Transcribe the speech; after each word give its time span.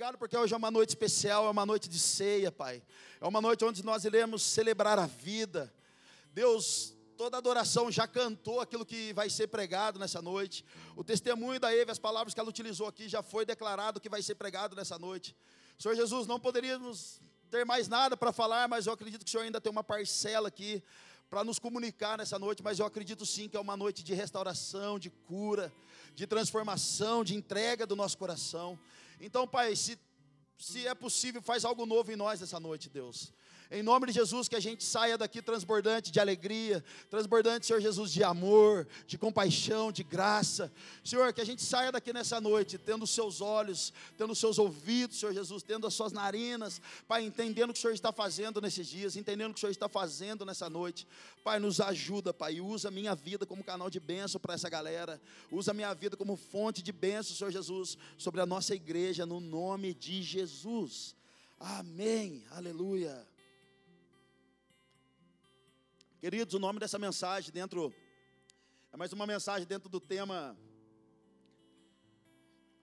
Obrigado 0.00 0.16
porque 0.16 0.34
hoje 0.34 0.54
é 0.54 0.56
uma 0.56 0.70
noite 0.70 0.88
especial, 0.88 1.44
é 1.44 1.50
uma 1.50 1.66
noite 1.66 1.86
de 1.86 1.98
ceia, 1.98 2.50
Pai. 2.50 2.82
É 3.20 3.28
uma 3.28 3.38
noite 3.38 3.62
onde 3.66 3.84
nós 3.84 4.02
iremos 4.02 4.42
celebrar 4.42 4.98
a 4.98 5.04
vida. 5.04 5.70
Deus, 6.32 6.94
toda 7.18 7.36
adoração 7.36 7.92
já 7.92 8.08
cantou 8.08 8.62
aquilo 8.62 8.86
que 8.86 9.12
vai 9.12 9.28
ser 9.28 9.48
pregado 9.48 9.98
nessa 9.98 10.22
noite. 10.22 10.64
O 10.96 11.04
testemunho 11.04 11.60
da 11.60 11.76
Eve, 11.76 11.90
as 11.92 11.98
palavras 11.98 12.32
que 12.32 12.40
ela 12.40 12.48
utilizou 12.48 12.86
aqui, 12.86 13.10
já 13.10 13.22
foi 13.22 13.44
declarado 13.44 14.00
que 14.00 14.08
vai 14.08 14.22
ser 14.22 14.36
pregado 14.36 14.74
nessa 14.74 14.98
noite. 14.98 15.36
Senhor 15.78 15.94
Jesus, 15.94 16.26
não 16.26 16.40
poderíamos 16.40 17.20
ter 17.50 17.66
mais 17.66 17.86
nada 17.86 18.16
para 18.16 18.32
falar, 18.32 18.66
mas 18.68 18.86
eu 18.86 18.94
acredito 18.94 19.22
que 19.22 19.28
o 19.28 19.30
Senhor 19.30 19.42
ainda 19.42 19.60
tem 19.60 19.70
uma 19.70 19.84
parcela 19.84 20.48
aqui 20.48 20.82
para 21.28 21.44
nos 21.44 21.58
comunicar 21.58 22.16
nessa 22.16 22.38
noite, 22.38 22.62
mas 22.62 22.78
eu 22.78 22.86
acredito 22.86 23.26
sim 23.26 23.50
que 23.50 23.56
é 23.56 23.60
uma 23.60 23.76
noite 23.76 24.02
de 24.02 24.14
restauração, 24.14 24.98
de 24.98 25.10
cura, 25.10 25.70
de 26.14 26.26
transformação, 26.26 27.22
de 27.22 27.36
entrega 27.36 27.86
do 27.86 27.94
nosso 27.94 28.16
coração. 28.16 28.78
Então, 29.20 29.46
Pai, 29.46 29.76
se, 29.76 29.98
se 30.58 30.86
é 30.86 30.94
possível, 30.94 31.42
faz 31.42 31.64
algo 31.64 31.84
novo 31.84 32.10
em 32.10 32.16
nós 32.16 32.40
essa 32.40 32.58
noite, 32.58 32.88
Deus. 32.88 33.32
Em 33.72 33.84
nome 33.84 34.08
de 34.08 34.12
Jesus, 34.12 34.48
que 34.48 34.56
a 34.56 34.60
gente 34.60 34.82
saia 34.82 35.16
daqui 35.16 35.40
transbordante 35.40 36.10
de 36.10 36.18
alegria, 36.18 36.82
transbordante, 37.08 37.66
Senhor 37.66 37.80
Jesus, 37.80 38.10
de 38.10 38.24
amor, 38.24 38.84
de 39.06 39.16
compaixão, 39.16 39.92
de 39.92 40.02
graça. 40.02 40.72
Senhor, 41.04 41.32
que 41.32 41.40
a 41.40 41.46
gente 41.46 41.62
saia 41.62 41.92
daqui 41.92 42.12
nessa 42.12 42.40
noite, 42.40 42.76
tendo 42.76 43.04
os 43.04 43.10
seus 43.10 43.40
olhos, 43.40 43.92
tendo 44.18 44.32
os 44.32 44.40
seus 44.40 44.58
ouvidos, 44.58 45.20
Senhor 45.20 45.32
Jesus, 45.32 45.62
tendo 45.62 45.86
as 45.86 45.94
suas 45.94 46.10
narinas, 46.10 46.82
Pai, 47.06 47.22
entendendo 47.22 47.70
o 47.70 47.72
que 47.72 47.78
o 47.78 47.80
Senhor 47.80 47.94
está 47.94 48.10
fazendo 48.10 48.60
nesses 48.60 48.88
dias, 48.88 49.14
entendendo 49.14 49.52
o 49.52 49.54
que 49.54 49.58
o 49.58 49.60
Senhor 49.60 49.70
está 49.70 49.88
fazendo 49.88 50.44
nessa 50.44 50.68
noite. 50.68 51.06
Pai, 51.44 51.60
nos 51.60 51.80
ajuda, 51.80 52.34
Pai, 52.34 52.60
usa 52.60 52.90
minha 52.90 53.14
vida 53.14 53.46
como 53.46 53.62
canal 53.62 53.88
de 53.88 54.00
bênção 54.00 54.40
para 54.40 54.54
essa 54.54 54.68
galera. 54.68 55.20
Usa 55.48 55.72
minha 55.72 55.94
vida 55.94 56.16
como 56.16 56.34
fonte 56.34 56.82
de 56.82 56.90
bênção, 56.90 57.36
Senhor 57.36 57.52
Jesus, 57.52 57.96
sobre 58.18 58.40
a 58.40 58.46
nossa 58.46 58.74
igreja, 58.74 59.24
no 59.24 59.38
nome 59.38 59.94
de 59.94 60.24
Jesus. 60.24 61.14
Amém. 61.60 62.42
Aleluia. 62.50 63.29
Queridos, 66.20 66.52
o 66.52 66.58
nome 66.58 66.78
dessa 66.78 66.98
mensagem 66.98 67.50
dentro 67.50 67.94
é 68.92 68.96
mais 68.98 69.10
uma 69.10 69.26
mensagem 69.26 69.66
dentro 69.66 69.88
do 69.88 69.98
tema 69.98 70.54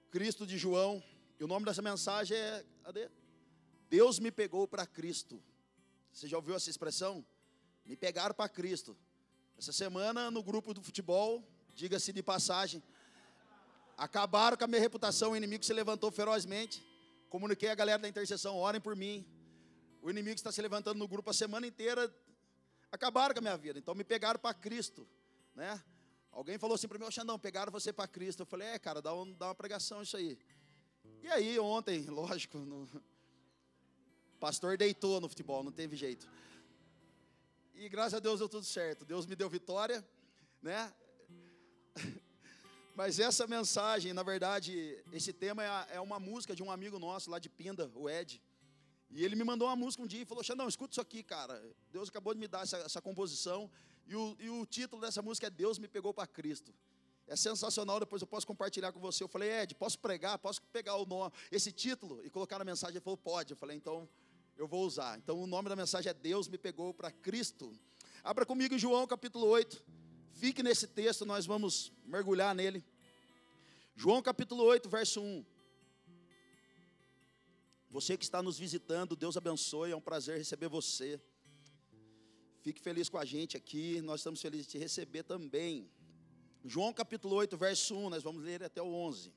Cristo 0.10 0.44
de 0.44 0.58
João. 0.58 1.04
E 1.40 1.44
o 1.44 1.48
nome 1.48 1.64
dessa 1.64 1.84
mensagem 1.84 2.36
é 2.36 2.66
cadê? 2.84 3.12
Deus 3.88 4.18
me 4.18 4.32
pegou 4.32 4.68
para 4.68 4.88
Cristo. 4.88 5.40
Você 6.12 6.28
já 6.28 6.36
ouviu 6.36 6.56
essa 6.56 6.68
expressão? 6.72 7.24
Me 7.86 7.96
pegaram 7.96 8.34
para 8.34 8.50
Cristo. 8.50 8.98
Essa 9.56 9.72
semana 9.72 10.32
no 10.32 10.42
grupo 10.42 10.74
do 10.74 10.82
futebol, 10.82 11.48
diga-se 11.76 12.12
de 12.12 12.24
passagem, 12.24 12.82
acabaram 13.96 14.58
com 14.58 14.64
a 14.64 14.68
minha 14.68 14.82
reputação, 14.82 15.34
o 15.34 15.38
inimigo 15.38 15.64
se 15.64 15.74
levantou 15.74 16.10
ferozmente. 16.10 16.84
Comuniquei 17.30 17.70
a 17.70 17.76
galera 17.76 18.02
da 18.02 18.10
intercessão, 18.10 18.58
orem 18.58 18.82
por 18.82 18.96
mim. 18.96 19.24
O 20.02 20.10
inimigo 20.10 20.38
está 20.38 20.52
se 20.52 20.60
levantando 20.60 20.98
no 20.98 21.08
grupo 21.08 21.30
a 21.30 21.34
semana 21.34 21.68
inteira, 21.68 22.12
acabaram 22.92 23.34
com 23.34 23.40
a 23.40 23.42
minha 23.42 23.58
vida. 23.58 23.80
Então 23.80 23.96
me 23.96 24.04
pegaram 24.04 24.40
para 24.40 24.54
Cristo, 24.54 25.08
né? 25.56 25.82
Alguém 26.32 26.58
falou 26.58 26.76
assim 26.76 26.88
para 26.88 27.00
mim, 27.00 27.12
Xandão, 27.12 27.40
pegaram 27.40 27.72
você 27.72 27.92
para 27.92 28.08
Cristo. 28.08 28.42
Eu 28.42 28.46
falei, 28.46 28.68
é, 28.68 28.80
cara, 28.80 29.02
dá, 29.02 29.14
um, 29.14 29.34
dá 29.34 29.48
uma 29.48 29.56
pregação 29.56 30.04
isso 30.04 30.16
aí. 30.16 30.38
E 31.24 31.28
aí, 31.30 31.58
ontem, 31.60 32.06
lógico, 32.10 32.60
no... 32.60 32.84
o 32.84 34.38
pastor 34.40 34.78
deitou 34.78 35.20
no 35.20 35.28
futebol, 35.28 35.64
não 35.64 35.72
teve 35.72 35.96
jeito. 35.96 36.30
E 37.74 37.90
graças 37.90 38.16
a 38.16 38.20
Deus 38.20 38.40
deu 38.40 38.50
tudo 38.50 38.66
certo. 38.66 39.06
Deus 39.06 39.26
me 39.26 39.36
deu 39.36 39.50
vitória, 39.50 40.08
né? 40.62 40.94
Mas 42.96 43.20
essa 43.20 43.46
mensagem, 43.46 44.14
na 44.14 44.24
verdade, 44.24 45.04
esse 45.12 45.32
tema 45.32 45.64
é, 45.64 45.96
é 45.98 46.02
uma 46.02 46.20
música 46.20 46.56
de 46.56 46.64
um 46.64 46.72
amigo 46.72 46.98
nosso 46.98 47.30
lá 47.30 47.38
de 47.38 47.50
Pinda, 47.50 47.92
o 47.94 48.10
Ed. 48.10 48.42
E 49.10 49.24
ele 49.24 49.36
me 49.36 49.44
mandou 49.44 49.68
uma 49.68 49.76
música 49.76 50.04
um 50.04 50.08
dia 50.08 50.22
e 50.22 50.26
falou: 50.26 50.44
Xandão, 50.44 50.68
escuta 50.68 50.94
isso 50.94 51.02
aqui, 51.02 51.24
cara. 51.24 51.62
Deus 51.92 52.10
acabou 52.10 52.34
de 52.34 52.40
me 52.40 52.48
dar 52.48 52.64
essa, 52.64 52.78
essa 52.78 53.02
composição. 53.02 53.70
E 54.06 54.16
o, 54.16 54.36
e 54.40 54.50
o, 54.50 54.66
título 54.66 55.02
dessa 55.02 55.22
música 55.22 55.48
é 55.48 55.50
Deus 55.50 55.78
me 55.80 55.88
pegou 55.88 56.14
para 56.14 56.28
Cristo. 56.28 56.74
É 57.28 57.36
sensacional, 57.36 58.00
depois 58.00 58.22
eu 58.22 58.28
posso 58.28 58.48
compartilhar 58.48 58.94
com 58.94 59.00
você. 59.00 59.22
Eu 59.22 59.28
falei, 59.28 59.52
Ed, 59.52 59.76
posso 59.76 60.00
pregar? 60.00 60.40
Posso 60.40 60.62
pegar 60.72 60.96
o 60.96 61.06
nome, 61.06 61.34
esse 61.52 61.74
título 61.74 62.26
e 62.26 62.30
colocar 62.30 62.58
na 62.58 62.64
mensagem? 62.64 62.96
Ele 62.96 63.04
falou, 63.04 63.18
pode. 63.18 63.52
Eu 63.52 63.58
falei, 63.58 63.76
então 63.76 64.08
eu 64.58 64.66
vou 64.66 64.86
usar. 64.86 65.18
Então 65.18 65.38
o 65.38 65.46
nome 65.46 65.68
da 65.68 65.76
mensagem 65.76 66.10
é 66.10 66.14
Deus 66.14 66.48
me 66.48 66.58
pegou 66.58 66.94
para 66.94 67.12
Cristo. 67.12 67.78
Abra 68.24 68.46
comigo 68.46 68.74
em 68.74 68.80
João 68.80 69.06
capítulo 69.06 69.46
8. 69.46 69.84
Fique 70.32 70.64
nesse 70.64 70.88
texto, 70.88 71.26
nós 71.26 71.46
vamos 71.46 71.92
mergulhar 72.06 72.56
nele. 72.56 72.84
João 73.96 74.22
capítulo 74.22 74.64
8, 74.64 74.88
verso 74.88 75.22
1. 75.22 75.46
Você 77.90 78.18
que 78.18 78.26
está 78.26 78.42
nos 78.44 78.60
visitando, 78.60 79.16
Deus 79.16 79.38
abençoe, 79.38 79.92
é 79.92 79.96
um 79.96 80.02
prazer 80.02 80.38
receber 80.38 80.68
você. 80.68 81.20
Fique 82.62 82.82
feliz 82.82 83.08
com 83.08 83.18
a 83.18 83.24
gente 83.24 83.56
aqui, 83.56 84.02
nós 84.02 84.20
estamos 84.20 84.42
felizes 84.42 84.66
de 84.66 84.74
te 84.74 84.78
receber 84.78 85.24
também. 85.24 85.90
João 86.66 86.92
capítulo 86.92 87.36
8, 87.36 87.56
verso 87.56 87.96
1, 87.96 88.10
nós 88.10 88.24
vamos 88.24 88.44
ler 88.44 88.62
até 88.62 88.82
o 88.82 88.94
11. 88.94 89.34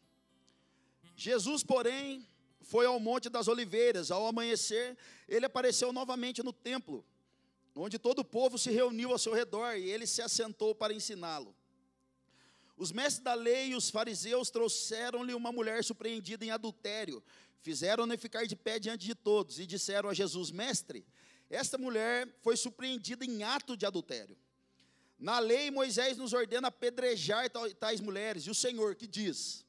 Jesus, 1.15 1.63
porém, 1.63 2.27
foi 2.61 2.87
ao 2.87 2.99
Monte 2.99 3.29
das 3.29 3.47
Oliveiras, 3.47 4.11
ao 4.11 4.27
amanhecer, 4.27 4.97
ele 5.29 5.47
apareceu 5.47 5.93
novamente 5.93 6.43
no 6.43 6.53
templo, 6.53 7.05
onde 7.75 8.01
todo 8.01 8.19
o 8.19 8.25
povo 8.25 8.59
se 8.59 8.71
reuniu 8.73 9.13
ao 9.13 9.19
seu 9.19 9.33
redor 9.33 9.77
e 9.77 9.89
ele 9.89 10.09
se 10.09 10.21
assentou 10.21 10.75
para 10.75 10.93
ensiná-lo. 10.93 11.55
Os 12.77 12.91
mestres 12.91 13.23
da 13.23 13.35
lei 13.35 13.69
e 13.69 13.75
os 13.77 13.91
fariseus 13.91 14.51
trouxeram-lhe 14.51 15.35
uma 15.35 15.53
mulher 15.53 15.85
surpreendida 15.85 16.45
em 16.45 16.51
adultério, 16.51 17.23
Fizeram-ne 17.63 18.17
ficar 18.17 18.47
de 18.47 18.57
pé 18.57 18.79
diante 18.79 19.07
de 19.07 19.15
todos 19.15 19.59
e 19.59 19.67
disseram 19.67 20.09
a 20.09 20.15
Jesus: 20.15 20.51
Mestre, 20.51 21.07
esta 21.49 21.77
mulher 21.77 22.29
foi 22.43 22.57
surpreendida 22.57 23.25
em 23.25 23.43
ato 23.43 23.77
de 23.77 23.85
adultério. 23.85 24.37
Na 25.19 25.39
lei, 25.39 25.71
Moisés 25.71 26.17
nos 26.17 26.33
ordena 26.33 26.69
apedrejar 26.69 27.51
tais 27.79 28.01
mulheres, 28.01 28.45
e 28.45 28.51
o 28.51 28.55
Senhor 28.55 28.95
que 28.95 29.07
diz: 29.07 29.67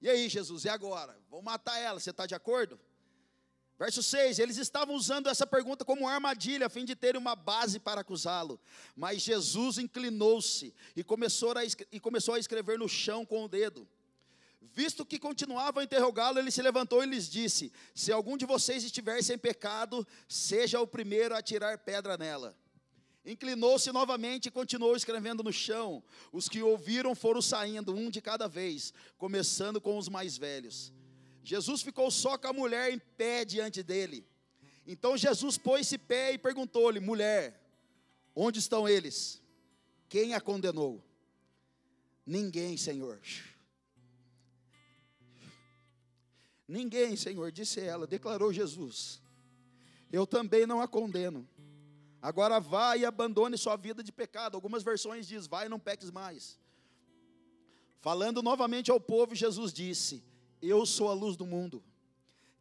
E 0.00 0.08
aí, 0.08 0.28
Jesus, 0.28 0.64
e 0.64 0.68
agora? 0.68 1.18
Vamos 1.28 1.44
matar 1.44 1.78
ela, 1.78 2.00
você 2.00 2.10
está 2.10 2.24
de 2.24 2.34
acordo? 2.34 2.80
Verso 3.78 4.02
6: 4.02 4.38
Eles 4.38 4.56
estavam 4.56 4.94
usando 4.94 5.28
essa 5.28 5.46
pergunta 5.46 5.84
como 5.84 6.08
armadilha, 6.08 6.66
a 6.66 6.70
fim 6.70 6.84
de 6.84 6.94
terem 6.94 7.20
uma 7.20 7.36
base 7.36 7.78
para 7.78 8.00
acusá-lo. 8.00 8.58
Mas 8.96 9.20
Jesus 9.20 9.78
inclinou-se 9.78 10.74
e 10.96 11.04
começou, 11.04 11.52
a, 11.52 11.64
e 11.92 12.00
começou 12.00 12.34
a 12.34 12.38
escrever 12.38 12.78
no 12.78 12.88
chão 12.88 13.26
com 13.26 13.44
o 13.44 13.48
dedo. 13.48 13.86
Visto 14.72 15.04
que 15.04 15.18
continuavam 15.18 15.80
a 15.80 15.84
interrogá-lo, 15.84 16.38
ele 16.38 16.50
se 16.50 16.62
levantou 16.62 17.02
e 17.02 17.06
lhes 17.06 17.28
disse: 17.28 17.72
Se 17.94 18.10
algum 18.10 18.36
de 18.36 18.46
vocês 18.46 18.82
estiver 18.82 19.22
sem 19.22 19.36
pecado, 19.36 20.06
seja 20.28 20.80
o 20.80 20.86
primeiro 20.86 21.34
a 21.34 21.42
tirar 21.42 21.78
pedra 21.78 22.16
nela. 22.16 22.56
Inclinou-se 23.24 23.90
novamente 23.90 24.46
e 24.46 24.50
continuou 24.50 24.94
escrevendo 24.94 25.42
no 25.42 25.52
chão. 25.52 26.02
Os 26.30 26.48
que 26.48 26.62
ouviram 26.62 27.14
foram 27.14 27.40
saindo, 27.40 27.94
um 27.94 28.10
de 28.10 28.20
cada 28.20 28.46
vez, 28.46 28.92
começando 29.16 29.80
com 29.80 29.96
os 29.96 30.08
mais 30.08 30.36
velhos. 30.36 30.92
Jesus 31.42 31.82
ficou 31.82 32.10
só 32.10 32.36
com 32.36 32.48
a 32.48 32.52
mulher 32.52 32.92
em 32.92 32.98
pé 32.98 33.44
diante 33.44 33.82
dele. 33.82 34.26
Então 34.86 35.16
Jesus 35.16 35.56
pôs-se 35.56 35.96
pé 35.96 36.32
e 36.32 36.38
perguntou-lhe: 36.38 37.00
Mulher, 37.00 37.60
onde 38.34 38.58
estão 38.58 38.88
eles? 38.88 39.42
Quem 40.08 40.34
a 40.34 40.40
condenou? 40.40 41.02
Ninguém, 42.26 42.76
Senhor. 42.76 43.20
Ninguém, 46.74 47.14
Senhor, 47.14 47.52
disse 47.52 47.78
ela, 47.78 48.04
declarou 48.04 48.52
Jesus. 48.52 49.22
Eu 50.10 50.26
também 50.26 50.66
não 50.66 50.80
a 50.80 50.88
condeno. 50.88 51.48
Agora 52.20 52.58
vá 52.58 52.96
e 52.96 53.04
abandone 53.04 53.56
sua 53.56 53.76
vida 53.76 54.02
de 54.02 54.10
pecado. 54.10 54.56
Algumas 54.56 54.82
versões 54.82 55.24
diz: 55.28 55.46
vai 55.46 55.66
e 55.66 55.68
não 55.68 55.78
peques 55.78 56.10
mais. 56.10 56.58
Falando 58.00 58.42
novamente 58.42 58.90
ao 58.90 59.00
povo, 59.00 59.36
Jesus 59.36 59.72
disse: 59.72 60.24
Eu 60.60 60.84
sou 60.84 61.08
a 61.08 61.14
luz 61.14 61.36
do 61.36 61.46
mundo. 61.46 61.80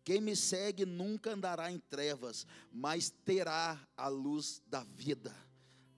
Quem 0.04 0.22
me 0.22 0.36
segue 0.36 0.86
nunca 0.86 1.32
andará 1.32 1.72
em 1.72 1.80
trevas, 1.80 2.46
mas 2.72 3.10
terá 3.10 3.80
a 3.98 4.08
luz 4.10 4.62
da 4.68 4.84
vida. 4.84 5.36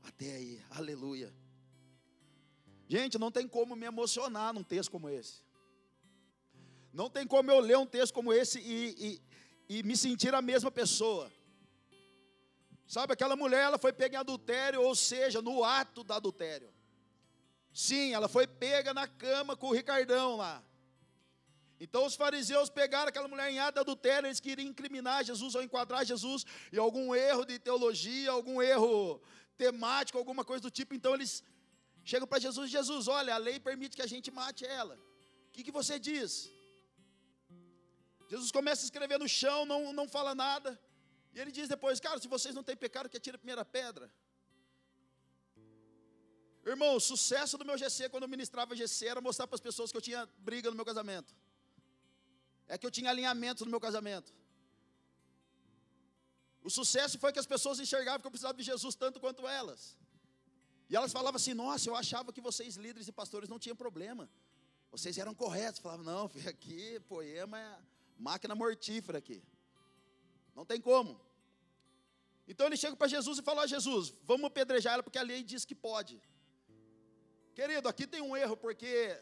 Até 0.04 0.36
aí, 0.36 0.62
aleluia. 0.70 1.36
Gente, 2.88 3.18
não 3.18 3.30
tem 3.30 3.46
como 3.46 3.76
me 3.76 3.86
emocionar 3.86 4.54
num 4.54 4.64
texto 4.64 4.90
como 4.90 5.10
esse. 5.10 5.45
Não 6.96 7.10
tem 7.10 7.28
como 7.28 7.52
eu 7.52 7.60
ler 7.60 7.78
um 7.78 7.86
texto 7.86 8.14
como 8.14 8.32
esse 8.32 8.58
e, 8.58 9.22
e, 9.70 9.78
e 9.78 9.84
me 9.84 9.98
sentir 9.98 10.34
a 10.34 10.42
mesma 10.42 10.72
pessoa. 10.72 11.30
Sabe, 12.88 13.12
aquela 13.12 13.36
mulher, 13.36 13.64
ela 13.64 13.78
foi 13.78 13.92
pega 13.92 14.16
em 14.16 14.20
adultério, 14.20 14.82
ou 14.82 14.96
seja, 14.96 15.42
no 15.42 15.62
ato 15.62 16.06
do 16.06 16.14
adultério. 16.14 16.74
Sim, 17.74 18.14
ela 18.14 18.30
foi 18.30 18.48
pega 18.48 18.94
na 18.94 19.10
cama 19.10 19.58
com 19.58 19.68
o 19.68 19.74
Ricardão 19.74 20.38
lá. 20.38 20.64
Então 21.78 22.06
os 22.06 22.16
fariseus 22.16 22.70
pegaram 22.70 23.10
aquela 23.10 23.28
mulher 23.28 23.52
em 23.52 23.60
ato 23.60 23.82
adultério, 23.82 24.28
eles 24.28 24.40
queriam 24.40 24.66
incriminar 24.66 25.26
Jesus 25.26 25.54
ou 25.54 25.62
enquadrar 25.62 26.06
Jesus 26.06 26.46
em 26.72 26.78
algum 26.78 27.14
erro 27.14 27.44
de 27.44 27.60
teologia, 27.60 28.32
algum 28.32 28.62
erro 28.62 29.22
temático, 29.58 30.18
alguma 30.18 30.46
coisa 30.46 30.62
do 30.62 30.72
tipo. 30.72 30.94
Então 30.94 31.14
eles 31.14 31.44
chegam 32.06 32.26
para 32.26 32.40
Jesus: 32.40 32.72
Jesus, 32.72 33.10
olha, 33.10 33.36
a 33.36 33.38
lei 33.38 33.60
permite 33.60 33.98
que 33.98 34.02
a 34.02 34.08
gente 34.08 34.32
mate 34.32 34.66
ela. 34.66 34.96
O 35.50 35.52
que, 35.52 35.62
que 35.62 35.72
você 35.72 36.00
diz? 36.00 36.55
Jesus 38.28 38.52
começa 38.52 38.82
a 38.84 38.86
escrever 38.86 39.20
no 39.20 39.28
chão, 39.28 39.66
não, 39.66 39.94
não 39.94 40.08
fala 40.08 40.34
nada. 40.34 40.80
E 41.34 41.40
ele 41.40 41.52
diz 41.52 41.68
depois, 41.68 42.00
cara, 42.00 42.20
se 42.20 42.28
vocês 42.28 42.56
não 42.56 42.64
têm 42.64 42.76
pecado, 42.76 43.10
que 43.10 43.18
atira 43.18 43.36
a 43.36 43.40
primeira 43.40 43.64
pedra. 43.64 44.12
Irmão, 46.66 46.96
o 46.96 47.00
sucesso 47.00 47.58
do 47.58 47.66
meu 47.66 47.78
GC 47.78 48.10
quando 48.10 48.24
eu 48.24 48.30
ministrava 48.30 48.76
GC 48.76 49.08
era 49.08 49.22
mostrar 49.22 49.46
para 49.46 49.56
as 49.56 49.62
pessoas 49.62 49.92
que 49.92 49.98
eu 49.98 50.02
tinha 50.02 50.28
briga 50.40 50.70
no 50.72 50.76
meu 50.76 50.86
casamento. 50.86 51.36
É 52.68 52.78
que 52.78 52.86
eu 52.88 52.90
tinha 52.90 53.12
alinhamento 53.12 53.64
no 53.66 53.70
meu 53.70 53.80
casamento. 53.80 54.34
O 56.64 56.70
sucesso 56.70 57.20
foi 57.20 57.32
que 57.32 57.38
as 57.38 57.46
pessoas 57.46 57.80
enxergavam 57.80 58.20
que 58.20 58.26
eu 58.26 58.32
precisava 58.32 58.58
de 58.58 58.64
Jesus 58.64 58.96
tanto 58.96 59.20
quanto 59.20 59.48
elas. 59.48 59.96
E 60.90 60.96
elas 60.96 61.12
falavam 61.12 61.36
assim: 61.36 61.54
Nossa, 61.54 61.88
eu 61.88 61.96
achava 61.96 62.34
que 62.34 62.42
vocês, 62.42 62.76
líderes 62.76 63.08
e 63.08 63.12
pastores, 63.12 63.48
não 63.48 63.60
tinham 63.60 63.76
problema. 63.76 64.28
Vocês 64.90 65.16
eram 65.20 65.36
corretos. 65.36 65.80
Falavam: 65.80 66.04
Não, 66.04 66.32
aqui, 66.50 67.00
poema 67.02 67.60
é 67.60 67.80
máquina 68.18 68.56
mortífera 68.56 69.18
aqui. 69.18 69.44
Não 70.56 70.66
tem 70.66 70.80
como. 70.80 71.20
Então 72.48 72.68
ele 72.68 72.78
chega 72.78 72.96
para 72.96 73.08
Jesus 73.08 73.40
e 73.40 73.42
fala: 73.42 73.64
oh, 73.64 73.68
Jesus, 73.68 74.14
vamos 74.24 74.46
apedrejar 74.46 74.94
ela 74.94 75.04
porque 75.04 75.18
a 75.18 75.24
lei 75.24 75.44
diz 75.44 75.66
que 75.66 75.76
pode. 75.76 76.22
Querido, 77.54 77.88
aqui 77.88 78.06
tem 78.06 78.22
um 78.22 78.36
erro, 78.36 78.58
porque 78.58 79.18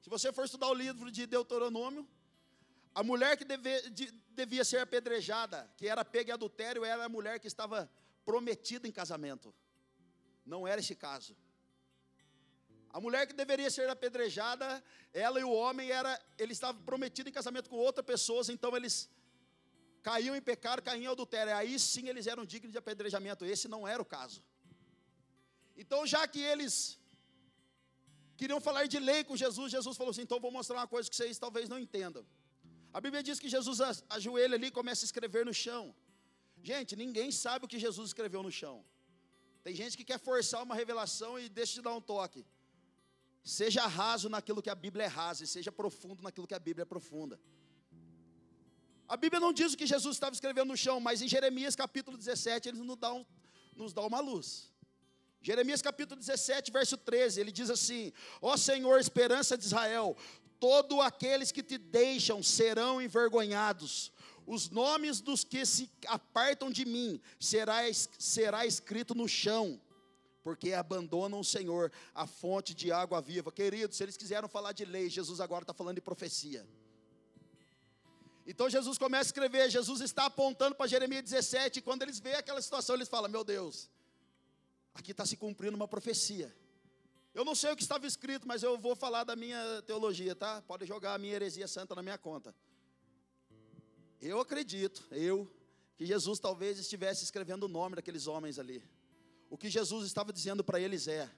se 0.00 0.08
você 0.08 0.32
for 0.32 0.44
estudar 0.44 0.68
o 0.68 0.74
livro 0.74 1.10
de 1.10 1.26
Deuteronômio, 1.26 2.08
a 2.94 3.02
mulher 3.02 3.36
que 3.36 3.44
deve, 3.44 3.90
de, 3.90 4.10
devia 4.30 4.64
ser 4.64 4.78
apedrejada, 4.78 5.68
que 5.76 5.88
era 5.88 6.04
pega 6.04 6.30
em 6.30 6.34
adultério, 6.34 6.84
era 6.84 7.04
a 7.04 7.08
mulher 7.08 7.40
que 7.40 7.46
estava 7.46 7.90
prometida 8.24 8.86
em 8.86 8.92
casamento. 8.92 9.54
Não 10.44 10.66
era 10.66 10.80
esse 10.80 10.94
caso. 10.94 11.36
A 12.92 13.00
mulher 13.00 13.26
que 13.26 13.32
deveria 13.32 13.70
ser 13.70 13.88
apedrejada, 13.88 14.66
ela 15.14 15.40
e 15.40 15.44
o 15.44 15.52
homem 15.60 15.90
era, 15.90 16.12
eles 16.38 16.56
estavam 16.58 16.82
prometidos 16.82 17.30
em 17.30 17.34
casamento 17.40 17.70
com 17.70 17.76
outra 17.76 18.02
pessoa, 18.02 18.42
então 18.56 18.76
eles 18.76 19.08
caíam 20.02 20.34
em 20.36 20.42
pecado, 20.42 20.82
caíam 20.82 21.04
em 21.04 21.14
adultério. 21.14 21.54
Aí 21.56 21.78
sim 21.78 22.08
eles 22.08 22.26
eram 22.26 22.44
dignos 22.44 22.72
de 22.72 22.78
apedrejamento. 22.78 23.44
Esse 23.44 23.66
não 23.74 23.82
era 23.88 24.02
o 24.02 24.04
caso. 24.04 24.42
Então, 25.82 26.06
já 26.06 26.22
que 26.32 26.40
eles 26.52 26.74
queriam 28.36 28.60
falar 28.60 28.84
de 28.86 28.98
lei 28.98 29.20
com 29.24 29.36
Jesus, 29.44 29.72
Jesus 29.76 29.96
falou 29.96 30.10
assim: 30.10 30.22
então 30.26 30.38
vou 30.46 30.52
mostrar 30.58 30.76
uma 30.76 30.90
coisa 30.94 31.08
que 31.08 31.16
vocês 31.16 31.38
talvez 31.38 31.68
não 31.72 31.78
entendam. 31.78 32.24
A 32.92 33.00
Bíblia 33.00 33.22
diz 33.22 33.38
que 33.42 33.48
Jesus 33.48 33.80
ajoelha 34.16 34.54
ali 34.58 34.66
e 34.66 34.76
começa 34.80 35.02
a 35.04 35.08
escrever 35.10 35.46
no 35.46 35.54
chão. 35.64 35.94
Gente, 36.62 36.94
ninguém 36.94 37.30
sabe 37.44 37.64
o 37.64 37.68
que 37.72 37.78
Jesus 37.78 38.10
escreveu 38.10 38.42
no 38.42 38.52
chão. 38.60 38.84
Tem 39.64 39.74
gente 39.74 39.96
que 39.96 40.04
quer 40.10 40.18
forçar 40.18 40.62
uma 40.62 40.74
revelação 40.74 41.38
e 41.38 41.48
deixa 41.48 41.74
de 41.74 41.82
dar 41.82 41.94
um 41.94 42.00
toque. 42.00 42.44
Seja 43.44 43.86
raso 43.86 44.28
naquilo 44.28 44.62
que 44.62 44.70
a 44.70 44.74
Bíblia 44.74 45.04
é 45.04 45.08
rasa 45.08 45.44
e 45.44 45.46
seja 45.46 45.72
profundo 45.72 46.22
naquilo 46.22 46.46
que 46.46 46.54
a 46.54 46.58
Bíblia 46.58 46.82
é 46.82 46.86
profunda. 46.86 47.40
A 49.08 49.16
Bíblia 49.16 49.40
não 49.40 49.52
diz 49.52 49.72
o 49.72 49.76
que 49.76 49.86
Jesus 49.86 50.16
estava 50.16 50.32
escrevendo 50.32 50.68
no 50.68 50.76
chão, 50.76 51.00
mas 51.00 51.20
em 51.20 51.28
Jeremias 51.28 51.74
capítulo 51.74 52.16
17 52.16 52.68
ele 52.68 52.78
nos 52.78 52.96
dá, 52.96 53.12
um, 53.12 53.26
nos 53.76 53.92
dá 53.92 54.02
uma 54.02 54.20
luz. 54.20 54.72
Jeremias 55.42 55.82
capítulo 55.82 56.20
17, 56.20 56.70
verso 56.70 56.96
13, 56.96 57.40
ele 57.40 57.50
diz 57.50 57.68
assim: 57.68 58.12
Ó 58.40 58.56
Senhor, 58.56 59.00
esperança 59.00 59.58
de 59.58 59.64
Israel, 59.64 60.16
todos 60.60 61.00
aqueles 61.00 61.50
que 61.50 61.62
te 61.62 61.76
deixam 61.76 62.42
serão 62.42 63.02
envergonhados. 63.02 64.12
Os 64.46 64.70
nomes 64.70 65.20
dos 65.20 65.42
que 65.42 65.66
se 65.66 65.90
apartam 66.06 66.70
de 66.70 66.84
mim 66.84 67.20
será, 67.38 67.80
será 68.18 68.64
escrito 68.64 69.14
no 69.14 69.28
chão, 69.28 69.80
porque 70.42 70.72
abandonam 70.72 71.40
o 71.40 71.44
Senhor, 71.44 71.92
a 72.14 72.26
fonte 72.26 72.74
de 72.74 72.90
água 72.90 73.20
viva. 73.20 73.52
Queridos, 73.52 73.96
se 73.96 74.02
eles 74.02 74.16
quiseram 74.16 74.48
falar 74.48 74.72
de 74.72 74.84
lei, 74.84 75.08
Jesus 75.08 75.40
agora 75.40 75.62
está 75.62 75.72
falando 75.72 75.96
de 75.96 76.00
profecia. 76.00 76.66
Então 78.46 78.68
Jesus 78.68 78.98
começa 78.98 79.28
a 79.28 79.30
escrever, 79.30 79.70
Jesus 79.70 80.00
está 80.00 80.26
apontando 80.26 80.74
para 80.74 80.88
Jeremias 80.88 81.22
17, 81.22 81.78
e 81.78 81.82
quando 81.82 82.02
eles 82.02 82.18
veem 82.18 82.34
aquela 82.34 82.60
situação, 82.60 82.96
eles 82.96 83.08
falam: 83.08 83.30
Meu 83.30 83.44
Deus, 83.44 83.88
aqui 84.94 85.12
está 85.12 85.24
se 85.24 85.36
cumprindo 85.36 85.76
uma 85.76 85.86
profecia. 85.86 86.54
Eu 87.34 87.44
não 87.44 87.54
sei 87.54 87.72
o 87.72 87.76
que 87.76 87.82
estava 87.82 88.06
escrito, 88.06 88.46
mas 88.46 88.62
eu 88.62 88.76
vou 88.76 88.94
falar 88.94 89.24
da 89.24 89.34
minha 89.34 89.82
teologia, 89.86 90.34
tá? 90.34 90.60
Pode 90.62 90.84
jogar 90.84 91.14
a 91.14 91.18
minha 91.18 91.34
heresia 91.34 91.66
santa 91.66 91.94
na 91.94 92.02
minha 92.02 92.18
conta. 92.18 92.54
Eu 94.20 94.38
acredito, 94.38 95.02
eu, 95.10 95.50
que 95.96 96.04
Jesus 96.04 96.38
talvez 96.38 96.78
estivesse 96.78 97.24
escrevendo 97.24 97.64
o 97.64 97.68
nome 97.68 97.96
daqueles 97.96 98.26
homens 98.26 98.58
ali. 98.58 98.84
O 99.52 99.58
que 99.58 99.68
Jesus 99.68 100.06
estava 100.06 100.32
dizendo 100.32 100.64
para 100.64 100.80
eles 100.80 101.06
é: 101.06 101.30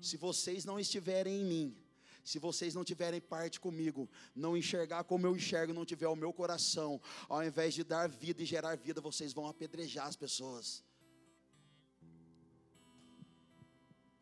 se 0.00 0.16
vocês 0.16 0.64
não 0.64 0.80
estiverem 0.80 1.42
em 1.42 1.44
mim, 1.44 1.76
se 2.24 2.38
vocês 2.38 2.74
não 2.74 2.82
tiverem 2.82 3.20
parte 3.20 3.60
comigo, 3.60 4.08
não 4.34 4.56
enxergar 4.56 5.04
como 5.04 5.26
eu 5.26 5.36
enxergo, 5.36 5.74
não 5.74 5.84
tiver 5.84 6.08
o 6.08 6.16
meu 6.16 6.32
coração, 6.32 6.98
ao 7.28 7.44
invés 7.44 7.74
de 7.74 7.84
dar 7.84 8.08
vida 8.08 8.42
e 8.42 8.46
gerar 8.46 8.74
vida, 8.78 9.02
vocês 9.02 9.34
vão 9.34 9.46
apedrejar 9.46 10.06
as 10.06 10.16
pessoas. 10.16 10.82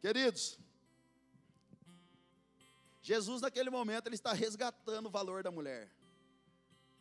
Queridos, 0.00 0.58
Jesus, 3.00 3.42
naquele 3.42 3.70
momento, 3.70 4.08
ele 4.08 4.16
está 4.16 4.32
resgatando 4.32 5.06
o 5.06 5.10
valor 5.10 5.44
da 5.44 5.52
mulher. 5.52 5.88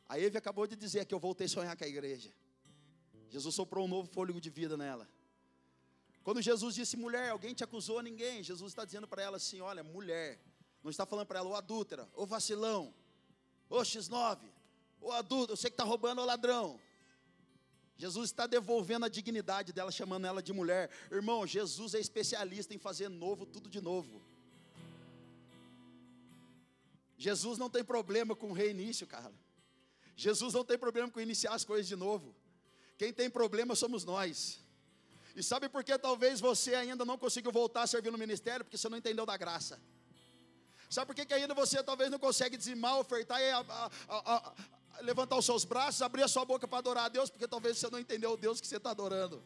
A 0.07 0.19
Eve 0.19 0.38
acabou 0.38 0.68
de 0.68 0.75
dizer 0.75 1.06
que 1.06 1.15
eu 1.15 1.19
voltei 1.19 1.48
a 1.48 1.50
sonhar 1.50 1.75
com 1.75 1.83
a 1.83 1.88
igreja. 1.88 2.31
Jesus 3.31 3.56
soprou 3.56 3.86
um 3.86 3.88
novo 3.88 4.07
fôlego 4.07 4.39
de 4.39 4.51
vida 4.51 4.77
nela. 4.77 5.09
Quando 6.25 6.42
Jesus 6.42 6.74
disse 6.74 6.98
mulher, 6.98 7.30
alguém 7.30 7.54
te 7.54 7.63
acusou? 7.63 8.01
Ninguém. 8.01 8.42
Jesus 8.42 8.72
está 8.72 8.83
dizendo 8.83 9.07
para 9.07 9.22
ela 9.22 9.38
assim: 9.38 9.62
olha, 9.62 9.83
mulher. 9.83 10.39
Não 10.83 10.89
está 10.89 11.06
falando 11.06 11.27
para 11.27 11.38
ela, 11.39 11.50
ô 11.50 11.56
adúltera, 11.56 12.10
ô 12.16 12.25
vacilão, 12.25 12.94
ô 13.69 13.77
X9, 13.77 14.39
ô 15.01 15.12
adulto, 15.12 15.56
você 15.56 15.69
que 15.69 15.74
está 15.74 15.83
roubando, 15.83 16.22
ô 16.22 16.25
ladrão. 16.25 16.80
Jesus 17.95 18.30
está 18.30 18.45
devolvendo 18.45 19.06
a 19.06 19.10
dignidade 19.10 19.72
dela, 19.72 19.92
chamando 19.92 20.25
ela 20.25 20.42
de 20.42 20.51
mulher. 20.51 20.89
Irmão, 21.12 21.45
Jesus 21.45 21.94
é 21.94 22.00
especialista 22.00 22.74
em 22.74 22.80
fazer 22.80 23.07
novo 23.07 23.45
tudo 23.45 23.69
de 23.69 23.80
novo. 23.80 24.22
Jesus 27.18 27.57
não 27.57 27.69
tem 27.69 27.83
problema 27.83 28.36
com 28.36 28.51
reinício, 28.51 29.06
cara. 29.07 29.33
Jesus 30.16 30.56
não 30.56 30.66
tem 30.66 30.77
problema 30.77 31.10
com 31.10 31.22
iniciar 31.22 31.54
as 31.54 31.63
coisas 31.63 31.88
de 31.88 31.95
novo. 31.95 32.36
Quem 32.98 33.13
tem 33.13 33.30
problema 33.30 33.75
somos 33.75 34.04
nós. 34.04 34.64
E 35.35 35.43
sabe 35.43 35.67
por 35.67 35.83
que 35.83 35.97
talvez 35.97 36.39
você 36.39 36.73
ainda 36.75 37.03
não 37.03 37.17
conseguiu 37.17 37.51
voltar 37.51 37.83
a 37.83 37.87
servir 37.87 38.11
no 38.11 38.17
ministério? 38.17 38.63
Porque 38.63 38.77
você 38.77 38.87
não 38.87 38.97
entendeu 38.97 39.25
da 39.25 39.35
graça. 39.35 39.79
Sabe 40.89 41.07
por 41.07 41.15
que, 41.15 41.25
que 41.25 41.33
ainda 41.33 41.53
você 41.53 41.83
talvez 41.83 42.09
não 42.09 42.17
consegue 42.17 42.55
dizimar, 42.55 42.97
ofertar 42.97 43.41
e 43.41 43.49
a, 43.51 43.65
a, 44.07 44.35
a, 44.35 44.53
levantar 45.01 45.35
os 45.35 45.45
seus 45.45 45.65
braços, 45.65 46.01
abrir 46.01 46.23
a 46.23 46.27
sua 46.27 46.45
boca 46.45 46.67
para 46.67 46.77
adorar 46.77 47.05
a 47.05 47.09
Deus? 47.09 47.29
Porque 47.29 47.47
talvez 47.47 47.77
você 47.77 47.89
não 47.89 48.00
entendeu 48.00 48.31
o 48.31 48.38
Deus 48.38 48.62
que 48.62 48.67
você 48.67 48.77
está 48.77 48.91
adorando. 48.91 49.43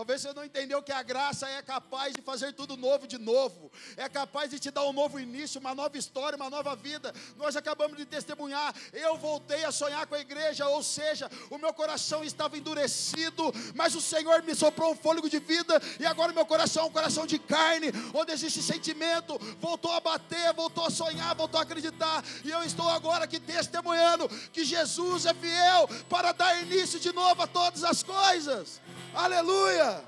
Talvez 0.00 0.22
você 0.22 0.32
não 0.32 0.42
entendeu 0.42 0.82
que 0.82 0.92
a 0.92 1.02
graça 1.02 1.46
é 1.46 1.60
capaz 1.60 2.14
de 2.14 2.22
fazer 2.22 2.54
tudo 2.54 2.74
novo 2.74 3.06
de 3.06 3.18
novo, 3.18 3.70
é 3.98 4.08
capaz 4.08 4.48
de 4.50 4.58
te 4.58 4.70
dar 4.70 4.86
um 4.86 4.94
novo 4.94 5.20
início, 5.20 5.60
uma 5.60 5.74
nova 5.74 5.98
história, 5.98 6.36
uma 6.36 6.48
nova 6.48 6.74
vida. 6.74 7.14
Nós 7.36 7.54
acabamos 7.54 7.98
de 7.98 8.06
testemunhar. 8.06 8.74
Eu 8.94 9.18
voltei 9.18 9.62
a 9.62 9.70
sonhar 9.70 10.06
com 10.06 10.14
a 10.14 10.20
igreja, 10.20 10.66
ou 10.68 10.82
seja, 10.82 11.30
o 11.50 11.58
meu 11.58 11.74
coração 11.74 12.24
estava 12.24 12.56
endurecido, 12.56 13.52
mas 13.74 13.94
o 13.94 14.00
Senhor 14.00 14.42
me 14.42 14.54
soprou 14.54 14.92
um 14.92 14.96
fôlego 14.96 15.28
de 15.28 15.38
vida, 15.38 15.78
e 15.98 16.06
agora 16.06 16.32
meu 16.32 16.46
coração 16.46 16.84
é 16.84 16.86
um 16.86 16.92
coração 16.92 17.26
de 17.26 17.38
carne, 17.38 17.88
onde 18.14 18.32
existe 18.32 18.62
sentimento, 18.62 19.38
voltou 19.60 19.92
a 19.92 20.00
bater, 20.00 20.54
voltou 20.54 20.86
a 20.86 20.90
sonhar, 20.90 21.34
voltou 21.34 21.60
a 21.60 21.62
acreditar, 21.62 22.24
e 22.42 22.50
eu 22.50 22.62
estou 22.62 22.88
agora 22.88 23.24
aqui 23.24 23.38
testemunhando 23.38 24.30
que 24.50 24.64
Jesus 24.64 25.26
é 25.26 25.34
fiel 25.34 25.86
para 26.08 26.32
dar 26.32 26.58
início 26.62 26.98
de 26.98 27.12
novo 27.12 27.42
a 27.42 27.46
todas 27.46 27.84
as 27.84 28.02
coisas. 28.02 28.80
Aleluia! 29.14 30.06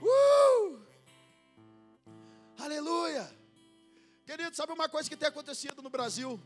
Uh! 0.00 0.80
Aleluia! 2.56 3.28
Querido, 4.24 4.54
sabe 4.54 4.72
uma 4.72 4.88
coisa 4.88 5.08
que 5.08 5.16
tem 5.16 5.28
acontecido 5.28 5.82
no 5.82 5.90
Brasil? 5.90 6.40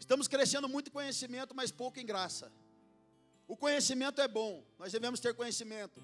Estamos 0.00 0.26
crescendo 0.26 0.68
muito 0.68 0.88
em 0.88 0.92
conhecimento, 0.92 1.54
mas 1.54 1.70
pouco 1.70 2.00
em 2.00 2.06
graça. 2.06 2.50
O 3.46 3.56
conhecimento 3.56 4.20
é 4.20 4.26
bom, 4.26 4.64
nós 4.78 4.90
devemos 4.90 5.20
ter 5.20 5.34
conhecimento. 5.34 6.02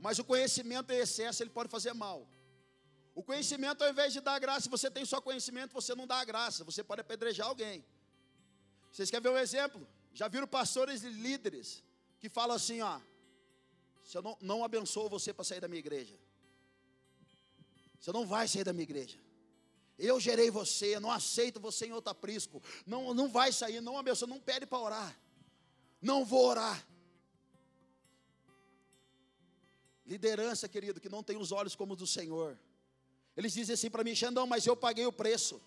Mas 0.00 0.18
o 0.18 0.24
conhecimento 0.24 0.90
em 0.90 0.96
excesso, 0.96 1.42
ele 1.42 1.50
pode 1.50 1.68
fazer 1.68 1.92
mal. 1.92 2.26
O 3.14 3.22
conhecimento, 3.22 3.82
ao 3.82 3.90
invés 3.90 4.12
de 4.12 4.20
dar 4.20 4.38
graça, 4.38 4.62
se 4.62 4.68
você 4.70 4.90
tem 4.90 5.04
só 5.04 5.20
conhecimento, 5.20 5.74
você 5.74 5.94
não 5.94 6.06
dá 6.06 6.24
graça, 6.24 6.64
você 6.64 6.82
pode 6.82 7.02
apedrejar 7.02 7.48
alguém. 7.48 7.84
Vocês 8.90 9.10
querem 9.10 9.22
ver 9.24 9.36
um 9.36 9.38
exemplo? 9.38 9.86
Já 10.14 10.28
viram 10.28 10.46
pastores 10.46 11.02
e 11.02 11.10
líderes 11.10 11.82
que 12.20 12.28
falam 12.28 12.56
assim, 12.56 12.80
ó, 12.80 13.00
se 14.08 14.16
eu 14.16 14.22
não, 14.22 14.38
não 14.40 14.64
abençoo 14.64 15.06
você 15.06 15.34
para 15.34 15.44
sair 15.44 15.60
da 15.60 15.68
minha 15.68 15.80
igreja. 15.80 16.18
Você 18.00 18.10
não 18.10 18.26
vai 18.26 18.48
sair 18.48 18.64
da 18.64 18.72
minha 18.72 18.84
igreja. 18.84 19.18
Eu 19.98 20.18
gerei 20.18 20.50
você, 20.50 20.98
não 20.98 21.10
aceito 21.10 21.60
você 21.60 21.84
em 21.84 21.92
outro 21.92 22.10
aprisco. 22.10 22.62
Não, 22.86 23.12
não 23.12 23.28
vai 23.28 23.52
sair, 23.52 23.82
não 23.82 23.98
abençoa, 23.98 24.26
não 24.26 24.40
pede 24.40 24.64
para 24.64 24.78
orar. 24.78 25.20
Não 26.00 26.24
vou 26.24 26.46
orar. 26.46 26.86
Liderança, 30.06 30.66
querido, 30.70 31.02
que 31.02 31.10
não 31.10 31.22
tem 31.22 31.36
os 31.36 31.52
olhos 31.52 31.76
como 31.76 31.92
os 31.92 31.98
do 31.98 32.06
Senhor. 32.06 32.58
Eles 33.36 33.52
dizem 33.52 33.74
assim 33.74 33.90
para 33.90 34.02
mim, 34.02 34.14
Xandão, 34.14 34.46
mas 34.46 34.66
eu 34.66 34.74
paguei 34.74 35.04
o 35.04 35.12
preço. 35.12 35.60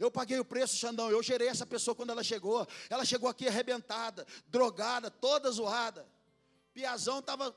Eu 0.00 0.10
paguei 0.10 0.40
o 0.40 0.44
preço, 0.44 0.74
Xandão. 0.74 1.08
Eu 1.08 1.22
gerei 1.22 1.46
essa 1.46 1.64
pessoa 1.64 1.94
quando 1.94 2.10
ela 2.10 2.24
chegou. 2.24 2.66
Ela 2.90 3.04
chegou 3.04 3.28
aqui 3.28 3.46
arrebentada, 3.46 4.26
drogada, 4.48 5.12
toda 5.12 5.48
zoada. 5.48 6.04
Piazão 6.72 7.18
estava 7.18 7.54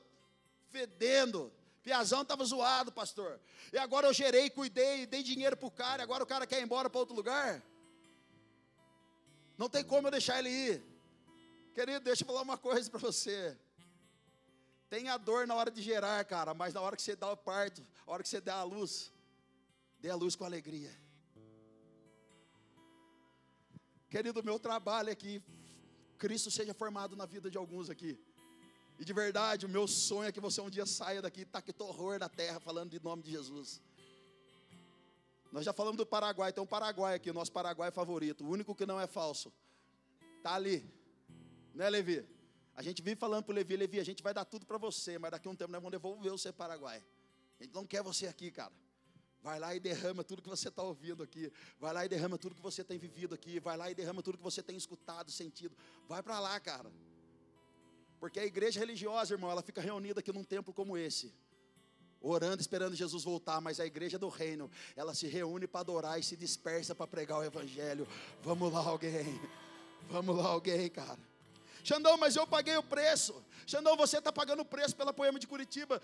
fedendo. 0.68 1.52
Piazão 1.82 2.22
estava 2.22 2.44
zoado, 2.44 2.90
pastor. 2.92 3.40
E 3.72 3.78
agora 3.78 4.06
eu 4.06 4.12
gerei, 4.12 4.50
cuidei, 4.50 5.06
dei 5.06 5.22
dinheiro 5.22 5.56
para 5.56 5.66
o 5.66 5.70
cara. 5.70 6.02
Agora 6.02 6.24
o 6.24 6.26
cara 6.26 6.46
quer 6.46 6.60
ir 6.60 6.64
embora 6.64 6.90
para 6.90 6.98
outro 6.98 7.14
lugar. 7.14 7.62
Não 9.56 9.68
tem 9.68 9.84
como 9.84 10.08
eu 10.08 10.10
deixar 10.10 10.38
ele 10.38 10.50
ir. 10.50 10.84
Querido, 11.74 12.00
deixa 12.00 12.22
eu 12.22 12.26
falar 12.26 12.42
uma 12.42 12.58
coisa 12.58 12.90
para 12.90 12.98
você. 12.98 13.56
Tenha 14.88 15.16
dor 15.16 15.46
na 15.46 15.54
hora 15.54 15.70
de 15.70 15.82
gerar, 15.82 16.24
cara, 16.24 16.54
mas 16.54 16.74
na 16.74 16.80
hora 16.80 16.96
que 16.96 17.02
você 17.02 17.16
dá 17.16 17.30
o 17.30 17.36
parto, 17.36 17.80
na 18.06 18.12
hora 18.12 18.22
que 18.22 18.28
você 18.28 18.40
dá 18.40 18.56
a 18.56 18.62
luz, 18.62 19.12
dê 19.98 20.10
a 20.10 20.14
luz 20.14 20.36
com 20.36 20.44
alegria. 20.44 20.94
Querido, 24.08 24.42
meu 24.42 24.58
trabalho 24.58 25.10
é 25.10 25.14
que 25.14 25.42
Cristo 26.16 26.50
seja 26.50 26.72
formado 26.72 27.16
na 27.16 27.26
vida 27.26 27.50
de 27.50 27.58
alguns 27.58 27.90
aqui. 27.90 28.18
E 28.98 29.04
de 29.04 29.12
verdade, 29.12 29.66
o 29.66 29.68
meu 29.68 29.86
sonho 29.86 30.28
é 30.28 30.32
que 30.32 30.40
você 30.40 30.60
um 30.60 30.70
dia 30.70 30.86
saia 30.86 31.20
daqui, 31.20 31.44
taque 31.44 31.74
horror 31.78 32.18
da 32.18 32.28
terra, 32.28 32.58
falando 32.58 32.90
de 32.90 33.02
nome 33.02 33.22
de 33.22 33.30
Jesus. 33.30 33.80
Nós 35.52 35.64
já 35.64 35.72
falamos 35.72 35.96
do 35.96 36.06
Paraguai, 36.06 36.52
tem 36.52 36.62
um 36.62 36.66
Paraguai 36.66 37.14
aqui, 37.14 37.30
o 37.30 37.34
nosso 37.34 37.52
Paraguai 37.52 37.90
favorito, 37.90 38.44
o 38.44 38.48
único 38.48 38.74
que 38.74 38.86
não 38.86 39.00
é 39.00 39.06
falso. 39.06 39.52
Está 40.38 40.54
ali, 40.54 40.84
né, 41.74 41.88
Levi? 41.88 42.26
A 42.74 42.82
gente 42.82 43.02
vive 43.02 43.16
falando 43.16 43.44
para 43.44 43.52
o 43.52 43.54
Levi, 43.54 43.76
Levi, 43.76 44.00
a 44.00 44.04
gente 44.04 44.22
vai 44.22 44.34
dar 44.34 44.44
tudo 44.44 44.66
para 44.66 44.76
você, 44.76 45.18
mas 45.18 45.30
daqui 45.30 45.48
a 45.48 45.50
um 45.50 45.56
tempo 45.56 45.72
nós 45.72 45.80
vamos 45.80 45.92
devolver 45.92 46.30
você 46.30 46.52
para 46.52 46.68
Paraguai. 46.68 47.02
A 47.58 47.62
gente 47.62 47.74
não 47.74 47.86
quer 47.86 48.02
você 48.02 48.26
aqui, 48.26 48.50
cara. 48.50 48.72
Vai 49.42 49.60
lá 49.60 49.74
e 49.74 49.80
derrama 49.80 50.24
tudo 50.24 50.42
que 50.42 50.48
você 50.48 50.68
está 50.68 50.82
ouvindo 50.82 51.22
aqui. 51.22 51.52
Vai 51.78 51.92
lá 51.92 52.04
e 52.04 52.08
derrama 52.08 52.36
tudo 52.36 52.54
que 52.54 52.60
você 52.60 52.82
tem 52.82 52.98
vivido 52.98 53.34
aqui. 53.34 53.60
Vai 53.60 53.76
lá 53.76 53.90
e 53.90 53.94
derrama 53.94 54.22
tudo 54.22 54.36
que 54.36 54.44
você 54.44 54.62
tem 54.62 54.76
escutado, 54.76 55.30
sentido. 55.30 55.76
Vai 56.08 56.22
para 56.22 56.40
lá, 56.40 56.58
cara. 56.58 56.90
Porque 58.18 58.40
a 58.40 58.44
igreja 58.44 58.80
religiosa, 58.80 59.34
irmão, 59.34 59.50
ela 59.50 59.62
fica 59.62 59.80
reunida 59.80 60.20
aqui 60.20 60.32
num 60.32 60.44
templo 60.44 60.72
como 60.72 60.96
esse. 60.96 61.32
Orando, 62.20 62.60
esperando 62.60 62.96
Jesus 62.96 63.24
voltar, 63.24 63.60
mas 63.60 63.78
a 63.78 63.86
igreja 63.86 64.18
do 64.18 64.28
reino, 64.28 64.70
ela 64.96 65.14
se 65.14 65.26
reúne 65.26 65.66
para 65.66 65.80
adorar 65.80 66.18
e 66.18 66.22
se 66.22 66.36
dispersa 66.36 66.94
para 66.94 67.06
pregar 67.06 67.38
o 67.38 67.44
evangelho. 67.44 68.06
Vamos 68.42 68.72
lá, 68.72 68.80
alguém. 68.80 69.40
Vamos 70.08 70.36
lá, 70.36 70.46
alguém, 70.46 70.88
cara. 70.88 71.18
Xandão, 71.86 72.16
mas 72.18 72.34
eu 72.34 72.44
paguei 72.48 72.76
o 72.76 72.82
preço. 72.82 73.32
Xandão, 73.64 73.96
você 73.96 74.18
está 74.18 74.32
pagando 74.32 74.62
o 74.62 74.64
preço 74.64 74.96
pela 74.96 75.12
Poema 75.12 75.38
de 75.38 75.46
Curitiba. 75.46 76.02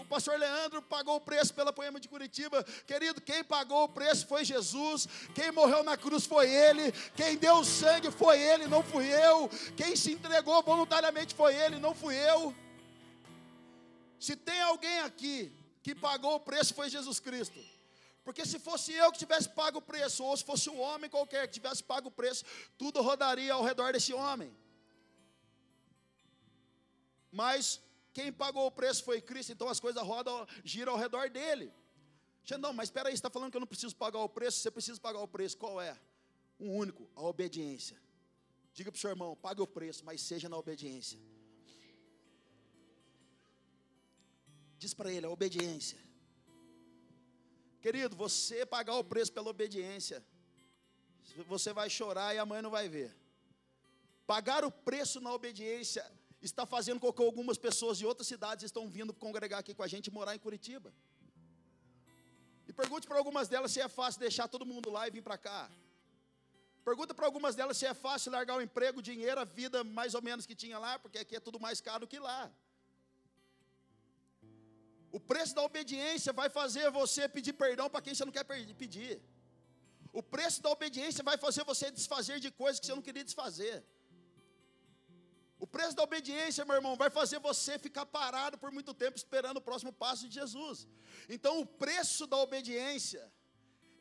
O 0.00 0.04
pastor 0.04 0.38
Leandro 0.38 0.80
pagou 0.80 1.16
o 1.16 1.20
preço 1.20 1.52
pela 1.52 1.72
Poema 1.72 1.98
de 1.98 2.08
Curitiba. 2.08 2.62
Querido, 2.86 3.20
quem 3.20 3.42
pagou 3.42 3.82
o 3.82 3.88
preço 3.88 4.28
foi 4.28 4.44
Jesus. 4.44 5.08
Quem 5.34 5.50
morreu 5.50 5.82
na 5.82 5.96
cruz 5.96 6.24
foi 6.24 6.48
Ele. 6.48 6.92
Quem 7.16 7.36
deu 7.36 7.56
o 7.56 7.64
sangue 7.64 8.12
foi 8.12 8.40
Ele, 8.40 8.68
não 8.68 8.80
fui 8.84 9.06
eu. 9.12 9.50
Quem 9.76 9.96
se 9.96 10.12
entregou 10.12 10.62
voluntariamente 10.62 11.34
foi 11.34 11.52
Ele, 11.52 11.80
não 11.80 11.96
fui 11.96 12.14
eu. 12.14 12.54
Se 14.20 14.36
tem 14.36 14.60
alguém 14.60 15.00
aqui 15.00 15.52
que 15.82 15.96
pagou 15.96 16.36
o 16.36 16.40
preço, 16.40 16.74
foi 16.74 16.88
Jesus 16.88 17.18
Cristo. 17.18 17.58
Porque 18.22 18.46
se 18.46 18.60
fosse 18.60 18.92
eu 18.92 19.10
que 19.10 19.18
tivesse 19.18 19.48
pago 19.48 19.78
o 19.78 19.82
preço, 19.82 20.22
ou 20.22 20.36
se 20.36 20.44
fosse 20.44 20.70
um 20.70 20.80
homem 20.80 21.10
qualquer 21.10 21.48
que 21.48 21.54
tivesse 21.54 21.82
pago 21.82 22.06
o 22.06 22.12
preço, 22.12 22.44
tudo 22.78 23.02
rodaria 23.02 23.52
ao 23.52 23.64
redor 23.64 23.92
desse 23.92 24.14
homem. 24.14 24.63
Mas 27.34 27.80
quem 28.12 28.32
pagou 28.32 28.64
o 28.64 28.70
preço 28.70 29.02
foi 29.02 29.20
Cristo, 29.20 29.50
então 29.52 29.68
as 29.68 29.80
coisas 29.80 30.00
rodam, 30.00 30.46
giram 30.62 30.92
ao 30.92 30.98
redor 30.98 31.28
dele. 31.28 31.72
Não, 32.60 32.72
mas 32.72 32.88
espera 32.88 33.08
aí, 33.08 33.12
você 33.12 33.18
está 33.18 33.28
falando 33.28 33.50
que 33.50 33.56
eu 33.56 33.60
não 33.60 33.66
preciso 33.66 33.96
pagar 33.96 34.20
o 34.20 34.28
preço? 34.28 34.60
Você 34.60 34.70
precisa 34.70 35.00
pagar 35.00 35.18
o 35.18 35.26
preço, 35.26 35.56
qual 35.56 35.80
é? 35.80 35.98
Um 36.60 36.76
único, 36.76 37.10
a 37.16 37.22
obediência. 37.22 38.00
Diga 38.72 38.92
para 38.92 38.98
o 38.98 39.00
seu 39.00 39.10
irmão, 39.10 39.34
pague 39.34 39.60
o 39.60 39.66
preço, 39.66 40.04
mas 40.04 40.20
seja 40.20 40.48
na 40.48 40.56
obediência. 40.56 41.18
Diz 44.78 44.94
para 44.94 45.10
ele, 45.10 45.26
a 45.26 45.30
obediência. 45.30 45.98
Querido, 47.82 48.14
você 48.14 48.64
pagar 48.64 48.94
o 48.94 49.02
preço 49.02 49.32
pela 49.32 49.50
obediência, 49.50 50.24
você 51.48 51.72
vai 51.72 51.90
chorar 51.90 52.32
e 52.32 52.38
a 52.38 52.46
mãe 52.46 52.62
não 52.62 52.70
vai 52.70 52.88
ver. 52.88 53.12
Pagar 54.24 54.64
o 54.64 54.70
preço 54.70 55.20
na 55.20 55.32
obediência 55.32 56.04
está 56.46 56.64
fazendo 56.66 57.00
com 57.00 57.12
que 57.12 57.22
algumas 57.22 57.58
pessoas 57.66 57.96
de 57.98 58.06
outras 58.06 58.26
cidades 58.26 58.64
estão 58.64 58.88
vindo 58.88 59.12
congregar 59.14 59.60
aqui 59.60 59.74
com 59.74 59.82
a 59.82 59.86
gente 59.86 60.08
e 60.08 60.10
morar 60.10 60.34
em 60.34 60.38
Curitiba. 60.38 60.92
E 62.68 62.72
pergunte 62.72 63.06
para 63.06 63.18
algumas 63.18 63.48
delas 63.48 63.72
se 63.72 63.80
é 63.80 63.88
fácil 63.88 64.20
deixar 64.20 64.46
todo 64.48 64.66
mundo 64.66 64.90
lá 64.90 65.06
e 65.06 65.10
vir 65.10 65.22
para 65.22 65.38
cá. 65.38 65.70
Pergunta 66.84 67.14
para 67.14 67.26
algumas 67.26 67.54
delas 67.54 67.76
se 67.78 67.86
é 67.86 67.94
fácil 67.94 68.32
largar 68.32 68.56
o 68.58 68.62
emprego, 68.62 68.98
o 68.98 69.02
dinheiro, 69.02 69.40
a 69.40 69.44
vida 69.44 69.82
mais 69.82 70.14
ou 70.14 70.22
menos 70.28 70.44
que 70.44 70.54
tinha 70.54 70.78
lá, 70.78 70.98
porque 70.98 71.18
aqui 71.18 71.36
é 71.36 71.40
tudo 71.40 71.58
mais 71.58 71.80
caro 71.80 72.06
que 72.06 72.18
lá. 72.18 72.52
O 75.10 75.20
preço 75.30 75.54
da 75.54 75.62
obediência 75.62 76.32
vai 76.32 76.48
fazer 76.50 76.90
você 76.90 77.28
pedir 77.36 77.54
perdão 77.54 77.88
para 77.88 78.02
quem 78.02 78.14
você 78.14 78.24
não 78.24 78.32
quer 78.32 78.44
pedir. 78.84 79.22
O 80.12 80.22
preço 80.22 80.60
da 80.64 80.70
obediência 80.76 81.22
vai 81.28 81.36
fazer 81.44 81.64
você 81.64 81.90
desfazer 81.90 82.38
de 82.38 82.50
coisas 82.50 82.78
que 82.80 82.86
você 82.86 82.94
não 82.94 83.06
queria 83.08 83.24
desfazer. 83.24 83.76
O 85.64 85.66
preço 85.74 85.96
da 85.98 86.02
obediência, 86.08 86.66
meu 86.68 86.76
irmão, 86.78 86.94
vai 87.02 87.08
fazer 87.18 87.38
você 87.50 87.72
ficar 87.84 88.04
parado 88.16 88.56
por 88.62 88.70
muito 88.76 88.92
tempo 89.02 89.16
esperando 89.22 89.58
o 89.60 89.66
próximo 89.68 89.92
passo 90.02 90.22
de 90.28 90.34
Jesus. 90.40 90.78
Então, 91.34 91.52
o 91.62 91.66
preço 91.84 92.26
da 92.32 92.38
obediência 92.46 93.22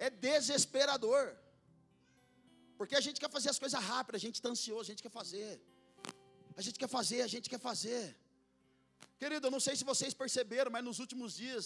é 0.05 0.10
desesperador. 0.10 1.25
Porque 2.79 2.96
a 3.00 3.03
gente 3.05 3.17
quer 3.24 3.32
fazer 3.38 3.50
as 3.53 3.60
coisas 3.63 3.82
rápidas, 3.91 4.20
a 4.22 4.25
gente 4.27 4.38
está 4.39 4.50
ansioso, 4.55 4.88
a 4.88 4.91
gente 4.91 5.03
quer 5.05 5.15
fazer. 5.22 5.51
A 6.60 6.62
gente 6.65 6.77
quer 6.82 6.89
fazer, 6.98 7.22
a 7.22 7.32
gente 7.36 7.50
quer 7.53 7.62
fazer. 7.70 8.03
Querido, 9.22 9.48
eu 9.48 9.51
não 9.55 9.63
sei 9.67 9.75
se 9.79 9.86
vocês 9.91 10.13
perceberam, 10.24 10.70
mas 10.75 10.84
nos 10.89 11.00
últimos 11.00 11.34
dias, 11.43 11.65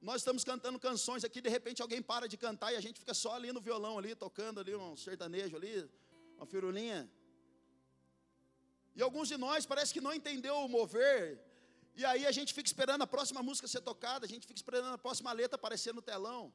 nós 0.00 0.18
estamos 0.22 0.44
cantando 0.50 0.78
canções 0.88 1.24
aqui, 1.28 1.42
de 1.48 1.50
repente 1.56 1.82
alguém 1.82 2.00
para 2.12 2.26
de 2.26 2.38
cantar 2.46 2.72
e 2.72 2.76
a 2.76 2.84
gente 2.86 2.98
fica 3.02 3.12
só 3.12 3.32
ali 3.34 3.52
no 3.52 3.60
violão, 3.60 3.98
ali, 3.98 4.14
tocando 4.26 4.60
ali 4.60 4.74
um 4.74 4.96
sertanejo 4.96 5.56
ali, 5.60 5.76
uma 6.38 6.46
firulinha. 6.46 7.02
E 8.94 9.02
alguns 9.02 9.28
de 9.28 9.36
nós 9.36 9.64
parece 9.64 9.92
que 9.94 10.00
não 10.00 10.12
entendeu 10.12 10.56
o 10.56 10.68
mover. 10.68 11.40
E 11.94 12.04
aí 12.04 12.26
a 12.26 12.32
gente 12.32 12.52
fica 12.54 12.68
esperando 12.72 13.02
a 13.02 13.06
próxima 13.06 13.42
música 13.42 13.68
ser 13.68 13.80
tocada, 13.80 14.24
a 14.24 14.28
gente 14.28 14.46
fica 14.46 14.58
esperando 14.58 14.94
a 14.94 14.98
próxima 14.98 15.30
letra 15.32 15.56
aparecer 15.56 15.92
no 15.94 16.02
telão. 16.02 16.52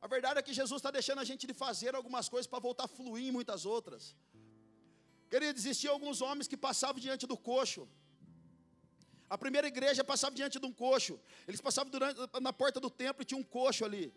A 0.00 0.06
verdade 0.06 0.38
é 0.38 0.42
que 0.42 0.52
Jesus 0.52 0.78
está 0.80 0.90
deixando 0.90 1.20
a 1.20 1.24
gente 1.24 1.46
de 1.46 1.54
fazer 1.54 1.94
algumas 1.94 2.28
coisas 2.28 2.46
para 2.46 2.58
voltar 2.58 2.84
a 2.84 2.88
fluir 2.88 3.26
em 3.28 3.32
muitas 3.32 3.64
outras. 3.64 4.14
Querido, 5.30 5.58
existiam 5.58 5.94
alguns 5.94 6.20
homens 6.20 6.46
que 6.46 6.56
passavam 6.56 7.00
diante 7.00 7.26
do 7.26 7.36
coxo. 7.36 7.88
A 9.28 9.38
primeira 9.38 9.66
igreja 9.66 10.04
passava 10.04 10.34
diante 10.34 10.60
de 10.60 10.66
um 10.66 10.72
coxo. 10.72 11.18
Eles 11.48 11.60
passavam 11.60 11.90
durante, 11.90 12.20
na 12.40 12.52
porta 12.52 12.78
do 12.78 12.90
templo 12.90 13.22
e 13.22 13.24
tinha 13.24 13.40
um 13.40 13.42
coxo 13.42 13.84
ali. 13.84 14.12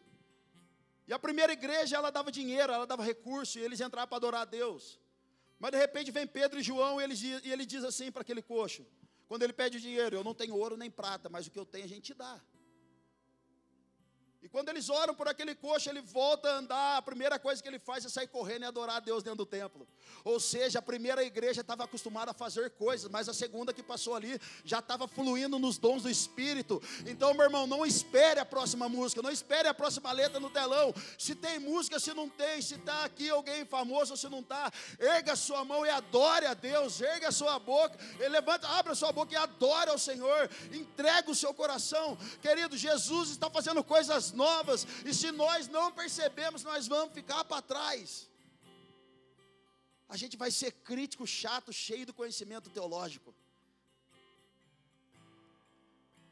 E 1.08 1.14
a 1.14 1.18
primeira 1.18 1.54
igreja, 1.54 1.96
ela 1.96 2.12
dava 2.12 2.30
dinheiro, 2.32 2.74
ela 2.74 2.86
dava 2.86 3.02
recurso, 3.02 3.58
e 3.58 3.62
eles 3.62 3.80
entravam 3.80 4.10
para 4.10 4.18
adorar 4.18 4.42
a 4.42 4.46
Deus. 4.46 5.00
Mas 5.60 5.72
de 5.72 5.78
repente 5.78 6.12
vem 6.12 6.28
Pedro 6.28 6.60
e 6.60 6.64
João 6.64 7.00
e 7.00 7.04
ele, 7.04 7.16
e 7.44 7.52
ele 7.52 7.66
diz 7.66 7.84
assim 7.84 8.12
para 8.12 8.22
aquele 8.22 8.42
coxo: 8.42 8.86
quando 9.28 9.44
ele 9.44 9.54
pede 9.54 9.82
dinheiro, 9.82 10.16
eu 10.16 10.24
não 10.24 10.34
tenho 10.34 10.56
ouro 10.56 10.78
nem 10.78 10.90
prata, 10.90 11.30
mas 11.30 11.48
o 11.48 11.52
que 11.52 11.60
eu 11.60 11.66
tenho 11.66 11.86
a 11.86 11.88
gente 11.88 12.14
dá. 12.14 12.42
E 14.42 14.48
quando 14.48 14.70
eles 14.70 14.88
oram 14.88 15.16
por 15.16 15.28
aquele 15.28 15.56
coxo, 15.56 15.90
ele 15.90 16.02
volta 16.02 16.48
a 16.48 16.58
andar, 16.58 16.98
a 16.98 17.02
primeira 17.02 17.40
coisa 17.40 17.62
que 17.62 17.68
ele 17.68 17.80
faz 17.80 18.06
é 18.06 18.10
sair 18.10 18.28
correndo 18.28 18.64
e 18.64 18.66
adorar 18.66 18.98
a 18.98 19.00
Deus 19.00 19.24
dentro 19.24 19.40
do 19.40 19.46
templo. 19.46 19.88
Ou 20.24 20.40
seja, 20.40 20.78
a 20.78 20.82
primeira 20.82 21.24
igreja 21.24 21.62
estava 21.62 21.84
acostumada 21.84 22.32
a 22.32 22.34
fazer 22.34 22.70
coisas, 22.72 23.10
mas 23.10 23.28
a 23.28 23.34
segunda 23.34 23.74
que 23.74 23.82
passou 23.82 24.16
ali 24.16 24.40
já 24.64 24.78
estava 24.78 25.08
fluindo 25.08 25.58
nos 25.58 25.80
dons 25.80 26.04
do 26.04 26.10
Espírito. 26.10 26.82
Então, 27.08 27.34
meu 27.34 27.46
irmão, 27.46 27.66
não 27.66 27.84
espere 27.84 28.40
a 28.40 28.46
próxima 28.46 28.88
música, 28.88 29.24
não 29.24 29.32
espere 29.32 29.68
a 29.68 29.74
próxima 29.74 30.12
letra 30.12 30.40
no 30.40 30.52
telão. 30.52 30.94
Se 31.18 31.34
tem 31.34 31.58
música, 31.58 32.00
se 32.00 32.14
não 32.14 32.30
tem, 32.30 32.62
se 32.62 32.76
está 32.76 33.06
aqui 33.06 33.30
alguém 33.30 33.66
famoso 33.66 34.12
ou 34.12 34.18
se 34.18 34.30
não 34.30 34.40
está, 34.40 34.72
erga 35.00 35.36
sua 35.36 35.66
mão 35.66 35.84
e 35.84 35.90
adore 35.90 36.46
a 36.46 36.54
Deus, 36.54 37.02
erga 37.02 37.32
sua 37.32 37.58
boca, 37.58 37.98
levanta, 38.20 38.68
abra 38.68 38.94
sua 38.94 39.12
boca 39.12 39.34
e 39.34 39.36
adore 39.36 39.90
ao 39.90 39.98
Senhor, 39.98 40.50
entrega 40.72 41.32
o 41.32 41.36
seu 41.36 41.54
coração. 41.56 42.16
Querido, 42.40 42.78
Jesus 42.78 43.32
está 43.32 43.50
fazendo 43.50 43.84
coisas 43.84 44.27
novas, 44.32 44.86
e 45.06 45.14
se 45.14 45.32
nós 45.32 45.68
não 45.68 45.92
percebemos, 45.92 46.64
nós 46.64 46.88
vamos 46.88 47.14
ficar 47.14 47.44
para 47.46 47.62
trás. 47.62 48.30
A 50.10 50.16
gente 50.16 50.38
vai 50.38 50.52
ser 50.52 50.72
crítico, 50.72 51.28
chato, 51.28 51.74
cheio 51.74 52.06
do 52.06 52.14
conhecimento 52.14 52.70
teológico. 52.70 53.36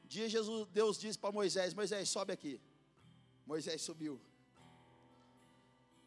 Um 0.03 0.07
dia 0.07 0.29
Jesus, 0.29 0.67
Deus 0.71 0.97
disse 0.97 1.19
para 1.19 1.31
Moisés: 1.31 1.73
Moisés, 1.73 2.07
sobe 2.09 2.31
aqui. 2.31 2.61
Moisés 3.45 3.81
subiu. 3.81 4.21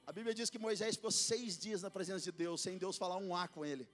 A 0.07 0.13
Bíblia 0.13 0.35
diz 0.35 0.49
que 0.49 0.59
Moisés 0.59 0.97
ficou 0.97 1.11
seis 1.11 1.59
dias 1.59 1.83
na 1.83 1.91
presença 1.91 2.25
de 2.25 2.33
Deus, 2.33 2.63
sem 2.63 2.79
Deus 2.79 2.97
falar 2.97 3.19
um 3.19 3.37
A 3.37 3.47
com 3.47 3.63
ele. 3.65 3.87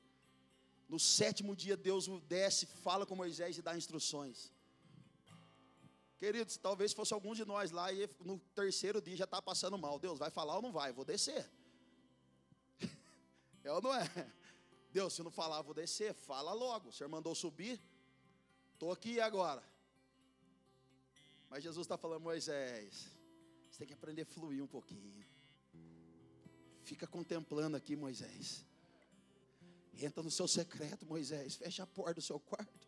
No 0.88 0.98
sétimo 1.00 1.56
dia, 1.56 1.76
Deus 1.76 2.06
desce, 2.28 2.66
fala 2.66 3.04
com 3.04 3.16
Moisés 3.16 3.58
e 3.58 3.62
dá 3.62 3.76
instruções. 3.76 4.52
Queridos, 6.24 6.56
talvez 6.56 6.94
fosse 6.94 7.12
algum 7.12 7.34
de 7.34 7.44
nós 7.44 7.70
lá 7.70 7.92
e 7.92 8.08
no 8.24 8.38
terceiro 8.54 8.98
dia 8.98 9.14
já 9.14 9.24
está 9.24 9.42
passando 9.42 9.76
mal. 9.76 9.98
Deus, 9.98 10.18
vai 10.18 10.30
falar 10.30 10.56
ou 10.56 10.62
não 10.62 10.72
vai? 10.72 10.90
Vou 10.90 11.04
descer. 11.04 11.46
É 13.62 13.70
ou 13.70 13.82
não 13.82 13.94
é? 13.94 14.08
Deus, 14.90 15.12
se 15.12 15.22
não 15.22 15.30
falar, 15.30 15.60
vou 15.60 15.74
descer. 15.74 16.14
Fala 16.14 16.54
logo. 16.54 16.88
O 16.88 16.92
Senhor 16.92 17.10
mandou 17.10 17.34
subir. 17.34 17.78
Estou 18.72 18.90
aqui 18.90 19.20
agora. 19.20 19.62
Mas 21.50 21.62
Jesus 21.62 21.84
está 21.84 21.98
falando, 21.98 22.22
Moisés, 22.22 23.06
você 23.70 23.80
tem 23.80 23.88
que 23.88 23.92
aprender 23.92 24.22
a 24.22 24.26
fluir 24.26 24.64
um 24.64 24.66
pouquinho. 24.66 25.26
Fica 26.84 27.06
contemplando 27.06 27.76
aqui, 27.76 27.96
Moisés. 27.96 28.64
Entra 30.00 30.22
no 30.22 30.30
seu 30.30 30.48
secreto, 30.48 31.04
Moisés. 31.04 31.56
Fecha 31.56 31.82
a 31.82 31.86
porta 31.86 32.14
do 32.14 32.22
seu 32.22 32.40
quarto. 32.40 32.83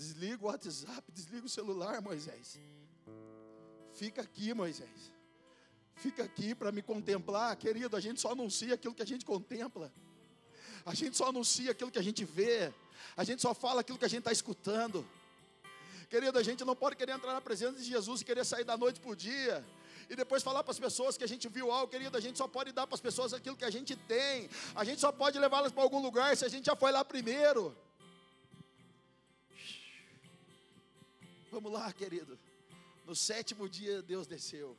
Desliga 0.00 0.42
o 0.42 0.46
WhatsApp, 0.46 1.12
desliga 1.12 1.44
o 1.44 1.48
celular, 1.48 2.00
Moisés. 2.00 2.58
Fica 3.92 4.22
aqui, 4.22 4.54
Moisés. 4.54 5.12
Fica 5.94 6.22
aqui 6.24 6.54
para 6.54 6.72
me 6.72 6.80
contemplar, 6.80 7.54
querido. 7.56 7.94
A 7.94 8.00
gente 8.00 8.18
só 8.18 8.32
anuncia 8.32 8.72
aquilo 8.76 8.94
que 8.94 9.02
a 9.02 9.06
gente 9.06 9.26
contempla. 9.26 9.92
A 10.86 10.94
gente 10.94 11.18
só 11.18 11.28
anuncia 11.28 11.72
aquilo 11.72 11.90
que 11.90 11.98
a 11.98 12.02
gente 12.02 12.24
vê. 12.24 12.72
A 13.14 13.24
gente 13.24 13.42
só 13.42 13.52
fala 13.52 13.82
aquilo 13.82 13.98
que 13.98 14.06
a 14.06 14.08
gente 14.08 14.20
está 14.20 14.32
escutando. 14.32 15.06
Querido, 16.08 16.38
a 16.38 16.42
gente 16.42 16.64
não 16.64 16.74
pode 16.74 16.96
querer 16.96 17.12
entrar 17.12 17.34
na 17.34 17.42
presença 17.42 17.74
de 17.74 17.84
Jesus 17.84 18.22
e 18.22 18.24
querer 18.24 18.46
sair 18.46 18.64
da 18.64 18.78
noite 18.78 19.00
para 19.00 19.10
o 19.10 19.14
dia 19.14 19.62
e 20.08 20.16
depois 20.16 20.42
falar 20.42 20.64
para 20.64 20.72
as 20.72 20.78
pessoas 20.78 21.18
que 21.18 21.24
a 21.24 21.28
gente 21.28 21.46
viu 21.46 21.70
algo, 21.70 21.92
querido, 21.92 22.16
a 22.16 22.20
gente 22.20 22.38
só 22.38 22.48
pode 22.48 22.72
dar 22.72 22.86
para 22.86 22.94
as 22.94 23.02
pessoas 23.02 23.34
aquilo 23.34 23.54
que 23.54 23.66
a 23.66 23.70
gente 23.70 23.94
tem. 23.94 24.48
A 24.74 24.82
gente 24.82 24.98
só 24.98 25.12
pode 25.12 25.38
levá-las 25.38 25.72
para 25.72 25.82
algum 25.82 26.00
lugar 26.00 26.34
se 26.38 26.46
a 26.46 26.48
gente 26.48 26.64
já 26.64 26.74
foi 26.74 26.90
lá 26.90 27.04
primeiro. 27.04 27.76
Vamos 31.50 31.72
lá, 31.72 31.92
querido. 31.92 32.38
No 33.04 33.14
sétimo 33.14 33.68
dia 33.68 34.02
Deus 34.02 34.26
desceu. 34.26 34.76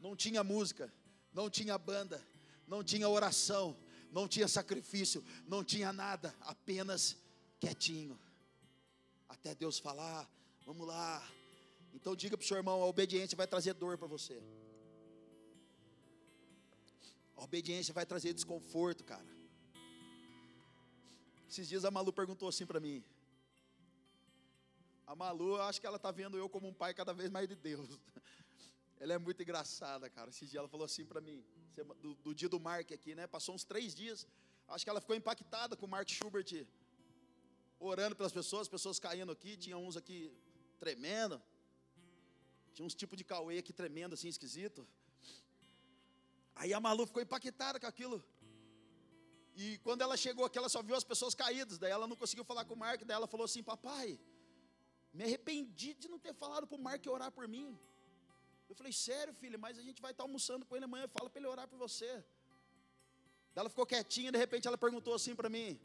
Não 0.00 0.14
tinha 0.14 0.44
música, 0.44 0.92
não 1.32 1.50
tinha 1.50 1.76
banda, 1.76 2.24
não 2.66 2.84
tinha 2.84 3.08
oração, 3.08 3.76
não 4.12 4.28
tinha 4.28 4.46
sacrifício, 4.46 5.24
não 5.46 5.64
tinha 5.64 5.92
nada, 5.92 6.34
apenas 6.40 7.16
quietinho. 7.58 8.18
Até 9.28 9.54
Deus 9.54 9.78
falar, 9.78 10.30
vamos 10.64 10.86
lá, 10.86 11.28
então 11.94 12.14
diga 12.14 12.36
para 12.36 12.44
o 12.44 12.46
seu 12.46 12.56
irmão: 12.56 12.80
a 12.80 12.86
obediência 12.86 13.36
vai 13.36 13.46
trazer 13.46 13.74
dor 13.74 13.98
para 13.98 14.06
você. 14.06 14.40
A 17.36 17.42
obediência 17.42 17.94
vai 17.94 18.04
trazer 18.04 18.32
desconforto, 18.32 19.04
cara. 19.04 19.26
Esses 21.48 21.68
dias 21.68 21.84
a 21.84 21.90
Malu 21.90 22.12
perguntou 22.12 22.48
assim 22.48 22.66
para 22.66 22.80
mim. 22.80 23.02
A 25.08 25.14
Malu, 25.16 25.56
eu 25.56 25.62
acho 25.62 25.80
que 25.80 25.86
ela 25.86 25.96
está 25.96 26.10
vendo 26.10 26.36
eu 26.36 26.50
como 26.50 26.68
um 26.68 26.74
pai 26.74 26.92
cada 26.92 27.14
vez 27.14 27.30
mais 27.30 27.48
de 27.48 27.56
Deus. 27.56 27.88
Ela 29.00 29.14
é 29.14 29.18
muito 29.18 29.42
engraçada, 29.42 30.10
cara. 30.10 30.28
Esses 30.28 30.50
dias 30.50 30.58
ela 30.60 30.68
falou 30.68 30.84
assim 30.84 31.04
para 31.06 31.20
mim, 31.20 31.42
do, 32.02 32.14
do, 32.16 32.34
dia 32.34 32.48
do 32.48 32.58
Mark 32.58 32.90
aqui, 32.92 33.14
né? 33.14 33.26
Passou 33.26 33.54
uns 33.54 33.64
três 33.64 33.94
dias. 33.94 34.26
Acho 34.66 34.84
que 34.84 34.90
ela 34.90 35.00
ficou 35.00 35.14
impactada 35.16 35.76
com 35.76 35.86
o 35.86 35.88
Mark 35.88 36.08
Schubert 36.10 36.66
orando 37.78 38.16
pelas 38.16 38.32
pessoas, 38.32 38.68
pessoas 38.68 38.98
caindo 38.98 39.30
aqui. 39.30 39.56
Tinha 39.56 39.78
uns 39.78 39.96
aqui 39.96 40.30
tremendo. 40.80 41.40
Tinha 42.74 42.84
uns 42.84 42.94
tipos 42.94 43.16
de 43.16 43.24
cauê 43.24 43.58
aqui 43.58 43.72
tremendo, 43.72 44.14
assim, 44.14 44.28
esquisito. 44.28 44.86
Aí 46.56 46.74
a 46.74 46.80
Malu 46.80 47.06
ficou 47.06 47.22
impactada 47.22 47.80
com 47.80 47.86
aquilo. 47.86 48.22
E 49.54 49.78
quando 49.78 50.02
ela 50.02 50.16
chegou 50.16 50.44
aqui, 50.44 50.58
ela 50.58 50.68
só 50.68 50.82
viu 50.82 50.96
as 50.96 51.04
pessoas 51.04 51.34
caídas. 51.36 51.78
Daí 51.78 51.92
ela 51.92 52.06
não 52.06 52.16
conseguiu 52.16 52.44
falar 52.44 52.64
com 52.66 52.74
o 52.74 52.76
Mark. 52.76 53.00
Daí 53.04 53.14
ela 53.14 53.28
falou 53.28 53.44
assim: 53.44 53.62
Papai, 53.62 54.18
me 55.12 55.24
arrependi 55.24 55.94
de 55.94 56.08
não 56.08 56.18
ter 56.18 56.34
falado 56.34 56.66
para 56.66 56.76
o 56.76 56.80
Mark 56.80 57.04
orar 57.06 57.30
por 57.32 57.46
mim. 57.48 57.68
Eu 58.68 58.74
falei: 58.74 58.92
Sério, 58.92 59.32
filha, 59.34 59.58
mas 59.58 59.78
a 59.78 59.82
gente 59.82 60.00
vai 60.00 60.12
estar 60.12 60.24
almoçando 60.24 60.64
com 60.66 60.76
ele 60.76 60.84
amanhã. 60.84 61.08
Fala 61.08 61.30
para 61.30 61.40
ele 61.40 61.48
orar 61.48 61.66
por 61.66 61.78
você. 61.78 62.24
Ela 63.54 63.68
ficou 63.68 63.86
quietinha. 63.86 64.30
De 64.30 64.38
repente 64.38 64.68
ela 64.68 64.78
perguntou 64.78 65.14
assim 65.14 65.34
para 65.34 65.48
mim: 65.48 65.80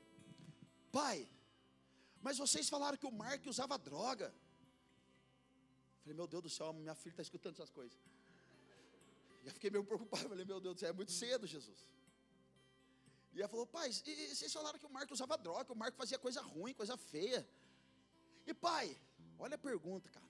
Pai, 0.92 1.28
mas 2.22 2.38
vocês 2.38 2.70
falaram 2.70 2.98
que 2.98 3.06
o 3.06 3.12
Mark 3.12 3.46
usava 3.48 3.78
droga. 3.78 4.34
Falei, 6.02 6.16
meu 6.20 6.28
Deus 6.28 6.44
do 6.44 6.50
céu, 6.50 6.72
minha 6.74 6.96
filha 6.96 7.14
está 7.14 7.22
escutando 7.22 7.54
essas 7.56 7.70
coisas. 7.70 7.98
Já 9.44 9.52
fiquei 9.52 9.70
meio 9.70 9.84
preocupado. 9.84 10.30
Falei, 10.30 10.46
meu 10.46 10.60
Deus 10.60 10.76
do 10.76 10.80
céu, 10.80 10.90
é 10.90 10.94
muito 10.94 11.12
cedo, 11.12 11.48
Jesus. 11.48 11.88
E 13.34 13.40
ela 13.40 13.50
falou, 13.50 13.66
pai, 13.66 13.90
e, 13.90 14.12
e 14.12 14.36
vocês 14.36 14.54
falaram 14.54 14.78
que 14.78 14.86
o 14.86 14.90
Marco 14.90 15.14
usava 15.14 15.38
droga, 15.38 15.74
o 15.74 15.76
Marco 15.76 15.98
fazia 15.98 16.20
coisa 16.20 16.42
ruim, 16.42 16.74
coisa 16.74 16.96
feia. 16.96 17.48
E 18.46 18.54
pai, 18.54 18.98
olha 19.40 19.56
a 19.56 19.58
pergunta, 19.58 20.10
cara. 20.10 20.26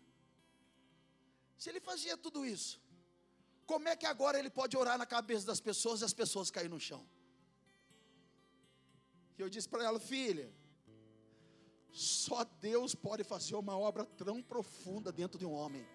Se 1.57 1.69
ele 1.69 1.79
fazia 1.79 2.17
tudo 2.17 2.45
isso, 2.45 2.81
como 3.65 3.87
é 3.87 3.95
que 3.95 4.05
agora 4.05 4.37
ele 4.37 4.49
pode 4.49 4.75
orar 4.75 4.97
na 4.97 5.05
cabeça 5.05 5.45
das 5.45 5.59
pessoas 5.59 6.01
e 6.01 6.05
as 6.05 6.13
pessoas 6.13 6.51
caírem 6.51 6.71
no 6.71 6.79
chão? 6.79 7.05
E 9.37 9.41
eu 9.41 9.49
disse 9.49 9.67
para 9.67 9.83
ela, 9.83 9.99
filha, 9.99 10.51
só 11.91 12.43
Deus 12.43 12.93
pode 12.93 13.23
fazer 13.23 13.55
uma 13.55 13.77
obra 13.77 14.05
tão 14.05 14.41
profunda 14.41 15.11
dentro 15.11 15.39
de 15.39 15.45
um 15.45 15.53
homem. 15.53 15.85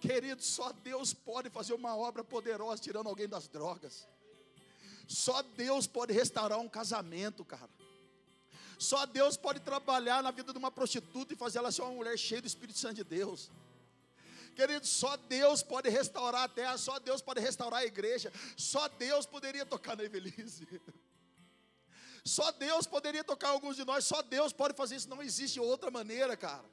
Querido, 0.00 0.42
só 0.42 0.72
Deus 0.72 1.12
pode 1.12 1.50
fazer 1.50 1.74
uma 1.74 1.96
obra 1.96 2.24
poderosa 2.24 2.82
tirando 2.82 3.08
alguém 3.08 3.28
das 3.28 3.46
drogas. 3.46 4.08
Só 5.06 5.42
Deus 5.42 5.86
pode 5.86 6.12
restaurar 6.12 6.58
um 6.58 6.68
casamento, 6.68 7.44
cara. 7.44 7.70
Só 8.80 9.04
Deus 9.04 9.36
pode 9.36 9.60
trabalhar 9.60 10.22
na 10.22 10.30
vida 10.30 10.54
de 10.54 10.58
uma 10.58 10.70
prostituta 10.70 11.34
e 11.34 11.36
fazer 11.36 11.58
ela 11.58 11.70
ser 11.70 11.82
uma 11.82 11.92
mulher 11.92 12.16
cheia 12.18 12.40
do 12.40 12.46
Espírito 12.46 12.78
Santo 12.78 12.94
de 12.94 13.04
Deus. 13.04 13.50
Querido, 14.56 14.86
só 14.86 15.18
Deus 15.18 15.62
pode 15.62 15.90
restaurar 15.90 16.44
a 16.44 16.48
terra, 16.48 16.78
só 16.78 16.98
Deus 16.98 17.20
pode 17.20 17.40
restaurar 17.40 17.80
a 17.80 17.84
igreja, 17.84 18.32
só 18.56 18.88
Deus 18.88 19.26
poderia 19.26 19.66
tocar 19.66 19.94
na 19.98 20.08
velhice. 20.08 20.66
Só 22.24 22.50
Deus 22.52 22.86
poderia 22.86 23.22
tocar 23.22 23.50
alguns 23.50 23.76
de 23.76 23.84
nós, 23.84 24.06
só 24.06 24.22
Deus 24.22 24.50
pode 24.50 24.74
fazer 24.74 24.96
isso, 24.96 25.10
não 25.10 25.22
existe 25.22 25.60
outra 25.60 25.90
maneira, 25.90 26.34
cara. 26.34 26.64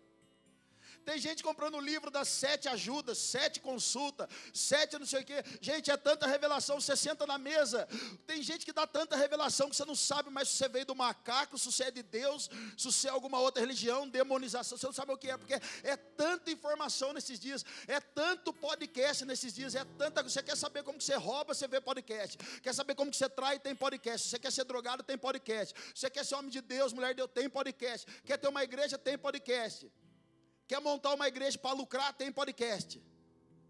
Tem 1.07 1.17
gente 1.17 1.41
comprando 1.41 1.75
o 1.75 1.79
livro 1.79 2.11
das 2.11 2.27
sete 2.27 2.67
ajudas, 2.67 3.17
sete 3.17 3.61
consulta, 3.61 4.27
sete 4.53 4.99
não 4.99 5.05
sei 5.05 5.21
o 5.21 5.25
quê. 5.25 5.41
Gente, 5.61 5.89
é 5.89 5.95
tanta 5.95 6.27
revelação, 6.27 6.81
você 6.81 6.97
senta 6.97 7.25
na 7.25 7.37
mesa. 7.37 7.87
Tem 8.25 8.43
gente 8.43 8.65
que 8.65 8.73
dá 8.73 8.85
tanta 8.85 9.15
revelação 9.15 9.69
que 9.69 9.77
você 9.77 9.85
não 9.85 9.95
sabe 9.95 10.29
mais 10.29 10.49
se 10.49 10.55
você 10.55 10.67
veio 10.67 10.85
do 10.85 10.93
macaco, 10.93 11.57
se 11.57 11.71
você 11.71 11.85
é 11.85 11.91
de 11.91 12.03
Deus, 12.03 12.49
se 12.77 12.91
você 12.91 13.07
é 13.07 13.11
alguma 13.11 13.39
outra 13.39 13.61
religião, 13.61 14.05
demonização, 14.05 14.77
você 14.77 14.85
não 14.85 14.91
sabe 14.91 15.13
o 15.13 15.17
que 15.17 15.29
é, 15.29 15.37
porque 15.37 15.53
é 15.53 15.95
tanta 15.95 16.51
informação 16.51 17.13
nesses 17.13 17.39
dias, 17.39 17.63
é 17.87 18.01
tanto 18.01 18.51
podcast 18.51 19.23
nesses 19.23 19.55
dias, 19.55 19.75
é 19.75 19.85
tanta. 19.85 20.21
Você 20.21 20.43
quer 20.43 20.57
saber 20.57 20.83
como 20.83 20.97
que 20.97 21.05
você 21.05 21.15
rouba, 21.15 21.53
você 21.53 21.69
vê 21.69 21.79
podcast. 21.79 22.37
Quer 22.61 22.75
saber 22.75 22.95
como 22.95 23.11
que 23.11 23.15
você 23.15 23.29
trai, 23.29 23.57
tem 23.59 23.73
podcast. 23.73 24.27
Você 24.27 24.37
quer 24.37 24.51
ser 24.51 24.65
drogado, 24.65 25.03
tem 25.03 25.17
podcast. 25.17 25.73
Você 25.95 26.09
quer 26.09 26.25
ser 26.25 26.35
homem 26.35 26.51
de 26.51 26.59
Deus, 26.59 26.91
mulher 26.91 27.11
de 27.11 27.15
Deus, 27.15 27.29
tem 27.33 27.49
podcast. 27.49 28.05
Quer 28.25 28.35
ter 28.35 28.49
uma 28.49 28.61
igreja, 28.61 28.97
tem 28.97 29.17
podcast. 29.17 29.89
Quer 30.67 30.81
montar 30.81 31.13
uma 31.13 31.27
igreja 31.27 31.57
para 31.57 31.75
lucrar? 31.75 32.13
Tem 32.13 32.31
podcast. 32.31 33.01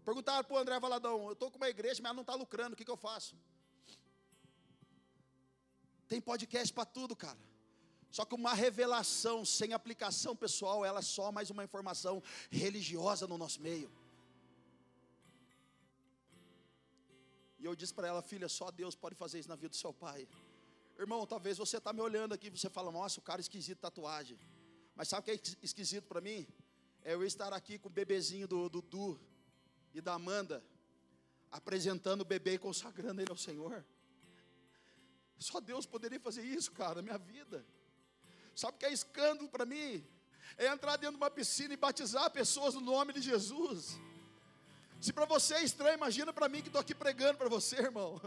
Perguntaram 0.04 0.44
para 0.44 0.54
o 0.54 0.58
André 0.58 0.80
Valadão: 0.80 1.26
Eu 1.26 1.32
estou 1.32 1.50
com 1.50 1.56
uma 1.56 1.68
igreja, 1.68 2.02
mas 2.02 2.10
ela 2.10 2.14
não 2.14 2.22
está 2.22 2.34
lucrando, 2.34 2.74
o 2.74 2.76
que, 2.76 2.84
que 2.84 2.90
eu 2.90 2.96
faço? 2.96 3.36
Tem 6.08 6.20
podcast 6.20 6.72
para 6.72 6.84
tudo, 6.84 7.14
cara. 7.14 7.38
Só 8.10 8.24
que 8.24 8.34
uma 8.34 8.54
revelação 8.54 9.44
sem 9.44 9.72
aplicação 9.72 10.34
pessoal, 10.34 10.84
ela 10.84 11.00
é 11.00 11.02
só 11.02 11.30
mais 11.30 11.50
uma 11.50 11.62
informação 11.62 12.22
religiosa 12.50 13.26
no 13.26 13.36
nosso 13.36 13.60
meio. 13.60 13.92
E 17.58 17.64
eu 17.64 17.74
disse 17.76 17.92
para 17.92 18.08
ela, 18.08 18.22
filha, 18.22 18.48
só 18.48 18.70
Deus 18.70 18.94
pode 18.94 19.14
fazer 19.14 19.38
isso 19.40 19.48
na 19.48 19.56
vida 19.56 19.70
do 19.70 19.76
seu 19.76 19.92
pai. 19.92 20.26
Irmão, 20.98 21.26
talvez 21.26 21.58
você 21.58 21.76
está 21.76 21.92
me 21.92 22.00
olhando 22.00 22.32
aqui 22.32 22.48
você 22.50 22.70
fala, 22.70 22.90
nossa, 22.90 23.20
o 23.20 23.22
cara 23.22 23.40
é 23.40 23.42
esquisito 23.42 23.78
tatuagem. 23.78 24.38
Mas 24.96 25.08
sabe 25.08 25.20
o 25.20 25.24
que 25.24 25.30
é 25.30 25.56
esquisito 25.62 26.06
para 26.06 26.20
mim? 26.20 26.46
É 27.04 27.14
eu 27.14 27.24
estar 27.24 27.52
aqui 27.52 27.78
com 27.78 27.88
o 27.88 27.92
bebezinho 27.92 28.46
do 28.46 28.68
Dudu 28.68 29.20
e 29.94 30.00
da 30.00 30.14
Amanda, 30.14 30.62
apresentando 31.50 32.22
o 32.22 32.24
bebê 32.24 32.54
e 32.54 32.58
consagrando 32.58 33.20
ele 33.20 33.30
ao 33.30 33.36
Senhor. 33.36 33.84
Só 35.38 35.60
Deus 35.60 35.86
poderia 35.86 36.20
fazer 36.20 36.42
isso, 36.42 36.72
cara, 36.72 37.00
minha 37.00 37.18
vida. 37.18 37.64
Sabe 38.54 38.76
o 38.76 38.78
que 38.78 38.86
é 38.86 38.92
escândalo 38.92 39.48
para 39.48 39.64
mim? 39.64 40.04
É 40.56 40.66
entrar 40.66 40.96
dentro 40.96 41.16
de 41.16 41.22
uma 41.22 41.30
piscina 41.30 41.72
e 41.74 41.76
batizar 41.76 42.30
pessoas 42.30 42.74
no 42.74 42.80
nome 42.80 43.12
de 43.12 43.22
Jesus. 43.22 43.98
Se 45.00 45.12
para 45.12 45.24
você 45.24 45.54
é 45.54 45.62
estranho, 45.62 45.94
imagina 45.94 46.32
para 46.32 46.48
mim 46.48 46.60
que 46.60 46.68
estou 46.68 46.80
aqui 46.80 46.94
pregando 46.94 47.38
para 47.38 47.48
você, 47.48 47.76
irmão. 47.76 48.20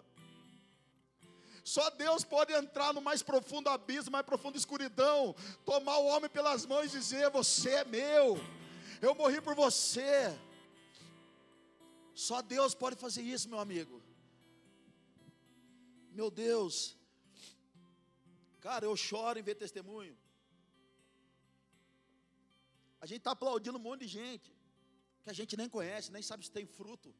Só 1.63 1.89
Deus 1.91 2.23
pode 2.23 2.53
entrar 2.53 2.93
no 2.93 3.01
mais 3.01 3.21
profundo 3.21 3.69
abismo, 3.69 4.11
mais 4.11 4.25
profunda 4.25 4.57
escuridão, 4.57 5.35
tomar 5.65 5.97
o 5.97 6.05
homem 6.05 6.29
pelas 6.29 6.65
mãos 6.65 6.85
e 6.85 6.97
dizer: 6.97 7.29
Você 7.29 7.69
é 7.69 7.85
meu 7.85 8.39
eu 9.01 9.13
morri 9.15 9.41
por 9.41 9.55
você. 9.55 10.11
Só 12.13 12.41
Deus 12.41 12.73
pode 12.75 12.95
fazer 12.95 13.21
isso, 13.21 13.49
meu 13.49 13.59
amigo. 13.59 14.01
Meu 16.11 16.29
Deus. 16.29 16.95
Cara, 18.59 18.85
eu 18.85 18.95
choro 18.95 19.39
em 19.39 19.43
ver 19.43 19.55
testemunho. 19.55 20.15
A 22.99 23.05
gente 23.05 23.19
está 23.19 23.31
aplaudindo 23.31 23.77
um 23.77 23.81
monte 23.81 24.01
de 24.01 24.07
gente 24.07 24.53
que 25.23 25.29
a 25.29 25.33
gente 25.33 25.55
nem 25.57 25.69
conhece, 25.69 26.11
nem 26.11 26.21
sabe 26.21 26.45
se 26.45 26.51
tem 26.51 26.65
fruto. 26.65 27.13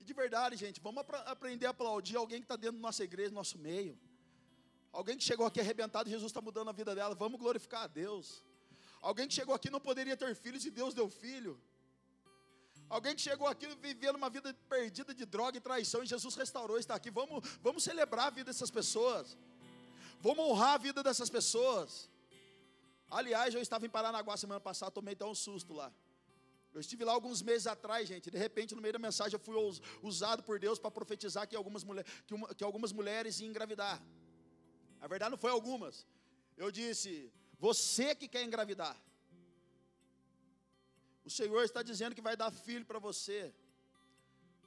E 0.00 0.04
de 0.04 0.12
verdade, 0.12 0.56
gente, 0.56 0.80
vamos 0.80 1.04
aprender 1.26 1.66
a 1.66 1.70
aplaudir 1.70 2.16
alguém 2.16 2.40
que 2.40 2.44
está 2.44 2.56
dentro 2.56 2.76
da 2.76 2.82
nossa 2.82 3.04
igreja, 3.04 3.30
do 3.30 3.34
nosso 3.34 3.58
meio. 3.58 3.98
Alguém 4.92 5.16
que 5.16 5.24
chegou 5.24 5.46
aqui 5.46 5.60
arrebentado, 5.60 6.10
Jesus 6.10 6.30
está 6.30 6.40
mudando 6.40 6.68
a 6.68 6.72
vida 6.72 6.94
dela, 6.94 7.14
vamos 7.14 7.38
glorificar 7.38 7.82
a 7.82 7.86
Deus. 7.86 8.44
Alguém 9.08 9.28
que 9.28 9.34
chegou 9.38 9.54
aqui 9.54 9.68
não 9.74 9.80
poderia 9.88 10.16
ter 10.16 10.34
filhos 10.34 10.64
e 10.64 10.70
Deus 10.70 10.94
deu 10.98 11.08
filho. 11.22 11.52
Alguém 12.88 13.14
que 13.16 13.20
chegou 13.20 13.46
aqui 13.46 13.66
vivendo 13.88 14.16
uma 14.16 14.30
vida 14.36 14.48
perdida 14.74 15.12
de 15.18 15.26
droga 15.34 15.58
e 15.58 15.60
traição 15.60 16.02
e 16.02 16.06
Jesus 16.06 16.34
restaurou, 16.42 16.78
está 16.78 16.94
aqui. 16.94 17.10
Vamos, 17.10 17.46
vamos 17.66 17.84
celebrar 17.84 18.28
a 18.28 18.30
vida 18.30 18.46
dessas 18.50 18.70
pessoas. 18.70 19.36
Vamos 20.26 20.42
honrar 20.46 20.72
a 20.76 20.78
vida 20.78 21.02
dessas 21.02 21.28
pessoas. 21.28 22.08
Aliás, 23.10 23.54
eu 23.54 23.60
estava 23.60 23.84
em 23.84 23.90
Paranaguá 23.90 24.38
semana 24.38 24.58
passada, 24.68 24.90
tomei 24.90 25.12
até 25.12 25.26
um 25.26 25.34
susto 25.34 25.74
lá. 25.74 25.92
Eu 26.72 26.80
estive 26.80 27.04
lá 27.04 27.12
alguns 27.12 27.42
meses 27.42 27.66
atrás, 27.66 28.08
gente. 28.08 28.30
De 28.30 28.38
repente, 28.38 28.74
no 28.74 28.80
meio 28.80 28.94
da 28.94 28.98
mensagem, 28.98 29.34
eu 29.34 29.44
fui 29.48 29.54
usado 30.02 30.42
por 30.42 30.58
Deus 30.58 30.78
para 30.78 30.90
profetizar 30.90 31.46
que 31.46 31.54
algumas, 31.54 31.84
mulher, 31.84 32.06
que, 32.26 32.32
uma, 32.32 32.48
que 32.54 32.64
algumas 32.64 32.90
mulheres 32.90 33.38
iam 33.38 33.50
engravidar. 33.50 34.02
Na 34.98 35.06
verdade, 35.06 35.30
não 35.30 35.38
foi 35.44 35.50
algumas. 35.50 36.06
Eu 36.56 36.70
disse: 36.72 37.30
Você 37.58 38.14
que 38.14 38.28
quer 38.28 38.42
engravidar. 38.42 38.96
O 41.24 41.30
Senhor 41.30 41.62
está 41.64 41.82
dizendo 41.82 42.14
que 42.14 42.20
vai 42.20 42.36
dar 42.36 42.50
filho 42.50 42.84
para 42.84 42.98
você. 42.98 43.54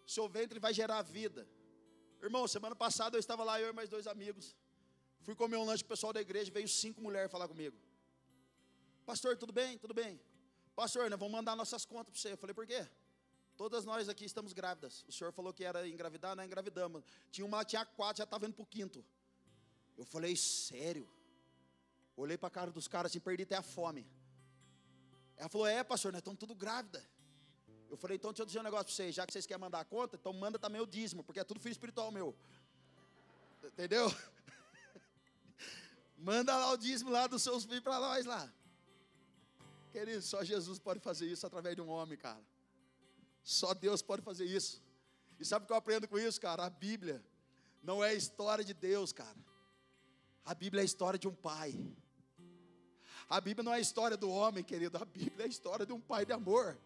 Seu 0.06 0.28
ventre 0.28 0.60
vai 0.60 0.74
gerar 0.74 1.02
vida. 1.02 1.48
Irmão, 2.22 2.48
semana 2.48 2.76
passada 2.76 3.16
eu 3.16 3.20
estava 3.20 3.44
lá, 3.44 3.62
eu 3.62 3.70
e 3.70 3.74
mais 3.74 3.90
dois 3.90 4.08
amigos. 4.08 4.56
Fui 5.22 5.36
comer 5.36 5.58
um 5.58 5.66
lanche 5.66 5.84
com 5.84 5.88
o 5.88 5.90
pessoal 5.90 6.14
da 6.14 6.22
igreja, 6.22 6.52
veio 6.52 6.68
cinco 6.68 7.02
mulheres 7.02 7.32
falar 7.32 7.48
comigo. 7.48 7.78
Pastor, 9.06 9.38
tudo 9.38 9.54
bem? 9.54 9.78
Tudo 9.78 9.94
bem. 9.94 10.20
Pastor, 10.76 11.10
nós 11.10 11.20
vamos 11.20 11.34
mandar 11.34 11.56
nossas 11.56 11.86
contas 11.86 12.12
para 12.12 12.20
você. 12.22 12.34
Eu 12.34 12.38
falei, 12.38 12.54
por 12.54 12.66
quê? 12.66 12.88
Todas 13.56 13.86
nós 13.86 14.08
aqui 14.08 14.26
estamos 14.26 14.54
grávidas. 14.54 15.04
O 15.08 15.12
senhor 15.12 15.34
falou 15.34 15.52
que 15.52 15.64
era 15.64 15.88
engravidar, 15.88 16.36
não 16.36 16.44
engravidamos. 16.44 17.04
Tinha 17.32 17.46
uma, 17.46 17.66
tinha 17.66 17.86
quatro, 17.86 18.20
já 18.20 18.24
estava 18.24 18.46
indo 18.46 18.54
para 18.54 18.64
o 18.64 18.66
quinto. 18.66 19.04
Eu 19.98 20.06
falei, 20.06 20.36
sério? 20.36 21.10
Olhei 22.18 22.38
para 22.38 22.48
a 22.48 22.52
cara 22.52 22.72
dos 22.72 22.88
caras 22.88 23.12
assim, 23.12 23.20
perdi 23.20 23.44
até 23.44 23.56
a 23.56 23.62
fome. 23.62 24.06
Ela 25.38 25.48
falou, 25.48 25.68
é, 25.68 25.84
pastor, 25.84 26.12
nós 26.12 26.20
estamos 26.20 26.40
tudo 26.40 26.56
grávida. 26.56 27.08
Eu 27.90 27.96
falei, 27.96 28.18
então 28.18 28.32
deixa 28.32 28.42
eu 28.42 28.46
dizer 28.48 28.60
um 28.60 28.64
negócio 28.64 28.88
para 28.88 28.96
vocês, 28.96 29.16
já 29.16 29.26
que 29.26 29.32
vocês 29.32 29.46
querem 29.46 29.62
mandar 29.62 29.82
a 29.82 29.86
conta, 29.86 30.18
então 30.18 30.34
manda 30.34 30.58
também 30.58 30.82
o 30.82 30.88
dízimo, 30.88 31.24
porque 31.24 31.40
é 31.40 31.44
tudo 31.44 31.60
filho 31.60 31.72
espiritual 31.72 32.12
meu. 32.12 32.36
Entendeu? 33.64 34.12
manda 36.18 36.58
lá 36.58 36.72
o 36.72 36.78
dízimo 36.78 37.12
lá 37.12 37.28
dos 37.28 37.44
seus 37.44 37.66
filhos 37.66 37.82
para 37.82 38.00
nós 38.00 38.26
lá. 38.26 38.52
Querido, 39.92 40.22
só 40.22 40.44
Jesus 40.44 40.80
pode 40.80 41.00
fazer 41.00 41.28
isso 41.28 41.46
através 41.46 41.76
de 41.76 41.82
um 41.82 41.90
homem, 41.90 42.18
cara. 42.18 42.44
Só 43.44 43.74
Deus 43.74 44.02
pode 44.02 44.24
fazer 44.24 44.46
isso. 44.46 44.84
E 45.40 45.46
sabe 45.46 45.64
o 45.64 45.68
que 45.68 45.74
eu 45.74 45.78
aprendo 45.78 46.08
com 46.08 46.18
isso, 46.18 46.42
cara? 46.42 46.66
A 46.66 46.70
Bíblia 46.70 47.24
não 47.82 48.04
é 48.04 48.10
a 48.10 48.14
história 48.14 48.66
de 48.66 48.74
Deus, 48.74 49.14
cara. 49.14 49.38
A 50.44 50.54
Bíblia 50.56 50.82
é 50.82 50.84
a 50.84 50.86
história 50.86 51.20
de 51.20 51.28
um 51.28 51.36
pai. 51.36 51.74
A 53.30 53.42
Bíblia 53.42 53.64
não 53.64 53.74
é 53.74 53.78
a 53.78 53.80
história 53.80 54.16
do 54.16 54.30
homem, 54.30 54.64
querido. 54.64 54.98
A 54.98 55.04
Bíblia 55.06 55.44
é 55.44 55.46
a 55.46 55.48
história 55.48 55.86
de 55.86 55.92
um 55.92 56.00
pai 56.00 56.26
de 56.26 56.32
amor. 56.32 56.78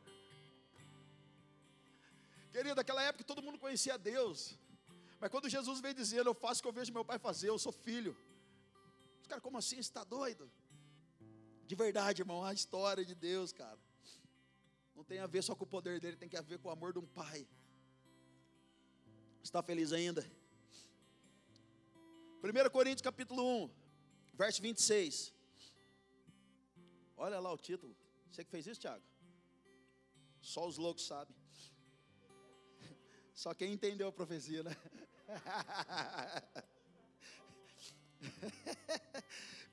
Querido, 2.52 2.76
naquela 2.76 3.04
época 3.04 3.24
todo 3.24 3.44
mundo 3.44 3.60
conhecia 3.60 3.98
Deus. 3.98 4.58
Mas 5.20 5.30
quando 5.30 5.48
Jesus 5.48 5.80
veio 5.80 5.94
dizendo, 5.94 6.30
eu 6.30 6.34
faço 6.34 6.60
o 6.60 6.64
que 6.64 6.68
eu 6.68 6.74
vejo 6.74 6.92
meu 6.92 7.06
pai 7.06 7.20
fazer, 7.20 7.50
eu 7.50 7.60
sou 7.60 7.72
filho. 7.72 8.18
Os 9.22 9.28
caras, 9.28 9.44
como 9.44 9.58
assim? 9.58 9.76
Você 9.76 9.82
está 9.82 10.04
doido? 10.04 10.52
De 11.68 11.76
verdade, 11.76 12.24
irmão, 12.24 12.44
a 12.44 12.54
história 12.54 13.06
de 13.06 13.14
Deus, 13.14 13.54
cara. 13.54 13.78
Não 14.96 15.04
tem 15.04 15.20
a 15.20 15.28
ver 15.28 15.44
só 15.44 15.56
com 15.56 15.64
o 15.64 15.68
poder 15.68 16.00
dele, 16.00 16.18
tem 16.18 16.28
que 16.28 16.36
a 16.36 16.42
ver 16.42 16.58
com 16.58 16.70
o 16.70 16.72
amor 16.72 16.92
de 16.92 17.00
um 17.00 17.06
pai. 17.06 17.48
Está 19.44 19.62
feliz 19.62 19.94
ainda? 19.94 20.26
1 22.44 22.70
Coríntios 22.72 23.02
capítulo 23.02 23.66
1, 23.66 23.70
verso 24.34 24.60
26. 24.62 25.34
Olha 27.26 27.40
lá 27.40 27.54
o 27.54 27.58
título. 27.58 27.96
Você 28.32 28.44
que 28.44 28.50
fez 28.50 28.66
isso, 28.66 28.82
Tiago? 28.82 29.04
Só 30.42 30.68
os 30.68 30.78
loucos 30.78 31.06
sabem. 31.06 31.36
Só 33.32 33.54
quem 33.54 33.72
entendeu 33.74 34.08
a 34.08 34.12
profecia, 34.12 34.64
né? 34.64 34.76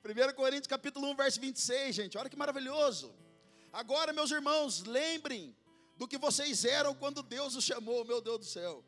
1 0.05 0.35
Coríntios 0.35 0.67
capítulo 0.67 1.07
1, 1.07 1.15
verso 1.15 1.41
26, 1.41 1.95
gente, 1.95 2.19
olha 2.19 2.29
que 2.29 2.37
maravilhoso. 2.37 3.11
Agora, 3.73 4.13
meus 4.13 4.29
irmãos, 4.29 4.83
lembrem 4.83 5.55
do 5.97 6.07
que 6.07 6.19
vocês 6.19 6.63
eram 6.65 6.93
quando 6.93 7.23
Deus 7.23 7.55
os 7.55 7.63
chamou, 7.63 8.05
meu 8.05 8.21
Deus 8.21 8.39
do 8.39 8.45
céu. 8.45 8.85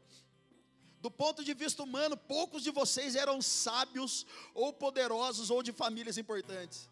Do 1.00 1.10
ponto 1.10 1.44
de 1.44 1.56
vista 1.56 1.82
humano, 1.82 2.16
poucos 2.16 2.62
de 2.62 2.70
vocês 2.70 3.16
eram 3.16 3.42
sábios, 3.42 4.24
ou 4.54 4.72
poderosos, 4.72 5.50
ou 5.50 5.64
de 5.64 5.72
famílias 5.72 6.20
importantes. 6.20 6.88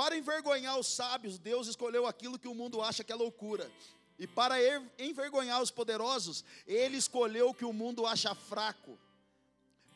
Para 0.00 0.16
envergonhar 0.16 0.78
os 0.78 0.86
sábios, 0.86 1.38
Deus 1.38 1.68
escolheu 1.68 2.06
aquilo 2.06 2.38
que 2.38 2.48
o 2.48 2.54
mundo 2.54 2.80
acha 2.80 3.04
que 3.04 3.12
é 3.12 3.14
loucura. 3.14 3.70
E 4.18 4.26
para 4.26 4.56
envergonhar 4.98 5.60
os 5.60 5.70
poderosos, 5.70 6.42
Ele 6.66 6.96
escolheu 6.96 7.50
o 7.50 7.54
que 7.54 7.66
o 7.66 7.72
mundo 7.74 8.06
acha 8.06 8.34
fraco 8.34 8.98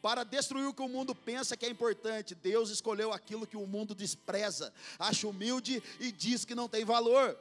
para 0.03 0.23
destruir 0.23 0.67
o 0.67 0.75
que 0.75 0.83
o 0.83 0.89
mundo 0.91 1.15
pensa 1.15 1.57
que 1.57 1.65
é 1.65 1.71
importante. 1.71 2.35
Deus 2.35 2.69
escolheu 2.69 3.15
aquilo 3.15 3.47
que 3.47 3.57
o 3.57 3.67
mundo 3.67 3.95
despreza, 3.95 4.75
acha 4.99 5.27
humilde 5.27 5.83
e 5.99 6.13
diz 6.13 6.45
que 6.45 6.55
não 6.55 6.69
tem 6.69 6.85
valor. 6.85 7.35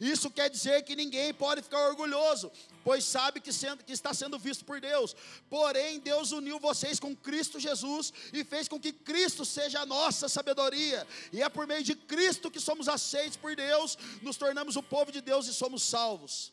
Isso 0.00 0.30
quer 0.30 0.50
dizer 0.50 0.82
que 0.82 0.96
ninguém 0.96 1.32
pode 1.32 1.62
ficar 1.62 1.88
orgulhoso, 1.88 2.50
pois 2.82 3.04
sabe 3.04 3.40
que, 3.40 3.52
sendo, 3.52 3.84
que, 3.84 3.92
está 3.92 4.12
sendo 4.12 4.38
visto 4.38 4.64
por 4.64 4.80
Deus. 4.80 5.14
Porém, 5.48 6.00
Deus 6.00 6.32
uniu 6.32 6.58
vocês 6.58 6.98
com 6.98 7.14
Cristo 7.14 7.60
Jesus 7.60 8.12
e 8.32 8.44
fez 8.44 8.66
com 8.68 8.80
que 8.80 8.92
Cristo 8.92 9.44
seja 9.44 9.80
a 9.80 9.86
nossa 9.86 10.28
sabedoria. 10.28 11.06
E 11.32 11.42
é 11.42 11.48
por 11.48 11.66
meio 11.66 11.82
de 11.82 11.94
Cristo 11.94 12.50
que 12.50 12.60
somos 12.60 12.88
aceitos 12.88 13.36
por 13.36 13.54
Deus, 13.54 13.96
nos 14.22 14.36
tornamos 14.36 14.76
o 14.76 14.82
povo 14.82 15.12
de 15.12 15.20
Deus 15.20 15.46
e 15.46 15.54
somos 15.54 15.82
salvos. 15.82 16.52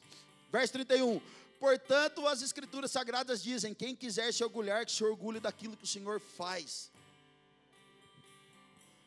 Verso 0.52 0.74
31. 0.74 1.22
Portanto, 1.60 2.28
as 2.28 2.42
Escrituras 2.42 2.92
Sagradas 2.92 3.42
dizem: 3.42 3.74
quem 3.74 3.96
quiser 3.96 4.34
se 4.34 4.44
orgulhar, 4.44 4.86
que 4.86 4.92
se 4.92 5.04
orgulhe 5.04 5.40
daquilo 5.40 5.78
que 5.78 5.84
o 5.84 5.88
Senhor 5.88 6.20
faz. 6.20 6.92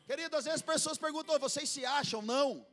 Querido, 0.07 0.37
às 0.37 0.45
vezes 0.45 0.61
as 0.61 0.63
pessoas 0.63 0.99
perguntam: 0.99 1.39
vocês 1.39 1.69
se 1.69 1.85
acham? 1.85 2.23
Não. 2.23 2.65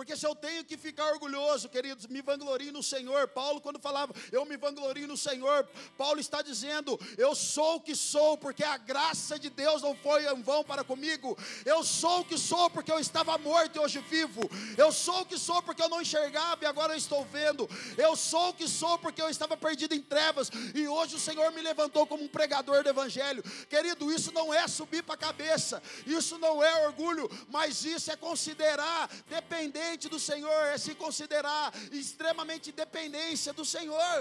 Porque 0.00 0.16
se 0.16 0.26
eu 0.26 0.34
tenho 0.34 0.64
que 0.64 0.78
ficar 0.78 1.12
orgulhoso, 1.12 1.68
queridos, 1.68 2.06
me 2.06 2.22
vanglorie 2.22 2.70
no 2.70 2.82
Senhor. 2.82 3.28
Paulo, 3.28 3.60
quando 3.60 3.78
falava, 3.78 4.14
eu 4.32 4.46
me 4.46 4.56
vanglorio 4.56 5.06
no 5.06 5.14
Senhor, 5.14 5.68
Paulo 5.98 6.18
está 6.18 6.40
dizendo, 6.40 6.98
eu 7.18 7.34
sou 7.34 7.76
o 7.76 7.80
que 7.82 7.94
sou, 7.94 8.38
porque 8.38 8.64
a 8.64 8.78
graça 8.78 9.38
de 9.38 9.50
Deus 9.50 9.82
não 9.82 9.94
foi 9.94 10.24
em 10.26 10.40
vão 10.40 10.64
para 10.64 10.82
comigo. 10.82 11.36
Eu 11.66 11.84
sou 11.84 12.20
o 12.20 12.24
que 12.24 12.38
sou, 12.38 12.70
porque 12.70 12.90
eu 12.90 12.98
estava 12.98 13.36
morto 13.36 13.76
e 13.76 13.78
hoje 13.78 13.98
vivo. 14.08 14.40
Eu 14.78 14.90
sou 14.90 15.20
o 15.20 15.26
que 15.26 15.36
sou, 15.36 15.62
porque 15.62 15.82
eu 15.82 15.90
não 15.90 16.00
enxergava 16.00 16.64
e 16.64 16.66
agora 16.66 16.94
eu 16.94 16.96
estou 16.96 17.22
vendo. 17.26 17.68
Eu 17.98 18.16
sou 18.16 18.48
o 18.48 18.54
que 18.54 18.66
sou, 18.66 18.98
porque 18.98 19.20
eu 19.20 19.28
estava 19.28 19.54
perdido 19.54 19.94
em 19.94 20.00
trevas 20.00 20.50
e 20.74 20.88
hoje 20.88 21.16
o 21.16 21.20
Senhor 21.20 21.52
me 21.52 21.60
levantou 21.60 22.06
como 22.06 22.24
um 22.24 22.28
pregador 22.28 22.82
do 22.82 22.88
Evangelho. 22.88 23.42
Querido, 23.68 24.10
isso 24.10 24.32
não 24.32 24.54
é 24.54 24.66
subir 24.66 25.02
para 25.02 25.16
a 25.16 25.18
cabeça, 25.18 25.82
isso 26.06 26.38
não 26.38 26.64
é 26.64 26.86
orgulho, 26.86 27.30
mas 27.50 27.84
isso 27.84 28.10
é 28.10 28.16
considerar 28.16 29.10
dependente 29.28 29.89
dependente 29.90 30.08
do 30.08 30.18
Senhor 30.18 30.62
é 30.74 30.78
se 30.78 30.94
considerar 30.94 31.72
extremamente 32.00 32.70
dependência 32.70 33.52
do 33.52 33.64
Senhor. 33.64 34.18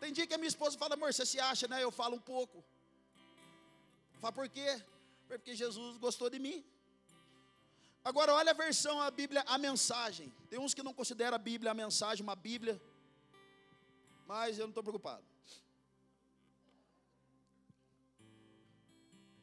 Tem 0.00 0.12
dia 0.12 0.26
que 0.26 0.34
a 0.34 0.38
minha 0.38 0.48
esposa 0.48 0.78
fala, 0.78 0.94
amor, 0.94 1.12
você 1.12 1.26
se 1.26 1.38
acha, 1.40 1.66
né? 1.68 1.82
Eu 1.82 1.90
falo 1.90 2.14
um 2.16 2.24
pouco. 2.34 2.64
Fala, 4.20 4.32
por 4.32 4.48
quê? 4.48 4.70
Porque 5.26 5.54
Jesus 5.54 5.98
gostou 5.98 6.30
de 6.30 6.38
mim. 6.38 6.64
Agora, 8.04 8.32
olha 8.32 8.52
a 8.52 8.60
versão, 8.64 9.00
a 9.00 9.10
Bíblia, 9.10 9.42
a 9.46 9.58
mensagem. 9.58 10.32
Tem 10.48 10.58
uns 10.58 10.72
que 10.72 10.82
não 10.82 10.94
consideram 10.94 11.34
a 11.34 11.38
Bíblia 11.50 11.72
a 11.72 11.74
mensagem, 11.74 12.22
uma 12.22 12.36
Bíblia. 12.36 12.80
Mas 14.26 14.58
eu 14.58 14.64
não 14.66 14.70
estou 14.70 14.82
preocupado. 14.82 15.24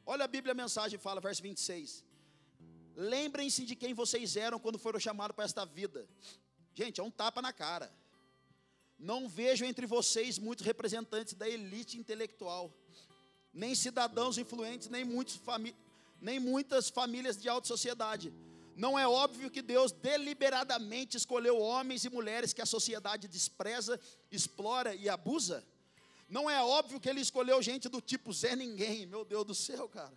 Olha 0.06 0.26
a 0.26 0.28
Bíblia, 0.28 0.54
a 0.54 0.62
mensagem 0.63 0.98
fala, 0.98 1.20
verso 1.20 1.44
26. 1.44 2.04
Lembrem-se 2.95 3.65
de 3.65 3.75
quem 3.75 3.93
vocês 3.93 4.38
eram 4.38 4.58
quando 4.58 4.79
foram 4.79 4.99
chamados 4.99 5.36
para 5.36 5.45
esta 5.45 5.65
vida. 5.65 6.08
Gente, 6.73 7.01
é 7.01 7.03
um 7.03 7.12
tapa 7.12 7.41
na 7.41 7.51
cara. 7.51 7.91
Não 8.97 9.27
vejo 9.27 9.65
entre 9.65 9.86
vocês 9.86 10.39
muitos 10.39 10.65
representantes 10.65 11.34
da 11.34 11.47
elite 11.47 11.97
intelectual, 11.97 12.73
nem 13.53 13.75
cidadãos 13.75 14.38
influentes, 14.38 14.89
nem, 14.89 15.05
nem 16.21 16.39
muitas 16.39 16.89
famílias 16.89 17.38
de 17.38 17.49
alta 17.49 17.67
sociedade. 17.67 18.34
Não 18.75 18.97
é 18.97 19.08
óbvio 19.08 19.51
que 19.51 19.62
Deus 19.62 19.91
deliberadamente 19.91 21.17
escolheu 21.17 21.60
homens 21.60 22.03
e 22.05 22.10
mulheres 22.10 22.53
que 22.53 22.62
a 22.62 22.65
sociedade 22.65 23.27
despreza, 23.27 23.99
explora 24.31 24.95
e 24.95 25.10
abusa? 25.10 25.65
Não 26.27 26.49
é 26.49 26.62
óbvio 26.62 26.99
que 26.99 27.10
Ele 27.10 27.21
escolheu 27.21 27.62
gente 27.62 27.88
do 27.88 28.01
tipo 28.01 28.34
Zé 28.34 28.55
Ninguém, 28.55 29.05
meu 29.05 29.23
Deus 29.23 29.45
do 29.45 29.55
céu, 29.55 29.88
cara. 29.88 30.13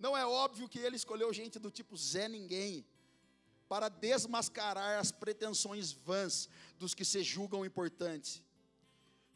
Não 0.00 0.16
é 0.16 0.24
óbvio 0.24 0.66
que 0.66 0.78
ele 0.78 0.96
escolheu 0.96 1.30
gente 1.30 1.58
do 1.58 1.70
tipo 1.70 1.94
Zé 1.94 2.26
Ninguém 2.26 2.86
para 3.68 3.90
desmascarar 3.90 4.98
as 4.98 5.12
pretensões 5.12 5.92
vãs 5.92 6.48
dos 6.78 6.94
que 6.94 7.04
se 7.04 7.22
julgam 7.22 7.66
importantes. 7.66 8.42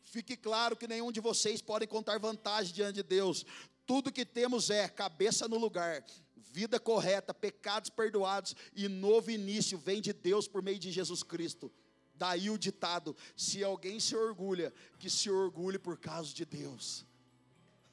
Fique 0.03 0.37
claro 0.37 0.75
que 0.75 0.89
nenhum 0.89 1.13
de 1.13 1.21
vocês 1.21 1.61
pode 1.61 1.87
contar 1.87 2.19
vantagem 2.19 2.73
diante 2.73 2.95
de 2.95 3.03
Deus. 3.03 3.45
Tudo 3.85 4.11
que 4.11 4.25
temos 4.25 4.71
é 4.71 4.89
cabeça 4.89 5.47
no 5.47 5.59
lugar, 5.59 6.03
vida 6.35 6.81
correta, 6.81 7.35
pecados 7.35 7.91
perdoados 7.91 8.57
e 8.75 8.89
novo 8.89 9.31
início 9.31 9.77
vem 9.77 10.01
de 10.01 10.15
Deus 10.15 10.49
por 10.49 10.63
meio 10.63 10.79
de 10.79 10.91
Jesus 10.91 11.23
Cristo. 11.23 11.71
Daí 12.15 12.49
o 12.49 12.57
ditado: 12.57 13.15
se 13.37 13.63
alguém 13.63 14.01
se 14.01 14.17
orgulha, 14.17 14.73
que 14.99 15.11
se 15.11 15.29
orgulhe 15.29 15.79
por 15.79 15.99
causa 15.99 16.33
de 16.33 16.47
Deus. 16.47 17.05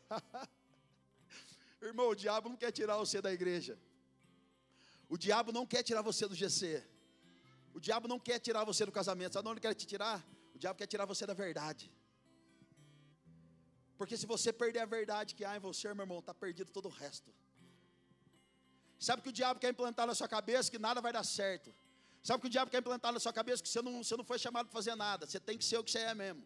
Irmão, 1.89 2.09
o 2.09 2.15
diabo 2.15 2.49
não 2.49 2.55
quer 2.55 2.71
tirar 2.71 2.97
você 2.97 3.21
da 3.21 3.31
igreja. 3.33 3.77
O 5.09 5.17
diabo 5.17 5.51
não 5.51 5.65
quer 5.65 5.83
tirar 5.83 6.01
você 6.01 6.27
do 6.27 6.35
GC. 6.35 6.83
O 7.73 7.79
diabo 7.79 8.07
não 8.07 8.19
quer 8.19 8.39
tirar 8.39 8.63
você 8.63 8.85
do 8.85 8.91
casamento. 8.91 9.33
Sabe 9.33 9.47
onde 9.47 9.55
ele 9.55 9.61
quer 9.67 9.73
te 9.73 9.85
tirar? 9.85 10.25
O 10.55 10.59
diabo 10.59 10.77
quer 10.77 10.87
tirar 10.87 11.05
você 11.05 11.25
da 11.25 11.33
verdade. 11.33 11.91
Porque 13.97 14.15
se 14.17 14.25
você 14.25 14.51
perder 14.51 14.79
a 14.79 14.85
verdade 14.85 15.35
que 15.35 15.43
há 15.45 15.55
em 15.55 15.59
você, 15.59 15.93
meu 15.93 16.03
irmão, 16.03 16.19
está 16.19 16.33
perdido 16.33 16.71
todo 16.71 16.87
o 16.87 16.89
resto. 16.89 17.29
Sabe 18.99 19.21
que 19.21 19.29
o 19.29 19.31
diabo 19.31 19.59
quer 19.59 19.69
implantar 19.69 20.05
na 20.05 20.15
sua 20.15 20.27
cabeça 20.27 20.69
que 20.69 20.79
nada 20.79 21.01
vai 21.01 21.11
dar 21.11 21.23
certo. 21.23 21.73
Sabe 22.23 22.41
que 22.41 22.47
o 22.47 22.49
diabo 22.49 22.69
quer 22.69 22.79
implantar 22.79 23.11
na 23.11 23.19
sua 23.19 23.33
cabeça 23.33 23.63
que 23.63 23.69
você 23.69 23.81
não, 23.81 24.03
você 24.03 24.15
não 24.15 24.23
foi 24.23 24.37
chamado 24.37 24.67
para 24.67 24.73
fazer 24.73 24.95
nada. 24.95 25.25
Você 25.25 25.39
tem 25.39 25.57
que 25.57 25.65
ser 25.65 25.77
o 25.77 25.83
que 25.83 25.91
você 25.91 25.99
é 25.99 26.13
mesmo. 26.13 26.43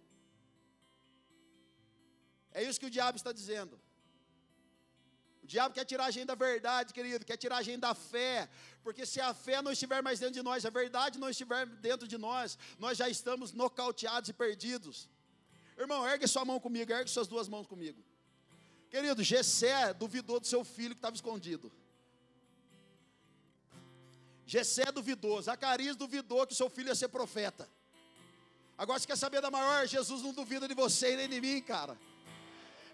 É 2.52 2.64
isso 2.64 2.80
que 2.80 2.86
o 2.86 2.90
diabo 2.90 3.18
está 3.18 3.34
dizendo. 3.34 3.80
O 5.46 5.48
diabo 5.48 5.76
quer 5.76 5.86
tirar 5.86 6.06
a 6.06 6.12
gente 6.12 6.26
da 6.26 6.34
verdade, 6.34 6.92
querido, 6.92 7.24
quer 7.24 7.38
tirar 7.38 7.58
a 7.58 7.62
gente 7.62 7.80
da 7.80 7.94
fé, 7.94 8.50
porque 8.84 9.06
se 9.06 9.22
a 9.22 9.32
fé 9.32 9.62
não 9.62 9.72
estiver 9.72 10.02
mais 10.02 10.18
dentro 10.20 10.34
de 10.34 10.42
nós, 10.42 10.66
a 10.66 10.72
verdade 10.72 11.20
não 11.20 11.30
estiver 11.30 11.68
dentro 11.68 12.08
de 12.08 12.18
nós, 12.18 12.58
nós 12.80 12.98
já 12.98 13.08
estamos 13.08 13.52
nocauteados 13.54 14.28
e 14.28 14.34
perdidos. 14.34 15.08
Irmão, 15.78 16.04
ergue 16.08 16.28
sua 16.28 16.44
mão 16.44 16.60
comigo, 16.60 16.92
ergue 16.92 17.12
suas 17.12 17.28
duas 17.28 17.48
mãos 17.48 17.68
comigo. 17.68 18.04
Querido, 18.90 19.22
Gessé 19.22 19.94
duvidou 19.94 20.40
do 20.40 20.48
seu 20.48 20.64
filho 20.64 20.96
que 20.96 20.98
estava 20.98 21.16
escondido. 21.16 21.72
Gessé 24.48 24.92
duvidou, 24.92 25.40
Zacarias 25.44 25.96
duvidou 25.96 26.48
que 26.48 26.56
seu 26.56 26.72
filho 26.72 26.88
ia 26.88 26.96
ser 26.96 27.10
profeta. 27.10 27.70
Agora 28.76 28.98
você 28.98 29.06
quer 29.06 29.16
saber 29.16 29.42
da 29.44 29.52
maior? 29.52 29.86
Jesus 29.86 30.24
não 30.24 30.34
duvida 30.34 30.68
de 30.68 30.74
você 30.74 31.14
e 31.14 31.18
nem 31.18 31.30
de 31.30 31.40
mim, 31.40 31.62
cara. 31.62 31.96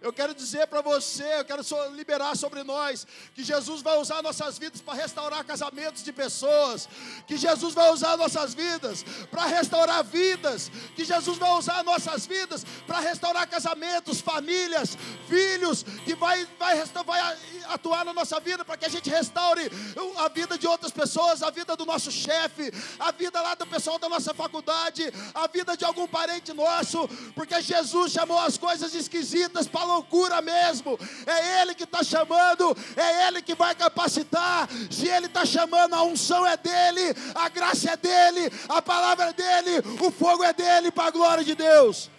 Eu 0.01 0.11
quero 0.11 0.33
dizer 0.33 0.65
para 0.65 0.81
você, 0.81 1.23
eu 1.37 1.45
quero 1.45 1.63
liberar 1.93 2.35
sobre 2.35 2.63
nós, 2.63 3.05
que 3.35 3.43
Jesus 3.43 3.83
vai 3.83 3.99
usar 3.99 4.23
nossas 4.23 4.57
vidas 4.57 4.81
para 4.81 4.95
restaurar 4.95 5.45
casamentos 5.45 6.03
de 6.03 6.11
pessoas, 6.11 6.89
que 7.27 7.37
Jesus 7.37 7.75
vai 7.75 7.91
usar 7.91 8.17
nossas 8.17 8.55
vidas 8.55 9.05
para 9.29 9.45
restaurar 9.45 10.03
vidas, 10.03 10.71
que 10.95 11.05
Jesus 11.05 11.37
vai 11.37 11.51
usar 11.51 11.83
nossas 11.83 12.25
vidas 12.25 12.65
para 12.87 12.99
restaurar 12.99 13.47
casamentos, 13.47 14.19
famílias, 14.19 14.97
filhos, 15.29 15.83
que 16.03 16.15
vai, 16.15 16.47
vai, 16.57 16.83
vai 17.05 17.37
atuar 17.65 18.03
na 18.03 18.11
nossa 18.11 18.39
vida 18.39 18.65
para 18.65 18.77
que 18.77 18.85
a 18.85 18.89
gente 18.89 19.07
restaure 19.07 19.69
a 20.17 20.27
vida 20.29 20.57
de 20.57 20.65
outras 20.65 20.91
pessoas, 20.91 21.43
a 21.43 21.51
vida 21.51 21.75
do 21.75 21.85
nosso 21.85 22.11
chefe, 22.11 22.71
a 22.99 23.11
vida 23.11 23.39
lá 23.39 23.53
do 23.53 23.67
pessoal 23.67 23.99
da 23.99 24.09
nossa 24.09 24.33
faculdade, 24.33 25.13
a 25.35 25.45
vida 25.45 25.77
de 25.77 25.85
algum 25.85 26.07
parente 26.07 26.53
nosso, 26.53 27.07
porque 27.35 27.61
Jesus 27.61 28.13
chamou 28.13 28.39
as 28.39 28.57
coisas 28.57 28.95
esquisitas 28.95 29.67
para 29.67 29.90
loucura 29.91 30.41
mesmo. 30.41 30.97
É 31.25 31.61
Ele 31.61 31.75
que 31.75 31.83
está 31.83 32.03
chamando, 32.03 32.75
é 32.95 33.27
Ele 33.27 33.41
que 33.41 33.55
vai 33.55 33.75
capacitar. 33.75 34.67
Se 34.89 35.07
Ele 35.07 35.27
está 35.27 35.45
chamando, 35.45 35.93
a 35.93 36.03
unção 36.03 36.45
é 36.45 36.57
dele, 36.57 37.15
a 37.35 37.49
graça 37.49 37.91
é 37.91 37.97
dele, 37.97 38.51
a 38.69 38.81
palavra 38.81 39.29
é 39.29 39.33
dele, 39.33 39.83
o 39.99 40.11
fogo 40.11 40.43
é 40.43 40.53
dele, 40.53 40.91
para 40.91 41.07
a 41.07 41.11
glória 41.11 41.43
de 41.43 41.55
Deus. 41.55 42.09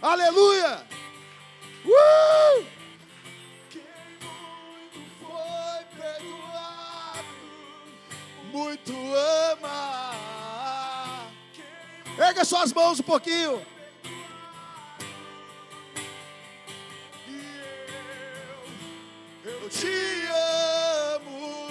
Aleluia! 0.00 0.86
Uh! 1.84 2.80
muito 8.52 8.92
ama. 9.52 10.12
Erga 12.18 12.44
suas 12.44 12.72
mãos 12.72 13.00
um 13.00 13.02
pouquinho. 13.02 13.64
Te 19.70 20.26
amo, 21.14 21.70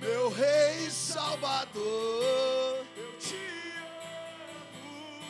meu 0.00 0.30
Rei 0.30 0.88
Salvador. 0.88 2.86
Eu 2.96 3.12
te 3.18 3.36
amo, 4.46 5.20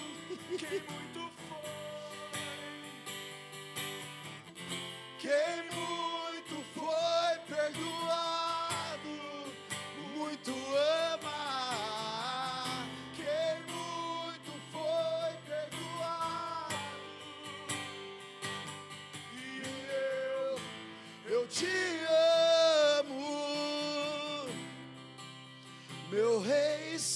quem 0.58 0.82
muito 0.82 1.30
foi, 1.48 1.70
quem 5.18 5.62
muito 5.74 6.11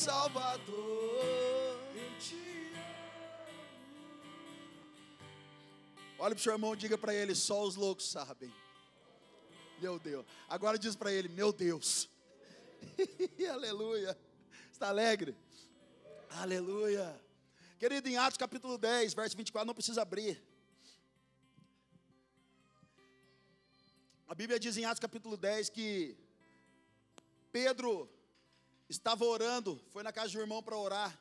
Salvador. 0.07 1.25
Eu 1.97 2.19
te 2.21 2.37
amo. 2.37 2.95
Olha 6.17 6.33
para 6.33 6.41
o 6.41 6.45
seu 6.45 6.53
irmão 6.53 6.75
e 6.75 6.77
diga 6.77 6.97
para 6.97 7.13
ele: 7.13 7.35
só 7.35 7.65
os 7.65 7.75
loucos 7.75 8.09
sabem. 8.09 8.55
Meu 9.81 9.99
Deus. 9.99 10.25
Agora 10.49 10.79
diz 10.79 10.95
para 10.95 11.11
ele: 11.13 11.29
Meu 11.29 11.53
Deus. 11.53 12.09
Aleluia. 13.53 14.17
Está 14.73 14.91
alegre? 14.91 15.37
Aleluia. 16.31 17.21
Querido, 17.77 18.09
em 18.09 18.17
Atos 18.17 18.39
capítulo 18.39 18.79
10, 18.79 19.13
verso 19.13 19.37
24, 19.37 19.67
não 19.67 19.75
precisa 19.75 20.03
abrir. 20.03 20.41
A 24.29 24.37
Bíblia 24.37 24.61
diz 24.61 24.77
em 24.77 24.85
Atos 24.85 25.01
capítulo 25.01 25.37
10 25.37 25.69
que 25.69 26.17
Pedro 27.51 28.09
estava 28.89 29.25
orando, 29.25 29.81
foi 29.91 30.03
na 30.03 30.13
casa 30.13 30.31
de 30.31 30.39
um 30.39 30.41
irmão 30.41 30.63
para 30.63 30.77
orar. 30.77 31.19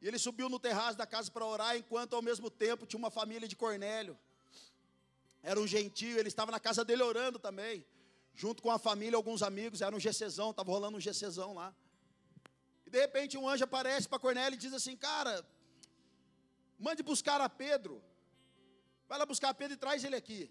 E 0.00 0.08
ele 0.08 0.18
subiu 0.18 0.48
no 0.48 0.58
terraço 0.58 0.98
da 0.98 1.06
casa 1.06 1.30
para 1.30 1.46
orar, 1.46 1.76
enquanto 1.76 2.14
ao 2.14 2.22
mesmo 2.22 2.50
tempo 2.50 2.86
tinha 2.86 2.98
uma 2.98 3.10
família 3.10 3.46
de 3.46 3.54
Cornélio. 3.54 4.18
Era 5.42 5.60
um 5.60 5.66
gentio, 5.66 6.18
ele 6.18 6.28
estava 6.28 6.50
na 6.50 6.60
casa 6.60 6.84
dele 6.84 7.02
orando 7.02 7.38
também, 7.38 7.84
junto 8.34 8.62
com 8.62 8.70
a 8.70 8.78
família, 8.78 9.16
alguns 9.16 9.42
amigos, 9.42 9.80
era 9.80 9.94
um 9.94 10.00
GCzão, 10.00 10.50
estava 10.50 10.70
rolando 10.70 10.96
um 10.96 11.00
GCzão 11.00 11.54
lá. 11.54 11.74
E 12.86 12.90
de 12.90 13.00
repente 13.00 13.36
um 13.36 13.48
anjo 13.48 13.64
aparece 13.64 14.08
para 14.08 14.18
Cornélio 14.18 14.56
e 14.56 14.58
diz 14.58 14.72
assim: 14.72 14.96
Cara, 14.96 15.44
mande 16.78 17.02
buscar 17.02 17.40
a 17.40 17.48
Pedro. 17.48 18.02
Vai 19.08 19.18
lá 19.18 19.26
buscar 19.26 19.50
a 19.50 19.54
Pedro 19.54 19.74
e 19.74 19.76
traz 19.76 20.04
ele 20.04 20.16
aqui. 20.16 20.50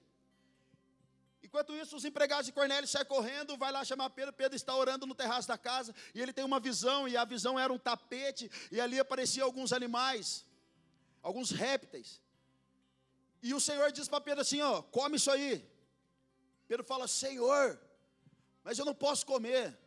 Enquanto 1.43 1.73
isso, 1.73 1.95
os 1.95 2.05
empregados 2.05 2.45
de 2.45 2.51
Cornélio 2.51 2.87
saem 2.87 3.05
correndo, 3.05 3.57
vai 3.57 3.71
lá 3.71 3.83
chamar 3.83 4.09
Pedro. 4.11 4.33
Pedro 4.33 4.55
está 4.55 4.75
orando 4.75 5.07
no 5.07 5.15
terraço 5.15 5.47
da 5.47 5.57
casa 5.57 5.93
e 6.13 6.21
ele 6.21 6.31
tem 6.31 6.45
uma 6.45 6.59
visão, 6.59 7.07
e 7.07 7.17
a 7.17 7.25
visão 7.25 7.59
era 7.59 7.73
um 7.73 7.79
tapete, 7.79 8.49
e 8.71 8.79
ali 8.79 8.99
apareciam 8.99 9.45
alguns 9.45 9.73
animais, 9.73 10.45
alguns 11.21 11.49
répteis. 11.51 12.21
E 13.41 13.53
o 13.53 13.59
Senhor 13.59 13.91
diz 13.91 14.07
para 14.07 14.21
Pedro 14.21 14.41
assim: 14.41 14.61
ó, 14.61 14.81
come 14.83 15.17
isso 15.17 15.31
aí. 15.31 15.67
Pedro 16.67 16.85
fala: 16.85 17.07
Senhor, 17.07 17.79
mas 18.63 18.77
eu 18.77 18.85
não 18.85 18.93
posso 18.93 19.25
comer. 19.25 19.77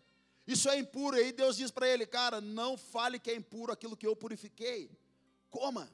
Isso 0.47 0.69
é 0.69 0.77
impuro. 0.77 1.17
E 1.17 1.21
aí 1.21 1.33
Deus 1.33 1.57
diz 1.57 1.71
para 1.71 1.89
ele: 1.89 2.05
Cara, 2.05 2.41
não 2.41 2.77
fale 2.77 3.19
que 3.19 3.31
é 3.31 3.35
impuro 3.35 3.73
aquilo 3.73 3.97
que 3.97 4.07
eu 4.07 4.17
purifiquei. 4.17 4.91
Coma. 5.51 5.91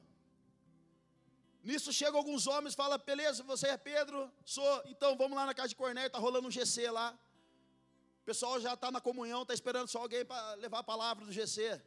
Nisso 1.63 1.93
chegam 1.93 2.17
alguns 2.17 2.47
homens, 2.47 2.73
fala, 2.73 2.97
beleza, 2.97 3.43
você 3.43 3.67
é 3.67 3.77
Pedro? 3.77 4.31
Sou. 4.43 4.83
Então 4.85 5.15
vamos 5.15 5.37
lá 5.37 5.45
na 5.45 5.53
casa 5.53 5.69
de 5.69 5.75
Cornélio, 5.75 6.07
está 6.07 6.17
rolando 6.17 6.47
um 6.47 6.51
GC 6.51 6.89
lá. 6.89 7.17
O 8.21 8.25
pessoal 8.25 8.59
já 8.59 8.73
está 8.73 8.89
na 8.91 8.99
comunhão, 8.99 9.43
está 9.43 9.53
esperando 9.53 9.87
só 9.87 9.99
alguém 9.99 10.25
para 10.25 10.55
levar 10.55 10.79
a 10.79 10.83
palavra 10.83 11.23
do 11.25 11.31
GC. 11.31 11.79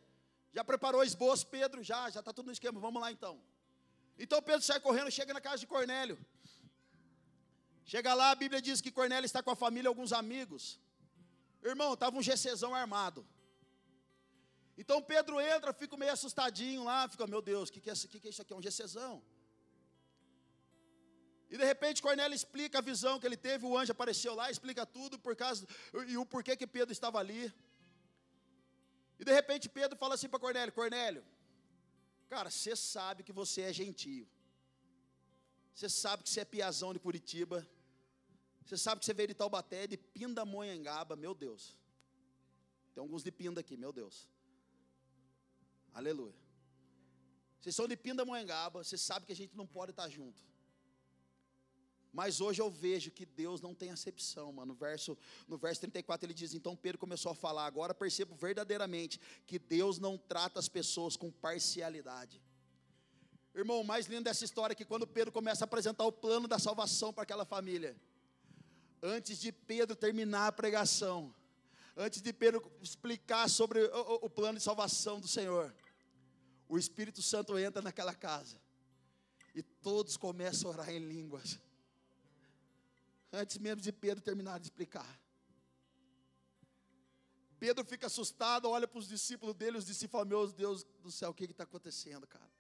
Já 0.52 0.62
preparou 0.62 1.00
o 1.00 1.04
esboço, 1.04 1.46
Pedro? 1.48 1.82
Já, 1.82 2.08
já 2.10 2.20
está 2.20 2.32
tudo 2.32 2.46
no 2.46 2.52
esquema, 2.52 2.78
vamos 2.78 3.00
lá 3.00 3.10
então. 3.10 3.40
Então 4.16 4.40
Pedro 4.40 4.62
sai 4.62 4.78
correndo, 4.78 5.10
chega 5.10 5.34
na 5.34 5.40
casa 5.40 5.58
de 5.58 5.66
Cornélio. 5.66 6.18
Chega 7.84 8.14
lá, 8.14 8.30
a 8.30 8.34
Bíblia 8.34 8.62
diz 8.62 8.80
que 8.80 8.92
Cornélio 8.92 9.26
está 9.26 9.42
com 9.42 9.50
a 9.50 9.56
família 9.56 9.88
e 9.88 9.92
alguns 9.94 10.12
amigos. 10.12 10.80
Irmão, 11.62 11.94
estava 11.94 12.16
um 12.16 12.22
GCzão 12.22 12.74
armado. 12.74 13.26
Então 14.78 15.02
Pedro 15.02 15.40
entra, 15.40 15.72
fica 15.72 15.96
meio 15.96 16.12
assustadinho 16.12 16.84
lá, 16.84 17.08
fica, 17.08 17.26
meu 17.26 17.42
Deus, 17.42 17.68
o 17.68 17.72
que, 17.72 17.80
que, 17.80 17.90
é, 17.90 17.94
que, 17.94 18.20
que 18.20 18.28
é 18.28 18.30
isso 18.30 18.42
aqui? 18.42 18.52
É 18.52 18.56
um 18.56 18.62
GCzão. 18.62 19.22
E 21.54 21.56
de 21.56 21.64
repente 21.64 22.02
Cornélio 22.02 22.34
explica 22.34 22.78
a 22.78 22.86
visão 22.90 23.20
que 23.20 23.26
ele 23.28 23.36
teve, 23.36 23.64
o 23.64 23.78
anjo 23.78 23.92
apareceu 23.92 24.34
lá, 24.34 24.50
explica 24.50 24.84
tudo 24.84 25.16
por 25.24 25.36
causa 25.36 25.64
e 26.08 26.16
o 26.18 26.26
porquê 26.26 26.56
que 26.56 26.66
Pedro 26.66 26.92
estava 26.92 27.20
ali. 27.20 27.42
E 29.20 29.24
de 29.24 29.32
repente 29.32 29.68
Pedro 29.68 29.96
fala 29.96 30.14
assim 30.16 30.28
para 30.28 30.40
Cornélio: 30.40 30.72
Cornélio, 30.72 31.24
cara, 32.28 32.50
você 32.50 32.74
sabe 32.74 33.22
que 33.22 33.32
você 33.32 33.60
é 33.60 33.72
gentio. 33.72 34.26
Você 35.72 35.88
sabe 35.88 36.24
que 36.24 36.30
você 36.30 36.40
é 36.40 36.44
piazão 36.44 36.92
de 36.92 36.98
Curitiba. 36.98 37.64
Você 38.64 38.76
sabe 38.76 38.98
que 38.98 39.06
você 39.06 39.14
veio 39.14 39.28
de 39.28 39.34
Taubaté, 39.34 39.86
de 39.86 39.96
Pindamonhangaba, 39.96 41.14
meu 41.14 41.36
Deus. 41.36 41.76
Tem 42.92 43.00
alguns 43.00 43.22
de 43.22 43.30
Pinda 43.30 43.60
aqui, 43.60 43.76
meu 43.76 43.92
Deus. 43.92 44.28
Aleluia. 45.92 46.34
Vocês 47.60 47.76
são 47.76 47.86
de 47.86 47.96
Pindamonhangaba, 47.96 48.82
você 48.82 48.98
sabe 48.98 49.24
que 49.24 49.32
a 49.32 49.36
gente 49.36 49.56
não 49.56 49.68
pode 49.68 49.92
estar 49.92 50.08
junto. 50.08 50.53
Mas 52.14 52.40
hoje 52.40 52.62
eu 52.62 52.70
vejo 52.70 53.10
que 53.10 53.26
Deus 53.26 53.60
não 53.60 53.74
tem 53.74 53.90
acepção, 53.90 54.52
mano. 54.52 54.72
No 54.72 54.74
verso, 54.78 55.18
no 55.48 55.58
verso 55.58 55.80
34 55.80 56.24
ele 56.24 56.32
diz: 56.32 56.54
Então 56.54 56.76
Pedro 56.76 56.96
começou 56.96 57.32
a 57.32 57.34
falar. 57.34 57.66
Agora 57.66 57.92
percebo 57.92 58.36
verdadeiramente 58.36 59.20
que 59.44 59.58
Deus 59.58 59.98
não 59.98 60.16
trata 60.16 60.60
as 60.60 60.68
pessoas 60.68 61.16
com 61.16 61.28
parcialidade. 61.32 62.40
Irmão, 63.52 63.80
o 63.80 63.84
mais 63.84 64.06
lindo 64.06 64.22
dessa 64.22 64.44
história 64.44 64.74
é 64.74 64.76
que 64.76 64.84
quando 64.84 65.08
Pedro 65.08 65.32
começa 65.32 65.64
a 65.64 65.66
apresentar 65.66 66.04
o 66.04 66.12
plano 66.12 66.46
da 66.46 66.56
salvação 66.56 67.12
para 67.12 67.24
aquela 67.24 67.44
família, 67.44 67.96
antes 69.02 69.40
de 69.40 69.50
Pedro 69.50 69.96
terminar 69.96 70.46
a 70.46 70.52
pregação, 70.52 71.34
antes 71.96 72.22
de 72.22 72.32
Pedro 72.32 72.70
explicar 72.80 73.50
sobre 73.50 73.80
o, 73.80 73.92
o, 73.92 74.14
o 74.26 74.30
plano 74.30 74.56
de 74.56 74.64
salvação 74.64 75.18
do 75.18 75.26
Senhor, 75.26 75.74
o 76.68 76.78
Espírito 76.78 77.20
Santo 77.20 77.58
entra 77.58 77.82
naquela 77.82 78.14
casa 78.14 78.56
e 79.52 79.64
todos 79.64 80.16
começam 80.16 80.70
a 80.70 80.74
orar 80.74 80.90
em 80.90 81.00
línguas 81.00 81.58
antes 83.34 83.58
mesmo 83.58 83.82
de 83.82 83.92
Pedro 83.92 84.22
terminar 84.22 84.58
de 84.58 84.66
explicar. 84.66 85.20
Pedro 87.58 87.84
fica 87.84 88.06
assustado, 88.06 88.68
olha 88.68 88.86
para 88.86 88.98
os 88.98 89.08
discípulos 89.08 89.54
dele, 89.54 89.78
os 89.78 89.86
discípulos 89.86 90.12
falam, 90.12 90.28
meu 90.28 90.52
Deus 90.52 90.84
do 91.02 91.10
céu, 91.10 91.30
o 91.30 91.34
que 91.34 91.44
está 91.44 91.64
acontecendo, 91.64 92.26
cara? 92.26 92.50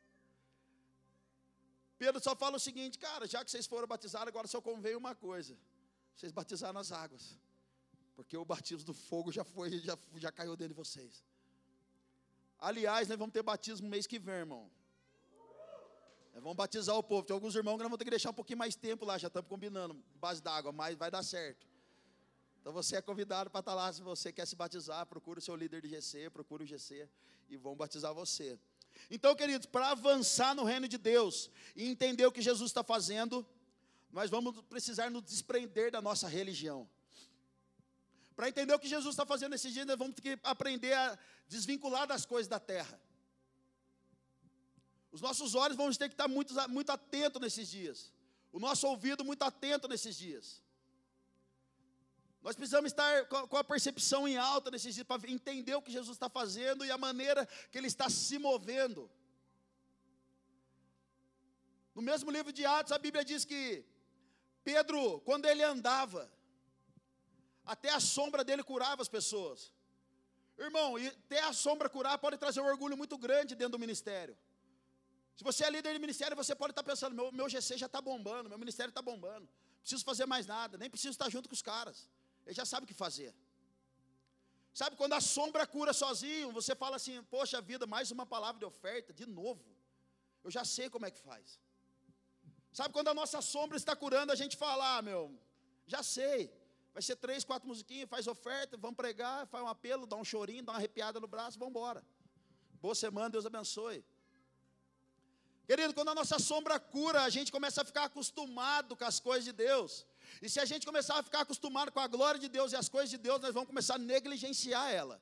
Pedro 1.98 2.22
só 2.22 2.34
fala 2.34 2.56
o 2.56 2.60
seguinte, 2.60 2.98
cara, 2.98 3.26
já 3.26 3.44
que 3.44 3.50
vocês 3.50 3.66
foram 3.66 3.86
batizados, 3.86 4.28
agora 4.28 4.48
só 4.48 4.60
convém 4.60 4.96
uma 4.96 5.14
coisa, 5.14 5.56
vocês 6.14 6.32
batizaram 6.32 6.74
nas 6.74 6.90
águas, 6.90 7.38
porque 8.16 8.36
o 8.36 8.44
batismo 8.44 8.84
do 8.84 8.94
fogo 8.94 9.30
já 9.30 9.44
foi, 9.44 9.78
já, 9.78 9.96
já 10.16 10.32
caiu 10.32 10.56
dentro 10.56 10.74
de 10.74 10.78
vocês. 10.78 11.24
Aliás, 12.58 13.08
nós 13.08 13.18
vamos 13.18 13.32
ter 13.32 13.42
batismo 13.42 13.88
mês 13.88 14.06
que 14.06 14.18
vem, 14.18 14.36
irmão. 14.36 14.70
Vamos 16.34 16.56
batizar 16.56 16.96
o 16.96 17.02
povo. 17.02 17.26
Tem 17.26 17.34
alguns 17.34 17.54
irmãos 17.54 17.74
que 17.74 17.78
nós 17.78 17.86
vamos 17.86 17.98
ter 17.98 18.04
que 18.04 18.10
deixar 18.10 18.30
um 18.30 18.34
pouquinho 18.34 18.58
mais 18.58 18.74
tempo 18.74 19.04
lá, 19.04 19.16
já 19.16 19.28
estamos 19.28 19.48
combinando, 19.48 19.94
base 20.16 20.42
d'água, 20.42 20.72
mas 20.72 20.96
vai 20.96 21.10
dar 21.10 21.22
certo. 21.22 21.66
Então 22.60 22.72
você 22.72 22.96
é 22.96 23.02
convidado 23.02 23.50
para 23.50 23.60
estar 23.60 23.74
lá, 23.74 23.92
se 23.92 24.02
você 24.02 24.32
quer 24.32 24.46
se 24.46 24.56
batizar, 24.56 25.06
procure 25.06 25.38
o 25.38 25.42
seu 25.42 25.54
líder 25.54 25.82
de 25.82 25.88
GC, 25.88 26.30
procure 26.30 26.64
o 26.64 26.66
GC 26.66 27.08
e 27.48 27.56
vão 27.56 27.76
batizar 27.76 28.12
você. 28.14 28.58
Então, 29.10 29.34
queridos, 29.34 29.66
para 29.66 29.90
avançar 29.90 30.54
no 30.54 30.64
reino 30.64 30.88
de 30.88 30.96
Deus 30.96 31.50
e 31.76 31.86
entender 31.86 32.24
o 32.26 32.32
que 32.32 32.40
Jesus 32.40 32.70
está 32.70 32.82
fazendo, 32.82 33.46
nós 34.10 34.30
vamos 34.30 34.60
precisar 34.62 35.10
nos 35.10 35.22
desprender 35.22 35.90
da 35.90 36.00
nossa 36.00 36.26
religião. 36.26 36.88
Para 38.34 38.48
entender 38.48 38.72
o 38.72 38.78
que 38.78 38.88
Jesus 38.88 39.12
está 39.12 39.26
fazendo 39.26 39.50
nesses 39.50 39.72
dias, 39.72 39.86
nós 39.86 39.98
vamos 39.98 40.14
ter 40.14 40.22
que 40.22 40.38
aprender 40.42 40.92
a 40.94 41.18
desvincular 41.46 42.06
das 42.06 42.24
coisas 42.24 42.48
da 42.48 42.58
terra. 42.58 42.98
Os 45.14 45.20
nossos 45.20 45.54
olhos 45.54 45.76
vão 45.76 45.88
ter 45.92 46.08
que 46.08 46.14
estar 46.14 46.26
muito, 46.26 46.52
muito 46.68 46.90
atentos 46.90 47.40
nesses 47.40 47.68
dias. 47.76 48.12
O 48.52 48.58
nosso 48.58 48.84
ouvido 48.88 49.24
muito 49.24 49.44
atento 49.44 49.86
nesses 49.92 50.16
dias. 50.16 50.46
Nós 52.42 52.56
precisamos 52.56 52.90
estar 52.90 53.26
com 53.26 53.56
a 53.56 53.62
percepção 53.62 54.26
em 54.26 54.36
alta 54.36 54.72
nesses 54.72 54.92
dias 54.92 55.06
para 55.06 55.30
entender 55.30 55.76
o 55.76 55.82
que 55.82 55.92
Jesus 55.92 56.16
está 56.16 56.28
fazendo 56.28 56.84
e 56.84 56.90
a 56.90 56.98
maneira 56.98 57.46
que 57.70 57.78
Ele 57.78 57.86
está 57.86 58.10
se 58.10 58.38
movendo. 58.40 59.08
No 61.94 62.02
mesmo 62.02 62.28
livro 62.36 62.52
de 62.52 62.66
Atos, 62.66 62.90
a 62.90 62.98
Bíblia 62.98 63.24
diz 63.24 63.44
que 63.44 63.84
Pedro, 64.64 65.20
quando 65.20 65.44
ele 65.46 65.62
andava, 65.62 66.28
até 67.64 67.90
a 67.90 68.00
sombra 68.00 68.42
dele 68.42 68.64
curava 68.64 69.00
as 69.00 69.08
pessoas. 69.08 69.72
Irmão, 70.58 70.96
até 70.96 71.40
a 71.40 71.52
sombra 71.52 71.88
curar 71.88 72.18
pode 72.18 72.36
trazer 72.36 72.60
um 72.60 72.66
orgulho 72.66 72.96
muito 72.96 73.16
grande 73.16 73.54
dentro 73.54 73.72
do 73.72 73.84
ministério. 73.86 74.36
Se 75.36 75.42
você 75.42 75.64
é 75.64 75.70
líder 75.70 75.92
de 75.92 75.98
ministério, 75.98 76.36
você 76.36 76.54
pode 76.54 76.72
estar 76.72 76.82
pensando: 76.82 77.14
meu, 77.14 77.32
meu 77.32 77.48
GC 77.48 77.76
já 77.76 77.86
está 77.86 78.00
bombando, 78.00 78.48
meu 78.48 78.58
ministério 78.58 78.90
está 78.90 79.02
bombando, 79.02 79.48
preciso 79.80 80.04
fazer 80.04 80.26
mais 80.26 80.46
nada, 80.46 80.78
nem 80.78 80.88
preciso 80.88 81.10
estar 81.10 81.28
junto 81.28 81.48
com 81.48 81.54
os 81.54 81.62
caras, 81.62 82.08
ele 82.46 82.54
já 82.54 82.64
sabe 82.64 82.84
o 82.84 82.86
que 82.86 82.94
fazer. 82.94 83.34
Sabe 84.72 84.96
quando 84.96 85.12
a 85.12 85.20
sombra 85.20 85.64
cura 85.66 85.92
sozinho, 85.92 86.50
você 86.52 86.74
fala 86.74 86.96
assim: 86.96 87.22
poxa 87.24 87.60
vida, 87.60 87.86
mais 87.86 88.10
uma 88.10 88.26
palavra 88.26 88.58
de 88.58 88.64
oferta, 88.64 89.12
de 89.12 89.26
novo, 89.26 89.64
eu 90.42 90.50
já 90.50 90.64
sei 90.64 90.88
como 90.90 91.06
é 91.06 91.10
que 91.10 91.20
faz. 91.20 91.60
Sabe 92.72 92.92
quando 92.92 93.08
a 93.08 93.14
nossa 93.14 93.40
sombra 93.40 93.76
está 93.76 93.94
curando, 93.94 94.32
a 94.32 94.36
gente 94.36 94.56
fala: 94.56 94.96
ah, 94.96 95.02
meu, 95.02 95.36
já 95.86 96.02
sei, 96.02 96.52
vai 96.92 97.02
ser 97.02 97.16
três, 97.16 97.44
quatro 97.44 97.68
musiquinhas, 97.68 98.08
faz 98.08 98.26
oferta, 98.26 98.76
vamos 98.76 98.96
pregar, 98.96 99.46
faz 99.46 99.62
um 99.64 99.68
apelo, 99.68 100.06
dá 100.06 100.16
um 100.16 100.24
chorinho, 100.24 100.64
dá 100.64 100.72
uma 100.72 100.78
arrepiada 100.78 101.20
no 101.20 101.26
braço, 101.26 101.58
vamos 101.58 101.70
embora. 101.70 102.04
Boa 102.80 102.94
semana, 102.94 103.30
Deus 103.30 103.46
abençoe. 103.46 104.04
Querido, 105.66 105.94
quando 105.94 106.10
a 106.10 106.14
nossa 106.14 106.38
sombra 106.38 106.78
cura, 106.78 107.22
a 107.22 107.30
gente 107.30 107.50
começa 107.50 107.82
a 107.82 107.84
ficar 107.84 108.04
acostumado 108.04 108.94
com 108.96 109.04
as 109.04 109.18
coisas 109.18 109.44
de 109.44 109.52
Deus. 109.52 110.06
E 110.42 110.48
se 110.48 110.60
a 110.60 110.64
gente 110.64 110.84
começar 110.84 111.18
a 111.18 111.22
ficar 111.22 111.40
acostumado 111.40 111.90
com 111.90 112.00
a 112.00 112.06
glória 112.06 112.38
de 112.38 112.48
Deus 112.48 112.72
e 112.72 112.76
as 112.76 112.88
coisas 112.88 113.10
de 113.10 113.18
Deus, 113.18 113.40
nós 113.40 113.54
vamos 113.54 113.68
começar 113.68 113.94
a 113.94 113.98
negligenciar 113.98 114.90
ela. 114.90 115.20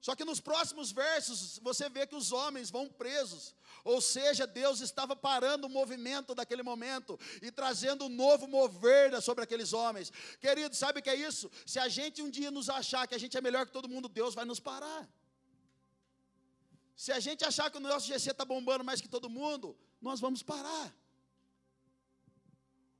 Só 0.00 0.14
que 0.14 0.24
nos 0.24 0.38
próximos 0.38 0.92
versos, 0.92 1.58
você 1.60 1.88
vê 1.88 2.06
que 2.06 2.14
os 2.14 2.30
homens 2.30 2.70
vão 2.70 2.86
presos. 2.86 3.54
Ou 3.82 4.02
seja, 4.02 4.46
Deus 4.46 4.80
estava 4.80 5.16
parando 5.16 5.66
o 5.66 5.70
movimento 5.70 6.34
daquele 6.34 6.62
momento 6.62 7.18
e 7.40 7.50
trazendo 7.50 8.04
um 8.04 8.08
novo 8.10 8.46
mover 8.46 9.20
sobre 9.22 9.44
aqueles 9.44 9.72
homens. 9.72 10.12
Querido, 10.38 10.76
sabe 10.76 11.00
o 11.00 11.02
que 11.02 11.08
é 11.08 11.16
isso? 11.16 11.50
Se 11.64 11.78
a 11.78 11.88
gente 11.88 12.20
um 12.20 12.28
dia 12.28 12.50
nos 12.50 12.68
achar 12.68 13.08
que 13.08 13.14
a 13.14 13.18
gente 13.18 13.36
é 13.36 13.40
melhor 13.40 13.64
que 13.64 13.72
todo 13.72 13.88
mundo, 13.88 14.06
Deus 14.06 14.34
vai 14.34 14.44
nos 14.44 14.60
parar. 14.60 15.08
Se 16.96 17.10
a 17.12 17.20
gente 17.20 17.44
achar 17.44 17.70
que 17.70 17.78
o 17.78 17.80
nosso 17.80 18.06
GC 18.06 18.30
está 18.30 18.44
bombando 18.44 18.84
mais 18.84 19.00
que 19.00 19.08
todo 19.08 19.28
mundo, 19.28 19.76
nós 20.00 20.20
vamos 20.20 20.42
parar. 20.42 20.94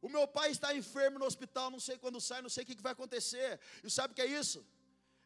O 0.03 0.09
meu 0.09 0.27
pai 0.29 0.51
está 0.51 0.75
enfermo 0.75 1.19
no 1.19 1.25
hospital, 1.25 1.71
não 1.71 1.81
sei 1.81 1.97
quando 1.97 2.21
sai, 2.21 2.43
não 2.43 2.51
sei 2.51 2.65
o 2.65 2.67
que 2.67 2.83
vai 2.83 2.93
acontecer. 2.93 3.61
E 3.83 3.91
sabe 3.91 4.13
o 4.13 4.15
que 4.15 4.23
é 4.23 4.27
isso? 4.27 4.67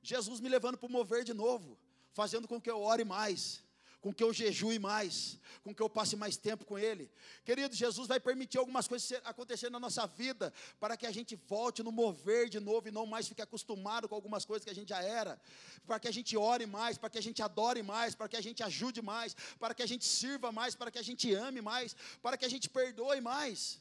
Jesus 0.03 0.41
me 0.41 0.49
levando 0.49 0.79
para 0.79 0.89
mover 0.89 1.25
de 1.25 1.35
novo, 1.35 1.79
fazendo 2.13 2.47
com 2.47 2.61
que 2.61 2.71
eu 2.71 2.81
ore 2.81 3.05
mais 3.05 3.65
com 4.01 4.13
que 4.13 4.23
eu 4.23 4.33
jejue 4.33 4.79
mais, 4.79 5.39
com 5.63 5.75
que 5.75 5.83
eu 5.83 5.91
passe 5.91 6.15
mais 6.17 6.37
tempo 6.37 6.65
com 6.65 6.79
Ele. 6.79 7.11
Querido, 7.45 7.75
Jesus 7.75 8.07
vai 8.07 8.21
permitir 8.21 8.59
algumas 8.59 8.87
coisas 8.87 9.21
acontecerem 9.25 9.73
na 9.73 9.81
nossa 9.81 10.07
vida, 10.07 10.53
para 10.79 10.97
que 10.97 11.07
a 11.07 11.11
gente 11.11 11.35
volte 11.35 11.83
no 11.83 11.91
mover 11.91 12.49
de 12.49 12.61
novo 12.61 12.89
e 12.89 12.91
não 12.91 13.07
mais 13.07 13.29
fique 13.29 13.43
acostumado 13.43 14.09
com 14.09 14.15
algumas 14.15 14.45
coisas 14.45 14.65
que 14.65 14.71
a 14.71 14.75
gente 14.75 14.91
já 14.91 15.03
era, 15.03 15.41
para 15.87 15.99
que 15.99 16.09
a 16.09 16.13
gente 16.13 16.37
ore 16.37 16.67
mais, 16.67 16.97
para 16.97 17.11
que 17.11 17.19
a 17.19 17.23
gente 17.23 17.43
adore 17.43 17.83
mais, 17.83 18.15
para 18.15 18.29
que 18.29 18.37
a 18.37 18.41
gente 18.41 18.63
ajude 18.63 19.03
mais, 19.03 19.35
para 19.59 19.75
que 19.75 19.83
a 19.83 19.87
gente 19.87 20.05
sirva 20.05 20.53
mais, 20.53 20.75
para 20.75 20.91
que 20.91 20.99
a 20.99 21.03
gente 21.03 21.35
ame 21.35 21.61
mais, 21.61 21.97
para 22.23 22.37
que 22.37 22.45
a 22.45 22.49
gente 22.49 22.69
perdoe 22.69 23.21
mais. 23.21 23.81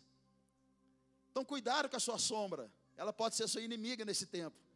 Então, 1.31 1.45
cuidado 1.45 1.87
com 1.87 1.95
a 1.95 1.99
sua 1.99 2.17
sombra, 2.17 2.71
ela 2.95 3.13
pode 3.13 3.35
ser 3.35 3.47
sua 3.47 3.61
inimiga 3.61 4.03
nesse 4.03 4.25
tempo. 4.25 4.66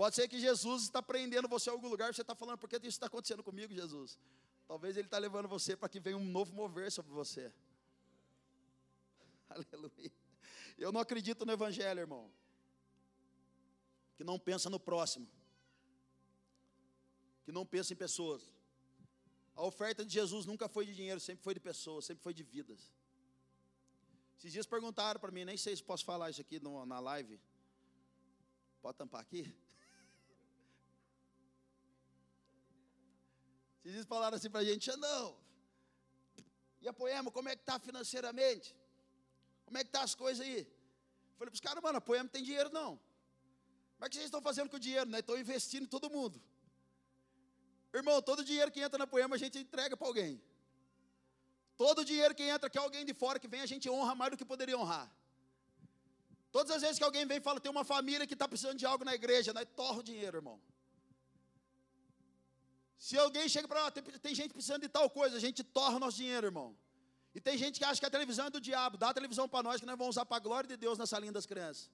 Pode 0.00 0.16
ser 0.16 0.26
que 0.28 0.40
Jesus 0.40 0.84
está 0.84 1.02
prendendo 1.02 1.46
você 1.46 1.68
em 1.68 1.74
algum 1.74 1.86
lugar, 1.86 2.14
você 2.14 2.22
está 2.22 2.34
falando, 2.34 2.56
por 2.56 2.70
que 2.70 2.76
isso 2.76 2.86
está 2.86 3.04
acontecendo 3.04 3.42
comigo, 3.42 3.70
Jesus? 3.74 4.18
Talvez 4.66 4.96
Ele 4.96 5.06
está 5.06 5.18
levando 5.18 5.46
você 5.46 5.76
para 5.76 5.90
que 5.90 6.00
venha 6.00 6.16
um 6.16 6.24
novo 6.24 6.54
mover 6.54 6.90
sobre 6.90 7.12
você. 7.12 7.52
Aleluia. 9.50 10.10
Eu 10.78 10.90
não 10.90 11.02
acredito 11.02 11.44
no 11.44 11.52
Evangelho, 11.52 12.00
irmão, 12.00 12.32
que 14.16 14.24
não 14.24 14.38
pensa 14.38 14.70
no 14.70 14.80
próximo, 14.80 15.28
que 17.44 17.52
não 17.52 17.66
pensa 17.66 17.92
em 17.92 17.96
pessoas. 17.96 18.42
A 19.54 19.62
oferta 19.62 20.02
de 20.02 20.14
Jesus 20.14 20.46
nunca 20.46 20.66
foi 20.66 20.86
de 20.86 20.94
dinheiro, 20.94 21.20
sempre 21.20 21.44
foi 21.44 21.52
de 21.52 21.60
pessoas, 21.60 22.06
sempre 22.06 22.22
foi 22.22 22.32
de 22.32 22.42
vidas. 22.42 22.90
Esses 24.38 24.50
dias 24.50 24.64
perguntaram 24.64 25.20
para 25.20 25.30
mim, 25.30 25.44
nem 25.44 25.58
sei 25.58 25.76
se 25.76 25.84
posso 25.84 26.06
falar 26.06 26.30
isso 26.30 26.40
aqui 26.40 26.58
na 26.86 27.00
live. 27.00 27.38
Pode 28.80 28.96
tampar 28.96 29.20
aqui? 29.20 29.54
Dias 33.82 34.06
falaram 34.06 34.36
assim 34.36 34.50
para 34.50 34.60
a 34.60 34.64
gente, 34.64 34.94
não. 34.96 35.36
E 36.80 36.88
a 36.88 36.92
Poema, 36.92 37.30
como 37.30 37.48
é 37.48 37.56
que 37.56 37.62
está 37.62 37.78
financeiramente? 37.78 38.76
Como 39.64 39.78
é 39.78 39.84
que 39.84 39.90
tá 39.90 40.02
as 40.02 40.14
coisas 40.14 40.44
aí? 40.44 40.66
Falei 41.38 41.50
para 41.50 41.54
os 41.54 41.60
caras, 41.60 41.82
mano, 41.82 41.98
a 41.98 42.00
Poema 42.00 42.28
tem 42.28 42.42
dinheiro 42.42 42.70
não. 42.70 42.98
Como 43.94 44.06
é 44.06 44.08
que 44.08 44.16
vocês 44.16 44.26
estão 44.26 44.42
fazendo 44.42 44.68
com 44.70 44.76
o 44.76 44.80
dinheiro? 44.80 45.08
Né? 45.08 45.20
Estão 45.20 45.38
investindo 45.38 45.84
em 45.84 45.86
todo 45.86 46.10
mundo. 46.10 46.40
Irmão, 47.92 48.22
todo 48.22 48.44
dinheiro 48.44 48.70
que 48.70 48.80
entra 48.80 48.98
na 48.98 49.06
Poema 49.06 49.34
a 49.36 49.38
gente 49.38 49.58
entrega 49.58 49.96
para 49.96 50.06
alguém. 50.06 50.40
Todo 51.76 52.04
dinheiro 52.04 52.34
que 52.34 52.42
entra, 52.42 52.68
que 52.68 52.78
é 52.78 52.80
alguém 52.80 53.04
de 53.04 53.14
fora 53.14 53.38
que 53.38 53.48
vem, 53.48 53.62
a 53.62 53.66
gente 53.66 53.88
honra 53.88 54.14
mais 54.14 54.30
do 54.30 54.36
que 54.36 54.44
poderia 54.44 54.76
honrar. 54.76 55.10
Todas 56.52 56.70
as 56.76 56.82
vezes 56.82 56.98
que 56.98 57.04
alguém 57.04 57.26
vem 57.26 57.38
e 57.38 57.40
fala, 57.40 57.60
tem 57.60 57.70
uma 57.70 57.84
família 57.84 58.26
que 58.26 58.34
está 58.34 58.46
precisando 58.46 58.76
de 58.76 58.84
algo 58.84 59.04
na 59.04 59.14
igreja, 59.14 59.52
nós 59.52 59.66
torra 59.74 60.00
o 60.00 60.02
dinheiro, 60.02 60.38
irmão. 60.38 60.60
Se 63.06 63.16
alguém 63.16 63.48
chega 63.48 63.66
para 63.66 63.82
lá, 63.84 63.90
tem, 63.90 64.04
tem, 64.26 64.34
gente 64.34 64.52
precisando 64.52 64.82
de 64.82 64.88
tal 64.96 65.08
coisa, 65.08 65.34
a 65.38 65.40
gente 65.40 65.64
torra 65.64 65.96
o 65.96 65.98
nosso 65.98 66.18
dinheiro, 66.18 66.48
irmão. 66.48 66.76
E 67.34 67.40
tem 67.40 67.56
gente 67.56 67.78
que 67.78 67.84
acha 67.90 67.98
que 67.98 68.04
a 68.04 68.10
televisão 68.10 68.46
é 68.48 68.50
do 68.50 68.60
diabo, 68.60 68.98
dá 68.98 69.08
a 69.08 69.14
televisão 69.14 69.48
para 69.48 69.62
nós 69.62 69.80
que 69.80 69.86
nós 69.86 69.96
vamos 69.96 70.16
usar 70.16 70.26
para 70.26 70.36
a 70.36 70.40
glória 70.40 70.68
de 70.68 70.76
Deus 70.76 70.98
na 70.98 71.06
salinha 71.06 71.32
das 71.32 71.46
crianças. 71.46 71.90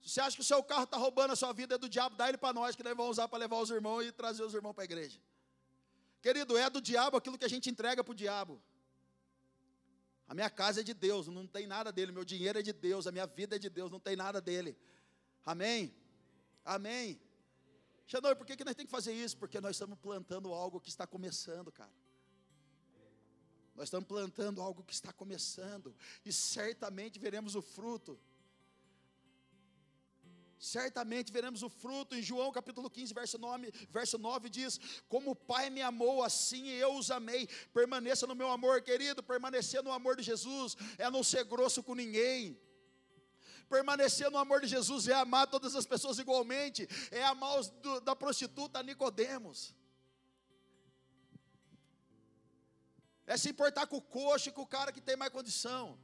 Se 0.00 0.08
você 0.08 0.20
acha 0.20 0.36
que 0.36 0.42
o 0.42 0.44
seu 0.52 0.60
carro 0.60 0.82
está 0.88 0.96
roubando 0.96 1.32
a 1.34 1.36
sua 1.36 1.52
vida, 1.52 1.76
é 1.76 1.78
do 1.78 1.88
diabo, 1.88 2.16
dá 2.16 2.28
ele 2.28 2.36
para 2.36 2.52
nós 2.52 2.74
que 2.74 2.82
nós 2.82 2.96
vamos 2.96 3.12
usar 3.12 3.28
para 3.28 3.38
levar 3.38 3.58
os 3.58 3.70
irmãos 3.70 4.02
e 4.02 4.10
trazer 4.10 4.42
os 4.42 4.52
irmãos 4.52 4.72
para 4.72 4.82
a 4.82 4.90
igreja. 4.90 5.20
Querido, 6.20 6.56
é 6.56 6.68
do 6.68 6.80
diabo 6.80 7.16
aquilo 7.16 7.38
que 7.38 7.44
a 7.44 7.48
gente 7.48 7.70
entrega 7.70 8.02
para 8.02 8.10
o 8.10 8.14
diabo. 8.14 8.60
A 10.26 10.34
minha 10.34 10.50
casa 10.50 10.80
é 10.80 10.82
de 10.82 10.94
Deus, 10.94 11.28
não 11.28 11.46
tem 11.46 11.68
nada 11.68 11.92
dele. 11.92 12.10
Meu 12.10 12.24
dinheiro 12.24 12.58
é 12.58 12.62
de 12.62 12.72
Deus, 12.72 13.06
a 13.06 13.12
minha 13.12 13.26
vida 13.26 13.54
é 13.54 13.58
de 13.58 13.70
Deus, 13.70 13.88
não 13.92 14.00
tem 14.00 14.16
nada 14.16 14.40
dele. 14.40 14.76
Amém? 15.44 15.94
Amém. 16.64 17.20
Xanoi, 18.06 18.34
por 18.34 18.46
que, 18.46 18.56
que 18.56 18.64
nós 18.64 18.74
temos 18.74 18.88
que 18.90 18.96
fazer 18.96 19.12
isso? 19.12 19.36
Porque 19.36 19.60
nós 19.60 19.76
estamos 19.76 19.98
plantando 19.98 20.52
algo 20.52 20.80
que 20.80 20.88
está 20.88 21.06
começando, 21.06 21.72
cara. 21.72 21.92
Nós 23.74 23.84
estamos 23.84 24.06
plantando 24.06 24.62
algo 24.62 24.84
que 24.84 24.92
está 24.92 25.12
começando, 25.12 25.94
e 26.24 26.32
certamente 26.32 27.18
veremos 27.18 27.54
o 27.56 27.62
fruto 27.62 28.18
certamente 30.64 31.32
veremos 31.32 31.62
o 31.62 31.68
fruto. 31.68 32.14
Em 32.14 32.22
João 32.22 32.50
capítulo 32.50 32.90
15, 32.90 33.12
verso 33.12 33.38
9, 33.38 33.72
verso 33.90 34.18
9 34.18 34.48
diz: 34.48 34.80
Como 35.08 35.32
o 35.32 35.36
Pai 35.36 35.70
me 35.70 35.82
amou, 35.82 36.22
assim 36.22 36.68
eu 36.68 36.96
os 36.96 37.10
amei. 37.10 37.46
Permaneça 37.72 38.26
no 38.26 38.34
meu 38.34 38.50
amor, 38.50 38.82
querido. 38.82 39.22
Permanecer 39.22 39.82
no 39.82 39.92
amor 39.92 40.16
de 40.16 40.22
Jesus 40.22 40.76
é 40.98 41.10
não 41.10 41.22
ser 41.22 41.44
grosso 41.44 41.82
com 41.82 41.94
ninguém. 41.94 42.58
Permanecer 43.68 44.30
no 44.30 44.38
amor 44.38 44.60
de 44.60 44.66
Jesus 44.66 45.08
é 45.08 45.14
amar 45.14 45.46
todas 45.46 45.74
as 45.74 45.86
pessoas 45.86 46.18
igualmente, 46.18 46.88
é 47.10 47.24
amar 47.24 47.58
os 47.58 47.68
do, 47.70 48.00
da 48.00 48.14
prostituta 48.14 48.82
Nicodemos. 48.82 49.74
É 53.26 53.36
se 53.36 53.48
importar 53.48 53.86
com 53.86 53.96
o 53.96 54.02
coxo 54.02 54.48
e 54.48 54.52
com 54.52 54.62
o 54.62 54.66
cara 54.66 54.92
que 54.92 55.00
tem 55.00 55.16
mais 55.16 55.32
condição. 55.32 55.98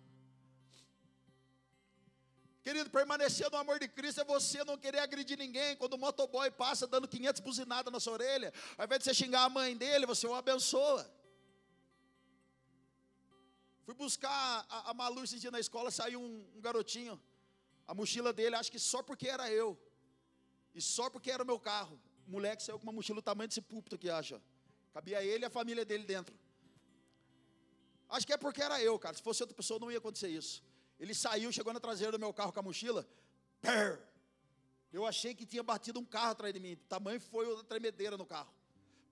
Querido, 2.62 2.90
permanecer 2.90 3.50
no 3.50 3.56
amor 3.56 3.78
de 3.78 3.88
Cristo 3.88 4.20
é 4.20 4.24
você 4.24 4.62
não 4.64 4.76
querer 4.76 4.98
agredir 4.98 5.38
ninguém. 5.38 5.76
Quando 5.76 5.94
o 5.94 5.98
motoboy 5.98 6.50
passa 6.50 6.86
dando 6.86 7.08
500 7.08 7.40
buzinadas 7.40 7.92
na 7.92 7.98
sua 7.98 8.14
orelha, 8.14 8.52
ao 8.76 8.84
invés 8.84 8.98
de 9.00 9.04
você 9.04 9.14
xingar 9.14 9.44
a 9.44 9.48
mãe 9.48 9.76
dele, 9.76 10.06
você 10.06 10.26
o 10.26 10.34
abençoa. 10.34 11.10
Fui 13.84 13.94
buscar 13.94 14.66
a, 14.68 14.90
a 14.90 14.94
Malu 14.94 15.24
esse 15.24 15.38
dia 15.38 15.50
na 15.50 15.58
escola, 15.58 15.90
saiu 15.90 16.20
um, 16.20 16.46
um 16.56 16.60
garotinho, 16.60 17.20
a 17.90 17.94
mochila 18.00 18.32
dele, 18.32 18.54
acho 18.54 18.70
que 18.70 18.78
só 18.78 19.02
porque 19.02 19.26
era 19.28 19.50
eu, 19.50 19.76
e 20.72 20.80
só 20.80 21.10
porque 21.10 21.28
era 21.28 21.42
o 21.42 21.46
meu 21.46 21.58
carro. 21.58 22.00
O 22.24 22.30
moleque 22.30 22.62
saiu 22.62 22.78
com 22.78 22.84
uma 22.84 22.92
mochila 22.92 23.20
do 23.20 23.24
tamanho 23.24 23.48
desse 23.48 23.60
púlpito 23.60 23.96
aqui, 23.96 24.08
acha. 24.08 24.40
Cabia 24.94 25.24
ele 25.24 25.44
e 25.44 25.46
a 25.46 25.50
família 25.50 25.84
dele 25.84 26.04
dentro. 26.04 26.32
Acho 28.08 28.24
que 28.24 28.32
é 28.32 28.36
porque 28.36 28.62
era 28.62 28.80
eu, 28.80 28.96
cara. 28.96 29.16
Se 29.16 29.20
fosse 29.20 29.42
outra 29.42 29.56
pessoa, 29.56 29.80
não 29.80 29.90
ia 29.90 29.98
acontecer 29.98 30.28
isso. 30.28 30.62
Ele 31.00 31.12
saiu, 31.12 31.50
chegou 31.50 31.72
na 31.72 31.80
traseira 31.80 32.12
do 32.12 32.18
meu 32.20 32.32
carro 32.32 32.52
com 32.52 32.60
a 32.60 32.62
mochila. 32.62 33.04
Eu 34.92 35.04
achei 35.04 35.34
que 35.34 35.44
tinha 35.44 35.62
batido 35.62 35.98
um 35.98 36.04
carro 36.04 36.30
atrás 36.30 36.54
de 36.54 36.60
mim. 36.60 36.74
O 36.74 36.76
tamanho 36.88 37.20
foi 37.20 37.52
a 37.58 37.64
tremedeira 37.64 38.16
no 38.16 38.24
carro. 38.24 38.54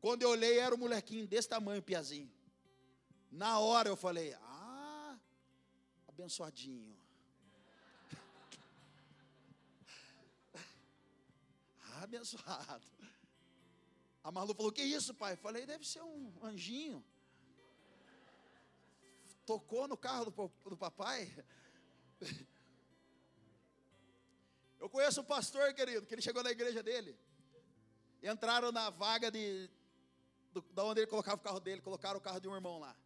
Quando 0.01 0.23
eu 0.23 0.31
olhei, 0.31 0.61
era 0.61 0.73
um 0.73 0.79
molequinho 0.79 1.27
desse 1.27 1.49
tamanho, 1.49 1.83
piazinho. 1.83 2.31
Na 3.29 3.59
hora 3.59 3.89
eu 3.89 3.97
falei, 3.97 4.35
ah, 4.35 5.19
abençoadinho. 6.07 6.97
Abençoado. 12.03 12.87
A 14.23 14.31
Marlu 14.31 14.55
falou, 14.55 14.73
que 14.73 14.83
isso, 14.83 15.15
pai? 15.15 15.37
Falei, 15.37 15.65
deve 15.67 15.87
ser 15.87 16.03
um 16.03 16.33
anjinho. 16.43 17.05
Tocou 19.47 19.89
no 19.89 19.97
carro 19.97 20.27
do, 20.27 20.53
do 20.69 20.77
papai. 20.77 21.33
Eu 24.79 24.89
conheço 24.89 25.21
um 25.23 25.25
pastor, 25.25 25.73
querido, 25.75 26.07
que 26.07 26.15
ele 26.15 26.23
chegou 26.23 26.43
na 26.43 26.51
igreja 26.51 26.83
dele. 26.83 27.19
Entraram 28.23 28.71
na 28.71 28.91
vaga 28.91 29.31
de 29.31 29.71
do, 30.53 30.63
da 30.73 30.85
onde 30.85 31.01
ele 31.01 31.07
colocava 31.07 31.37
o 31.37 31.45
carro 31.45 31.61
dele, 31.61 31.81
colocaram 31.81 32.19
o 32.19 32.23
carro 32.23 32.41
de 32.41 32.49
um 32.49 32.55
irmão 32.55 32.79
lá. 32.79 32.97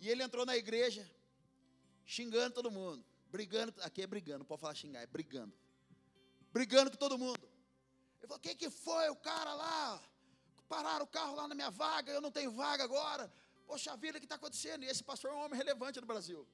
E 0.00 0.08
ele 0.08 0.22
entrou 0.22 0.44
na 0.44 0.56
igreja, 0.56 1.08
xingando 2.04 2.54
todo 2.54 2.70
mundo, 2.70 3.04
brigando, 3.30 3.72
aqui 3.82 4.02
é 4.02 4.06
brigando, 4.06 4.40
não 4.40 4.46
pode 4.46 4.60
falar 4.60 4.74
xingar, 4.74 5.02
é 5.02 5.06
brigando. 5.06 5.54
Brigando 6.52 6.90
com 6.90 6.96
todo 6.96 7.18
mundo. 7.18 7.44
Ele 8.18 8.28
falou: 8.28 8.38
"O 8.38 8.40
que 8.40 8.54
que 8.54 8.70
foi 8.70 9.08
o 9.10 9.16
cara 9.16 9.52
lá? 9.54 10.02
Pararam 10.68 11.04
o 11.04 11.08
carro 11.08 11.34
lá 11.34 11.46
na 11.48 11.54
minha 11.54 11.70
vaga, 11.70 12.12
eu 12.12 12.20
não 12.20 12.30
tenho 12.30 12.50
vaga 12.52 12.84
agora. 12.84 13.32
Poxa 13.66 13.96
vida, 13.96 14.18
o 14.18 14.20
que 14.20 14.26
está 14.26 14.36
acontecendo?" 14.36 14.84
E 14.84 14.86
esse 14.86 15.02
pastor 15.02 15.30
é 15.30 15.34
um 15.34 15.42
homem 15.44 15.58
relevante 15.58 16.00
no 16.00 16.06
Brasil. 16.06 16.46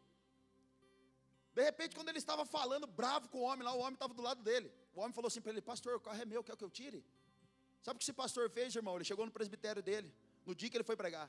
De 1.59 1.62
repente, 1.62 1.96
quando 1.96 2.09
ele 2.09 2.18
estava 2.18 2.44
falando, 2.46 2.86
bravo 2.86 3.28
com 3.28 3.38
o 3.38 3.42
homem 3.42 3.64
lá, 3.64 3.72
o 3.72 3.80
homem 3.80 3.94
estava 3.94 4.14
do 4.14 4.22
lado 4.22 4.42
dele. 4.42 4.72
O 4.94 5.01
homem 5.01 5.12
falou 5.12 5.26
assim 5.26 5.40
para 5.40 5.53
ele: 5.53 5.61
Pastor, 5.61 5.96
o 5.96 6.01
carro 6.01 6.20
é 6.22 6.24
meu, 6.24 6.42
quer 6.44 6.57
que 6.57 6.64
eu 6.64 6.70
tire? 6.70 7.05
Sabe 7.82 7.96
o 7.96 7.99
que 7.99 8.05
esse 8.05 8.12
pastor 8.12 8.49
fez, 8.51 8.76
irmão? 8.76 8.94
Ele 8.96 9.05
chegou 9.05 9.24
no 9.26 9.32
presbitério 9.32 9.82
dele, 9.82 10.14
no 10.46 10.55
dia 10.55 10.70
que 10.70 10.76
ele 10.76 10.84
foi 10.84 10.96
pregar. 10.96 11.28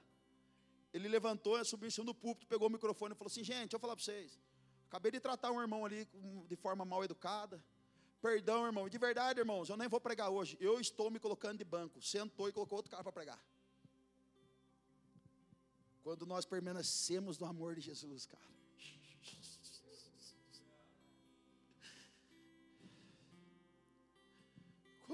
Ele 0.94 1.08
levantou, 1.08 1.64
subiu 1.64 1.88
em 1.88 1.92
cima 1.92 2.06
do 2.06 2.16
púlpito, 2.16 2.48
pegou 2.48 2.68
o 2.68 2.72
microfone 2.72 3.14
e 3.14 3.18
falou 3.18 3.30
assim: 3.30 3.44
Gente, 3.44 3.62
deixa 3.62 3.76
eu 3.76 3.80
falar 3.80 3.96
para 3.96 4.04
vocês. 4.04 4.40
Acabei 4.88 5.12
de 5.12 5.20
tratar 5.20 5.52
um 5.52 5.62
irmão 5.62 5.86
ali 5.86 6.08
de 6.48 6.56
forma 6.56 6.84
mal 6.84 7.04
educada. 7.04 7.64
Perdão, 8.22 8.66
irmão. 8.66 8.90
De 8.90 8.98
verdade, 8.98 9.40
irmãos, 9.40 9.70
eu 9.70 9.78
nem 9.78 9.88
vou 9.88 10.02
pregar 10.02 10.30
hoje. 10.30 10.58
Eu 10.60 10.80
estou 10.80 11.10
me 11.10 11.20
colocando 11.20 11.58
de 11.58 11.64
banco. 11.64 12.02
Sentou 12.02 12.50
e 12.50 12.52
colocou 12.52 12.78
outro 12.78 12.92
cara 12.92 13.04
para 13.04 13.12
pregar. 13.12 13.42
Quando 16.04 16.26
nós 16.26 16.46
permanecemos 16.46 17.38
no 17.38 17.46
amor 17.46 17.76
de 17.76 17.82
Jesus, 17.82 18.26
cara. 18.26 18.50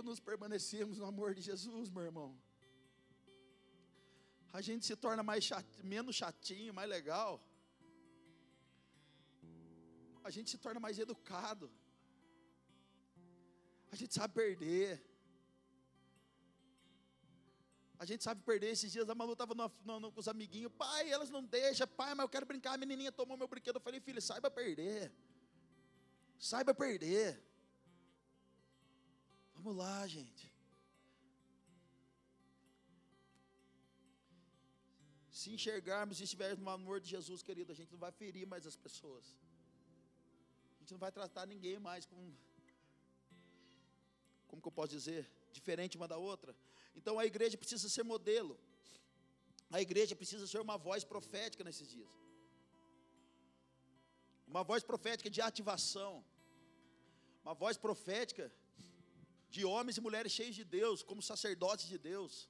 quando 0.05 0.07
nos 0.07 0.19
permanecemos 0.19 0.97
no 0.97 1.05
amor 1.05 1.33
de 1.33 1.41
Jesus, 1.41 1.89
meu 1.89 2.03
irmão, 2.03 2.37
a 4.51 4.61
gente 4.61 4.85
se 4.85 4.95
torna 4.95 5.23
mais 5.23 5.43
chat, 5.43 5.65
menos 5.83 6.17
chatinho, 6.17 6.73
mais 6.73 6.89
legal. 6.89 7.41
A 10.21 10.29
gente 10.29 10.49
se 10.51 10.57
torna 10.57 10.81
mais 10.81 10.99
educado. 10.99 11.71
A 13.95 13.97
gente 13.97 14.13
sabe 14.13 14.33
perder. 14.33 14.89
A 17.97 18.05
gente 18.09 18.23
sabe 18.27 18.41
perder. 18.49 18.71
Esses 18.71 18.91
dias 18.91 19.09
a 19.09 19.15
Malu 19.15 19.33
estava 19.33 19.55
com 19.55 20.19
os 20.19 20.27
amiguinhos. 20.27 20.71
Pai, 20.77 21.03
elas 21.09 21.29
não 21.35 21.43
deixam. 21.57 21.87
Pai, 21.87 22.13
mas 22.13 22.25
eu 22.25 22.29
quero 22.33 22.45
brincar. 22.45 22.73
A 22.73 22.77
menininha 22.77 23.11
tomou 23.19 23.37
meu 23.37 23.47
brinquedo. 23.47 23.77
Eu 23.77 23.85
falei, 23.87 24.01
filho, 24.01 24.21
saiba 24.21 24.51
perder. 24.51 25.13
Saiba 26.37 26.73
perder. 26.73 27.41
Vamos 29.53 29.77
lá, 29.77 30.05
gente. 30.15 30.45
Se 35.39 35.49
enxergarmos 35.53 36.19
e 36.19 36.25
estivermos 36.25 36.59
no 36.65 36.69
amor 36.69 36.99
de 36.99 37.09
Jesus, 37.15 37.41
querido, 37.41 37.71
a 37.71 37.75
gente 37.79 37.93
não 37.93 37.99
vai 38.05 38.11
ferir 38.11 38.45
mais 38.45 38.67
as 38.67 38.75
pessoas. 38.75 39.25
A 40.75 40.79
gente 40.81 40.91
não 40.91 40.99
vai 41.05 41.13
tratar 41.13 41.45
ninguém 41.45 41.79
mais 41.79 42.05
com. 42.05 42.19
Como 44.47 44.61
que 44.61 44.67
eu 44.67 44.71
posso 44.79 44.91
dizer? 44.97 45.29
Diferente 45.51 45.97
uma 45.97 46.07
da 46.07 46.17
outra. 46.17 46.55
Então 46.95 47.17
a 47.19 47.25
igreja 47.25 47.57
precisa 47.57 47.87
ser 47.89 48.03
modelo. 48.03 48.57
A 49.71 49.81
igreja 49.81 50.15
precisa 50.15 50.45
ser 50.47 50.61
uma 50.61 50.77
voz 50.77 51.03
profética 51.03 51.63
nesses 51.63 51.87
dias. 51.95 52.09
Uma 54.47 54.63
voz 54.63 54.83
profética 54.83 55.29
de 55.29 55.41
ativação. 55.41 56.23
Uma 57.43 57.53
voz 57.53 57.77
profética 57.77 58.51
de 59.49 59.63
homens 59.65 59.97
e 59.97 60.01
mulheres 60.01 60.31
cheios 60.31 60.55
de 60.55 60.63
Deus, 60.63 61.01
como 61.01 61.21
sacerdotes 61.21 61.87
de 61.87 61.97
Deus. 61.97 62.49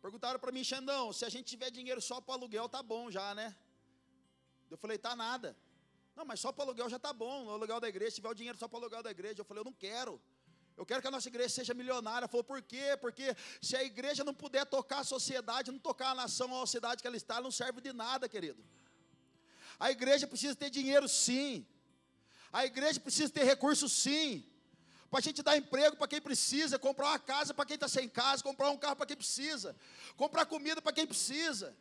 Perguntaram 0.00 0.38
para 0.38 0.52
mim, 0.52 0.62
Xandão, 0.62 1.12
se 1.12 1.24
a 1.24 1.28
gente 1.28 1.46
tiver 1.52 1.70
dinheiro 1.70 2.00
só 2.00 2.20
para 2.20 2.34
aluguel, 2.34 2.68
tá 2.68 2.82
bom 2.82 3.10
já, 3.10 3.34
né? 3.34 3.56
Eu 4.70 4.76
falei, 4.76 4.98
tá 4.98 5.16
nada. 5.16 5.56
Não, 6.14 6.24
mas 6.24 6.40
só 6.40 6.50
para 6.52 6.64
aluguel 6.64 6.88
já 6.88 6.98
tá 6.98 7.12
bom, 7.12 7.46
o 7.46 7.50
aluguel 7.50 7.80
da 7.80 7.88
igreja, 7.88 8.10
se 8.10 8.16
tiver 8.16 8.28
o 8.28 8.34
dinheiro 8.34 8.58
só 8.58 8.68
para 8.68 8.78
aluguel 8.78 9.02
da 9.02 9.10
igreja. 9.10 9.40
Eu 9.40 9.44
falei, 9.44 9.60
eu 9.60 9.64
não 9.64 9.72
quero. 9.72 10.20
Eu 10.76 10.84
quero 10.84 11.00
que 11.00 11.08
a 11.08 11.10
nossa 11.10 11.28
igreja 11.28 11.48
seja 11.48 11.72
milionária. 11.72 12.28
Falou, 12.28 12.44
por 12.44 12.60
quê? 12.60 12.96
Porque 13.00 13.34
se 13.62 13.74
a 13.76 13.82
igreja 13.82 14.22
não 14.22 14.34
puder 14.34 14.66
tocar 14.66 14.98
a 14.98 15.04
sociedade, 15.04 15.72
não 15.72 15.78
tocar 15.78 16.10
a 16.10 16.14
nação 16.14 16.50
ou 16.50 16.62
a 16.62 16.66
cidade 16.66 17.00
que 17.00 17.06
ela 17.06 17.16
está, 17.16 17.40
não 17.40 17.50
serve 17.50 17.80
de 17.80 17.92
nada, 17.92 18.28
querido. 18.28 18.62
A 19.80 19.90
igreja 19.90 20.26
precisa 20.26 20.54
ter 20.54 20.68
dinheiro 20.68 21.08
sim. 21.08 21.66
A 22.52 22.66
igreja 22.66 23.00
precisa 23.00 23.32
ter 23.32 23.44
recursos 23.44 23.90
sim. 23.92 24.44
para 25.10 25.20
a 25.20 25.22
gente 25.22 25.42
dar 25.42 25.56
emprego 25.56 25.96
para 25.96 26.08
quem 26.08 26.20
precisa, 26.20 26.78
comprar 26.78 27.08
uma 27.08 27.18
casa 27.18 27.54
para 27.54 27.64
quem 27.64 27.76
está 27.76 27.88
sem 27.88 28.08
casa, 28.08 28.42
comprar 28.42 28.70
um 28.70 28.76
carro 28.76 28.96
para 28.96 29.06
quem 29.06 29.16
precisa, 29.16 29.74
comprar 30.16 30.44
comida 30.44 30.82
para 30.82 30.92
quem 30.92 31.06
precisa. 31.06 31.74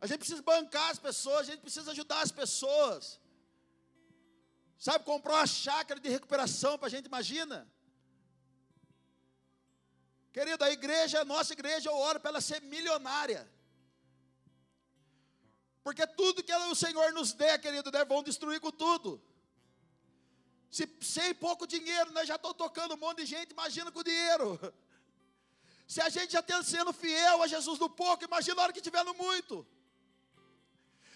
A 0.00 0.06
gente 0.06 0.18
precisa 0.18 0.42
bancar 0.42 0.90
as 0.90 0.98
pessoas, 0.98 1.40
a 1.40 1.50
gente 1.50 1.60
precisa 1.60 1.90
ajudar 1.90 2.20
as 2.20 2.32
pessoas. 2.32 3.18
Sabe, 4.78 5.04
comprar 5.04 5.34
uma 5.34 5.46
chácara 5.46 6.00
de 6.00 6.08
recuperação 6.08 6.78
para 6.78 6.86
a 6.86 6.90
gente, 6.90 7.06
imagina. 7.06 7.66
Querido, 10.32 10.62
a 10.64 10.70
igreja, 10.70 11.20
a 11.20 11.24
nossa 11.24 11.52
igreja, 11.52 11.90
eu 11.90 11.96
oro 11.96 12.20
para 12.20 12.30
ela 12.30 12.40
ser 12.40 12.60
milionária. 12.62 13.50
Porque 15.82 16.06
tudo 16.06 16.42
que 16.42 16.54
o 16.54 16.74
Senhor 16.74 17.12
nos 17.12 17.32
der, 17.32 17.58
querido, 17.60 17.90
né, 17.90 18.04
vão 18.04 18.22
destruir 18.22 18.60
com 18.60 18.70
tudo. 18.70 19.20
Se 20.70 20.88
sem 21.00 21.34
pouco 21.34 21.66
dinheiro, 21.66 22.12
nós 22.12 22.28
já 22.28 22.36
estamos 22.36 22.56
tocando 22.56 22.94
um 22.94 22.96
monte 22.96 23.18
de 23.18 23.26
gente, 23.26 23.50
imagina 23.50 23.90
com 23.90 24.02
dinheiro. 24.02 24.58
Se 25.88 26.00
a 26.00 26.08
gente 26.08 26.32
já 26.32 26.38
está 26.38 26.62
sendo 26.62 26.92
fiel 26.92 27.42
a 27.42 27.48
Jesus 27.48 27.80
no 27.80 27.90
pouco, 27.90 28.24
imagina 28.24 28.60
a 28.60 28.64
hora 28.64 28.72
que 28.72 28.80
tiver 28.80 29.04
no 29.04 29.12
muito. 29.12 29.66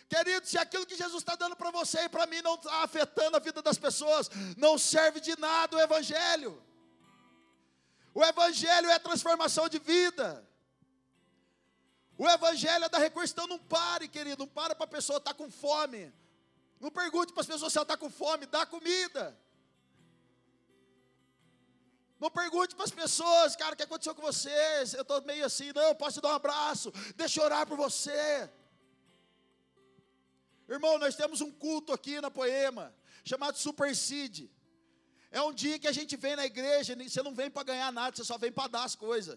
Querido, 0.09 0.45
se 0.45 0.59
aquilo 0.59 0.85
que 0.85 0.97
Jesus 0.97 1.23
está 1.23 1.37
dando 1.37 1.55
para 1.55 1.71
você 1.71 2.01
e 2.01 2.09
para 2.09 2.27
mim 2.27 2.43
não 2.43 2.57
está 2.57 2.83
afetando 2.83 3.37
a 3.37 3.41
vida 3.41 3.62
das 3.62 3.79
pessoas, 3.79 4.29
não 4.57 4.77
serve 4.77 5.21
de 5.21 5.39
nada 5.39 5.77
o 5.77 5.81
Evangelho. 5.81 6.61
O 8.15 8.25
Evangelho 8.25 8.89
é 8.89 8.99
transformação 8.99 9.69
de 9.69 9.81
vida. 9.81 10.49
O 12.17 12.29
Evangelho 12.29 12.85
é 12.85 12.89
da 12.89 12.99
recurso, 12.99 13.33
então 13.33 13.49
não 13.49 13.59
pare, 13.59 14.07
querido, 14.07 14.45
não 14.45 14.47
para 14.47 14.75
para 14.75 14.85
a 14.85 14.89
pessoa 14.89 15.17
estar 15.17 15.33
tá 15.33 15.37
com 15.37 15.51
fome. 15.51 16.12
Não 16.79 16.91
pergunte 16.91 17.33
para 17.33 17.41
as 17.41 17.47
pessoas 17.47 17.73
se 17.73 17.79
ela 17.79 17.85
está 17.85 17.97
com 17.97 18.09
fome, 18.09 18.47
dá 18.47 18.65
comida. 18.65 19.37
Não 22.21 22.31
pergunte 22.31 22.77
para 22.77 22.85
as 22.85 22.93
pessoas, 22.93 23.57
cara, 23.57 23.75
o 23.75 23.77
que 23.77 23.83
aconteceu 23.83 24.15
com 24.15 24.23
você? 24.23 24.49
Eu 24.95 25.03
estou 25.03 25.21
meio 25.23 25.45
assim, 25.45 25.73
não, 25.75 25.95
posso 25.97 26.21
te 26.21 26.23
dar 26.23 26.29
um 26.29 26.37
abraço, 26.37 26.93
deixa 27.17 27.41
eu 27.41 27.45
orar 27.45 27.67
por 27.67 27.77
você. 27.77 28.49
Irmão, 30.69 30.99
nós 30.99 31.17
temos 31.17 31.41
um 31.41 31.51
culto 31.51 31.93
aqui 31.93 32.21
na 32.21 32.31
Poema, 32.31 32.95
chamado 33.25 33.59
Super 33.59 33.95
Seed. 33.95 34.49
É 35.39 35.43
um 35.43 35.53
dia 35.53 35.80
que 35.80 35.89
a 35.89 35.97
gente 35.99 36.16
vem 36.16 36.37
na 36.37 36.47
igreja, 36.47 36.95
você 36.95 37.20
não 37.20 37.35
vem 37.35 37.51
para 37.51 37.64
ganhar 37.64 37.91
nada, 37.91 38.14
você 38.14 38.22
só 38.22 38.39
vem 38.39 38.53
para 38.53 38.68
dar 38.68 38.85
as 38.85 38.95
coisas. 38.95 39.37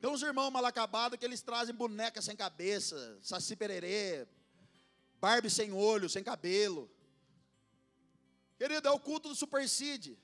Tem 0.00 0.10
uns 0.10 0.20
irmãos 0.20 0.50
mal 0.50 0.64
acabados 0.66 1.16
que 1.16 1.24
eles 1.24 1.42
trazem 1.42 1.72
boneca 1.72 2.20
sem 2.20 2.34
cabeça, 2.34 2.96
saci 3.22 3.54
pererê, 3.54 4.26
Barbie 5.20 5.48
sem 5.48 5.72
olho, 5.72 6.08
sem 6.08 6.24
cabelo. 6.24 6.90
Querido, 8.58 8.88
é 8.88 8.90
o 8.90 8.98
culto 8.98 9.28
do 9.28 9.36
Super 9.36 9.68
Seed. 9.68 10.18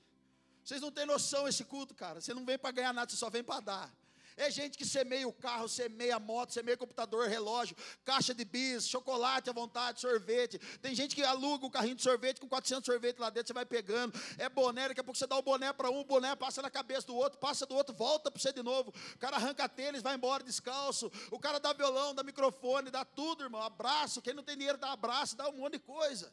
Vocês 0.61 0.81
não 0.81 0.91
têm 0.91 1.05
noção 1.05 1.47
esse 1.47 1.63
culto, 1.63 1.95
cara. 1.95 2.19
Você 2.19 2.33
não 2.33 2.45
vem 2.45 2.59
para 2.59 2.71
ganhar 2.71 2.91
nada, 2.91 3.09
você 3.09 3.15
só 3.15 3.29
vem 3.29 3.41
para 3.41 3.61
dar. 3.61 3.98
É 4.39 4.49
gente 4.49 4.77
que 4.77 4.85
semeia 4.85 5.27
o 5.27 5.33
carro, 5.33 5.67
semeia 5.67 6.15
a 6.15 6.19
moto, 6.19 6.53
semeia 6.53 6.77
computador, 6.77 7.27
relógio, 7.27 7.75
caixa 8.05 8.33
de 8.33 8.45
bis, 8.45 8.87
chocolate 8.87 9.49
à 9.49 9.53
vontade, 9.53 9.99
sorvete. 9.99 10.57
Tem 10.81 10.95
gente 10.95 11.13
que 11.13 11.21
aluga 11.21 11.65
o 11.65 11.69
carrinho 11.69 11.95
de 11.95 12.01
sorvete 12.01 12.39
com 12.39 12.47
400 12.47 12.85
sorvete 12.85 13.19
lá 13.19 13.29
dentro, 13.29 13.47
você 13.47 13.53
vai 13.53 13.65
pegando. 13.65 14.17
É 14.37 14.47
boné, 14.47 14.87
daqui 14.87 15.01
a 15.01 15.03
pouco 15.03 15.17
você 15.17 15.27
dá 15.27 15.37
o 15.37 15.41
boné 15.41 15.73
para 15.73 15.91
um, 15.91 15.99
o 15.99 16.05
boné 16.05 16.33
passa 16.37 16.61
na 16.61 16.69
cabeça 16.69 17.05
do 17.05 17.17
outro, 17.17 17.37
passa 17.37 17.65
do 17.65 17.75
outro, 17.75 17.93
volta 17.93 18.31
para 18.31 18.41
você 18.41 18.53
de 18.53 18.63
novo. 18.63 18.93
O 19.13 19.17
cara 19.17 19.35
arranca 19.35 19.67
tênis, 19.67 20.01
vai 20.01 20.15
embora 20.15 20.41
descalço. 20.41 21.11
O 21.31 21.37
cara 21.37 21.59
dá 21.59 21.73
violão, 21.73 22.15
dá 22.15 22.23
microfone, 22.23 22.89
dá 22.89 23.03
tudo, 23.03 23.43
irmão. 23.43 23.61
Abraço. 23.61 24.21
Quem 24.21 24.33
não 24.33 24.41
tem 24.41 24.55
dinheiro 24.55 24.77
dá 24.77 24.93
abraço, 24.93 25.35
dá 25.35 25.49
um 25.49 25.57
monte 25.57 25.73
de 25.73 25.79
coisa. 25.79 26.31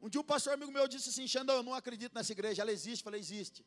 Um 0.00 0.08
dia 0.08 0.20
um 0.20 0.24
pastor 0.24 0.54
amigo 0.54 0.72
meu 0.72 0.88
disse 0.88 1.10
assim: 1.10 1.28
Xandão, 1.28 1.58
eu 1.58 1.62
não 1.62 1.74
acredito 1.74 2.12
nessa 2.12 2.32
igreja, 2.32 2.60
ela 2.60 2.72
existe. 2.72 3.02
Eu 3.02 3.04
falei: 3.04 3.20
existe. 3.20 3.64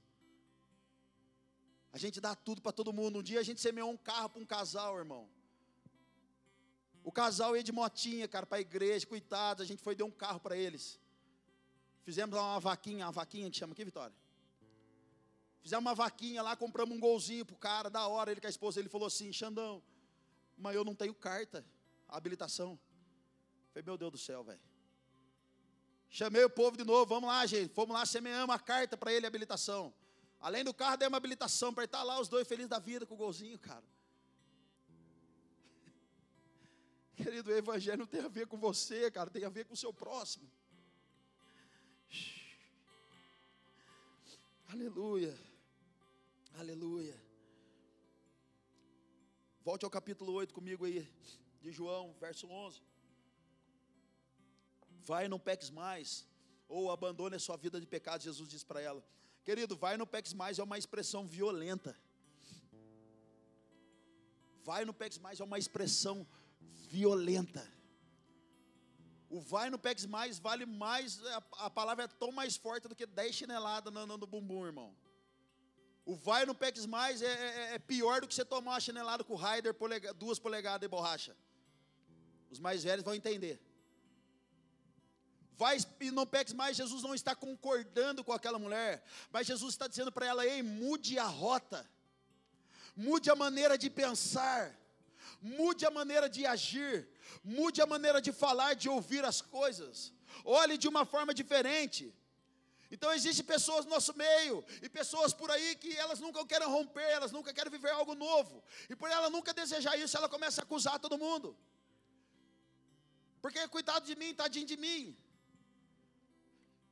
A 1.92 1.98
gente 1.98 2.20
dá 2.20 2.36
tudo 2.36 2.62
para 2.62 2.72
todo 2.72 2.94
mundo. 2.94 3.20
Um 3.20 3.24
dia 3.24 3.40
a 3.40 3.44
gente 3.44 3.62
semeou 3.62 3.90
um 3.90 3.98
carro 3.98 4.30
para 4.30 4.42
um 4.42 4.46
casal, 4.46 4.98
irmão. 4.98 5.30
O 7.04 7.12
casal 7.12 7.56
ia 7.56 7.64
de 7.64 7.72
motinha, 7.72 8.28
cara, 8.28 8.46
para 8.46 8.58
a 8.58 8.62
igreja, 8.62 9.06
coitados. 9.08 9.64
A 9.64 9.66
gente 9.66 9.82
foi 9.82 9.96
deu 9.96 10.06
um 10.06 10.12
carro 10.12 10.40
para 10.40 10.58
eles. 10.58 11.00
Fizemos 12.04 12.36
lá 12.36 12.54
uma 12.54 12.60
vaquinha, 12.60 13.06
uma 13.06 13.12
vaquinha 13.12 13.50
que 13.50 13.58
chama 13.58 13.74
aqui, 13.74 13.84
Vitória. 13.84 14.16
Fizemos 15.62 15.86
uma 15.86 15.96
vaquinha 15.96 16.42
lá, 16.42 16.56
compramos 16.56 16.96
um 16.96 17.00
golzinho 17.00 17.46
pro 17.46 17.56
cara, 17.56 17.90
da 17.90 18.08
hora. 18.08 18.32
Ele 18.32 18.40
com 18.40 18.48
a 18.48 18.50
esposa, 18.50 18.80
ele 18.80 18.90
falou 18.90 19.08
assim: 19.08 19.32
Xandão, 19.34 19.84
mas 20.58 20.76
eu 20.76 20.84
não 20.86 20.96
tenho 20.96 21.14
carta, 21.14 21.66
habilitação. 22.08 22.80
Falei, 23.70 23.84
meu 23.86 23.98
Deus 23.98 24.12
do 24.12 24.18
céu, 24.18 24.44
velho. 24.44 24.62
Chamei 26.10 26.44
o 26.44 26.50
povo 26.50 26.78
de 26.78 26.84
novo, 26.84 27.06
vamos 27.06 27.28
lá, 27.28 27.46
gente. 27.46 27.74
Fomos 27.74 27.94
lá, 27.94 28.06
semeamos 28.06 28.56
a 28.56 28.60
carta 28.60 28.96
para 28.96 29.12
ele, 29.12 29.26
habilitação. 29.26 29.94
Além 30.40 30.64
do 30.64 30.74
carro, 30.74 30.98
dei 30.98 31.08
uma 31.08 31.18
habilitação 31.18 31.74
para 31.74 31.86
estar 31.86 32.04
lá, 32.04 32.20
os 32.20 32.28
dois 32.28 32.48
felizes 32.48 32.70
da 32.70 32.80
vida 32.80 33.06
com 33.06 33.16
o 33.16 33.18
golzinho, 33.18 33.58
cara. 33.58 33.84
Querido, 37.16 37.50
o 37.50 37.56
evangelho 37.56 38.00
não 38.00 38.08
tem 38.08 38.22
a 38.22 38.28
ver 38.28 38.48
com 38.48 38.58
você, 38.58 39.10
cara, 39.10 39.30
tem 39.30 39.44
a 39.44 39.50
ver 39.50 39.66
com 39.66 39.74
o 39.74 39.78
seu 39.78 39.92
próximo. 39.92 40.50
Aleluia. 44.68 45.36
Aleluia. 46.60 47.16
Volte 49.64 49.86
ao 49.86 49.92
capítulo 49.92 50.34
8 50.34 50.54
comigo 50.54 50.86
aí, 50.86 51.08
de 51.62 51.72
João, 51.72 52.14
verso 52.20 52.48
11. 52.48 52.82
Vai, 55.02 55.28
não 55.28 55.40
peques 55.40 55.70
mais, 55.70 56.28
ou 56.68 56.92
abandone 56.92 57.36
a 57.36 57.40
sua 57.40 57.58
vida 57.58 57.80
de 57.80 57.88
pecado, 57.88 58.24
Jesus 58.24 58.50
diz 58.50 58.64
para 58.64 58.82
ela. 58.82 59.04
Querido, 59.48 59.78
vai 59.78 59.96
no 59.96 60.06
PEX 60.06 60.34
Mais 60.34 60.60
é 60.60 60.64
uma 60.64 60.78
expressão 60.78 61.26
violenta. 61.26 61.96
Vai 64.62 64.84
no 64.84 64.94
PEX 64.94 65.18
Mais 65.20 65.40
é 65.40 65.44
uma 65.46 65.58
expressão 65.58 66.28
violenta. 66.90 67.66
O 69.30 69.40
vai 69.40 69.70
no 69.70 69.80
PEX 69.80 70.06
Mais 70.06 70.38
vale 70.38 70.66
mais, 70.66 71.26
a, 71.28 71.44
a, 71.60 71.70
palavra 71.70 72.04
é 72.04 72.08
tão 72.10 72.30
mais 72.30 72.58
forte 72.58 72.90
do 72.90 72.96
que 72.96 73.06
10 73.06 73.36
chineladas 73.36 73.94
no, 73.94 74.06
no, 74.06 74.18
no 74.18 74.28
bumbum, 74.28 74.66
irmão. 74.66 74.94
O 76.06 76.14
vai 76.14 76.46
no 76.46 76.54
PEX 76.54 76.86
Mais 76.86 77.22
é, 77.22 77.26
é, 77.26 77.76
é, 77.76 77.80
pior 77.80 78.20
do 78.20 78.28
que 78.28 78.36
você 78.36 78.44
tomar 78.44 78.72
uma 78.72 78.82
chinelada 78.82 79.24
com 79.24 79.32
o 79.32 79.38
Raider, 79.38 79.74
polega, 79.74 80.14
duas 80.14 80.38
polegadas 80.38 80.82
de 80.82 80.90
borracha. 80.90 81.34
Os 82.52 82.60
mais 82.60 82.84
velhos 82.84 83.06
vão 83.06 83.16
entender 83.16 83.62
vai 85.58 85.78
e 86.00 86.12
não 86.12 86.26
peques 86.26 86.54
mais. 86.54 86.78
Jesus 86.78 87.02
não 87.04 87.16
está 87.16 87.36
concordando 87.36 88.24
com 88.24 88.32
aquela 88.32 88.60
mulher, 88.60 89.04
mas 89.32 89.48
Jesus 89.48 89.74
está 89.74 89.88
dizendo 89.88 90.12
para 90.12 90.26
ela: 90.26 90.46
ei, 90.46 90.62
mude 90.62 91.18
a 91.20 91.26
rota, 91.26 91.86
mude 92.96 93.30
a 93.30 93.36
maneira 93.36 93.78
de 93.78 93.90
pensar, 93.90 94.76
mude 95.42 95.86
a 95.86 95.92
maneira 95.92 96.30
de 96.30 96.46
agir, 96.46 97.08
mude 97.44 97.82
a 97.82 97.86
maneira 97.86 98.22
de 98.22 98.32
falar, 98.32 98.74
de 98.76 98.88
ouvir 98.88 99.26
as 99.26 99.42
coisas, 99.42 100.14
olhe 100.46 100.78
de 100.78 100.88
uma 100.88 101.06
forma 101.06 101.34
diferente. 101.34 102.14
Então 102.90 103.12
existem 103.12 103.46
pessoas 103.46 103.84
no 103.84 103.92
nosso 103.92 104.16
meio 104.16 104.64
e 104.82 104.88
pessoas 104.88 105.34
por 105.34 105.52
aí 105.52 105.76
que 105.76 105.92
elas 105.98 106.22
nunca 106.22 106.46
querem 106.46 106.68
romper, 106.68 107.10
elas 107.18 107.34
nunca 107.34 107.54
querem 107.54 107.70
viver 107.70 107.92
algo 107.92 108.16
novo. 108.16 108.64
E 108.90 108.96
por 108.96 109.10
ela 109.10 109.30
nunca 109.30 109.54
desejar 109.54 109.98
isso, 109.98 110.16
ela 110.16 110.30
começa 110.30 110.62
a 110.62 110.64
acusar 110.64 110.98
todo 110.98 111.18
mundo. 111.18 111.58
Porque 113.42 113.68
cuidado 113.68 114.06
de 114.06 114.16
mim, 114.16 114.34
tadinho 114.34 114.66
de 114.66 114.78
mim. 114.78 115.18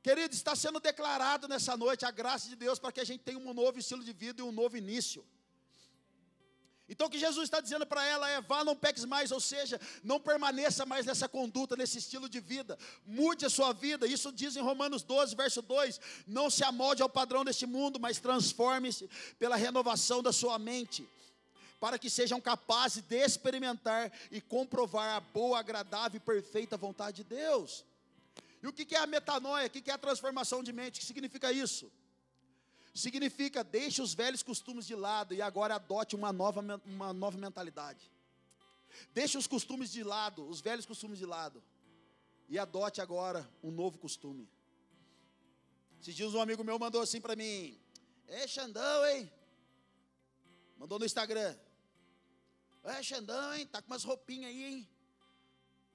Querido, 0.06 0.36
está 0.36 0.54
sendo 0.54 0.78
declarado 0.78 1.48
nessa 1.48 1.76
noite 1.76 2.04
a 2.06 2.12
graça 2.12 2.48
de 2.48 2.54
Deus 2.54 2.78
para 2.78 2.92
que 2.92 3.00
a 3.00 3.04
gente 3.04 3.24
tenha 3.24 3.40
um 3.40 3.52
novo 3.52 3.76
estilo 3.76 4.04
de 4.04 4.12
vida 4.12 4.40
e 4.40 4.44
um 4.44 4.52
novo 4.52 4.76
início. 4.76 5.26
Então 6.88 7.08
o 7.08 7.10
que 7.10 7.18
Jesus 7.18 7.42
está 7.42 7.60
dizendo 7.60 7.84
para 7.84 8.06
ela 8.06 8.30
é: 8.30 8.40
vá, 8.40 8.62
não 8.62 8.76
peques 8.76 9.04
mais, 9.04 9.32
ou 9.32 9.40
seja, 9.40 9.80
não 10.04 10.20
permaneça 10.20 10.86
mais 10.86 11.06
nessa 11.06 11.28
conduta, 11.28 11.74
nesse 11.76 11.98
estilo 11.98 12.28
de 12.28 12.38
vida, 12.38 12.78
mude 13.04 13.44
a 13.44 13.50
sua 13.50 13.72
vida. 13.72 14.06
Isso 14.06 14.30
diz 14.30 14.54
em 14.54 14.60
Romanos 14.60 15.02
12, 15.02 15.34
verso 15.34 15.60
2: 15.60 16.00
não 16.24 16.48
se 16.48 16.62
amolde 16.62 17.02
ao 17.02 17.08
padrão 17.08 17.44
deste 17.44 17.66
mundo, 17.66 17.98
mas 17.98 18.20
transforme-se 18.20 19.10
pela 19.40 19.56
renovação 19.56 20.22
da 20.22 20.32
sua 20.32 20.56
mente, 20.56 21.04
para 21.80 21.98
que 21.98 22.08
sejam 22.08 22.40
capazes 22.40 23.02
de 23.02 23.16
experimentar 23.16 24.12
e 24.30 24.40
comprovar 24.40 25.16
a 25.16 25.20
boa, 25.20 25.58
agradável 25.58 26.18
e 26.18 26.20
perfeita 26.20 26.76
vontade 26.76 27.24
de 27.24 27.24
Deus. 27.24 27.84
E 28.66 28.68
o 28.68 28.72
que 28.72 28.96
é 28.96 28.98
a 28.98 29.06
metanoia? 29.06 29.68
O 29.68 29.70
que 29.70 29.88
é 29.88 29.94
a 29.94 29.98
transformação 29.98 30.60
de 30.60 30.72
mente? 30.72 30.96
O 30.96 31.00
que 31.00 31.06
significa 31.06 31.52
isso? 31.52 31.92
Significa 32.92 33.62
deixe 33.62 34.02
os 34.02 34.12
velhos 34.12 34.42
costumes 34.42 34.84
de 34.84 34.96
lado 34.96 35.32
e 35.32 35.40
agora 35.40 35.76
adote 35.76 36.16
uma 36.16 36.32
nova, 36.32 36.60
uma 36.84 37.12
nova 37.12 37.38
mentalidade. 37.38 38.10
Deixe 39.14 39.38
os 39.38 39.46
costumes 39.46 39.92
de 39.92 40.02
lado, 40.02 40.48
os 40.48 40.60
velhos 40.60 40.84
costumes 40.84 41.16
de 41.16 41.26
lado, 41.26 41.62
e 42.48 42.58
adote 42.58 43.00
agora 43.00 43.48
um 43.62 43.70
novo 43.70 43.98
costume. 43.98 44.48
Esses 46.00 46.16
dias 46.16 46.34
um 46.34 46.40
amigo 46.40 46.64
meu 46.64 46.76
mandou 46.76 47.00
assim 47.00 47.20
para 47.20 47.36
mim: 47.36 47.78
É 48.26 48.48
Xandão, 48.48 49.06
hein? 49.06 49.30
Mandou 50.76 50.98
no 50.98 51.06
Instagram. 51.06 51.56
É 52.82 53.00
Xandão, 53.00 53.54
hein? 53.54 53.64
Tá 53.64 53.80
com 53.80 53.92
umas 53.92 54.02
roupinhas 54.02 54.50
aí, 54.50 54.64
hein? 54.64 54.88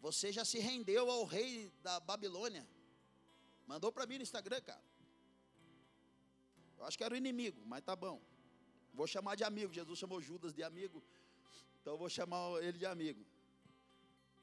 Você 0.01 0.31
já 0.31 0.43
se 0.43 0.57
rendeu 0.57 1.09
ao 1.09 1.23
rei 1.25 1.71
da 1.83 1.99
Babilônia. 1.99 2.67
Mandou 3.67 3.91
para 3.91 4.07
mim 4.07 4.17
no 4.17 4.23
Instagram, 4.23 4.59
cara. 4.61 4.83
Eu 6.77 6.85
acho 6.85 6.97
que 6.97 7.03
era 7.03 7.13
o 7.13 7.17
inimigo, 7.17 7.61
mas 7.65 7.83
tá 7.83 7.95
bom. 7.95 8.19
Vou 8.93 9.05
chamar 9.05 9.35
de 9.35 9.43
amigo. 9.43 9.71
Jesus 9.71 9.99
chamou 9.99 10.19
Judas 10.19 10.53
de 10.55 10.63
amigo. 10.63 11.03
Então 11.79 11.93
eu 11.93 11.97
vou 11.97 12.09
chamar 12.09 12.61
ele 12.63 12.79
de 12.79 12.85
amigo. 12.85 13.23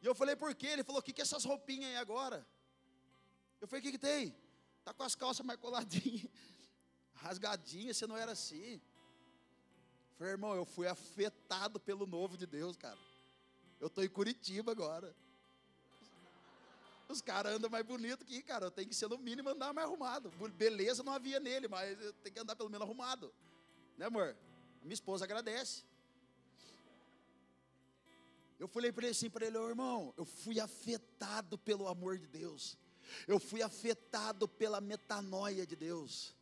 E 0.01 0.07
eu 0.07 0.15
falei, 0.15 0.37
por 0.37 0.55
quê? 0.55 0.69
Ele 0.69 0.85
falou, 0.85 1.01
o 1.01 1.03
que, 1.03 1.13
que 1.13 1.21
é 1.21 1.25
essas 1.25 1.45
roupinhas 1.45 1.91
aí 1.91 1.97
agora? 1.97 2.47
Eu 3.61 3.67
falei, 3.67 3.81
o 3.81 3.83
que, 3.83 3.93
que 3.93 3.99
tem? 3.99 4.35
Tá 4.85 4.95
com 4.95 5.03
as 5.03 5.17
calças 5.17 5.45
mais 5.45 5.59
coladinhas, 5.59 6.31
rasgadinhas, 7.15 7.97
você 7.97 8.07
não 8.07 8.17
era 8.17 8.31
assim. 8.33 8.75
Eu 8.75 10.17
falei, 10.17 10.33
irmão, 10.35 10.55
eu 10.55 10.65
fui 10.65 10.87
afetado 10.87 11.81
pelo 11.81 12.07
novo 12.07 12.37
de 12.37 12.47
Deus, 12.47 12.77
cara. 12.77 12.99
Eu 13.81 13.89
estou 13.89 14.05
em 14.05 14.09
Curitiba 14.09 14.71
agora. 14.71 15.15
Os 17.09 17.23
caras 17.23 17.55
andam 17.55 17.71
mais 17.71 17.85
bonito 17.85 18.25
que, 18.25 18.43
cara, 18.43 18.67
eu 18.67 18.71
tenho 18.71 18.89
que 18.89 18.95
ser 18.95 19.09
no 19.09 19.17
mínimo 19.17 19.49
andar 19.49 19.73
mais 19.73 19.87
arrumado. 19.87 20.31
Beleza 20.55 21.03
não 21.03 21.13
havia 21.13 21.41
nele, 21.41 21.67
mas 21.67 21.99
eu 22.01 22.13
tenho 22.13 22.35
que 22.35 22.41
andar 22.41 22.55
pelo 22.55 22.69
menos 22.69 22.87
arrumado. 22.87 23.33
Né, 23.97 24.07
amor? 24.07 24.37
Minha 24.83 24.95
esposa 24.95 25.25
agradece. 25.25 25.85
Eu 28.59 28.69
falei 28.69 28.93
para 28.93 29.05
ele 29.05 29.13
assim, 29.13 29.31
para 29.31 29.47
ele, 29.47 29.57
oh, 29.57 29.69
irmão, 29.69 30.13
eu 30.19 30.25
fui 30.25 30.61
afetado 30.61 31.57
pelo 31.57 31.89
amor 31.89 32.19
de 32.19 32.27
Deus. 32.27 32.77
Eu 33.27 33.39
fui 33.39 33.63
afetado 33.63 34.47
pela 34.47 34.81
metanoia 34.81 35.67
de 35.67 35.77
Deus. 35.77 36.37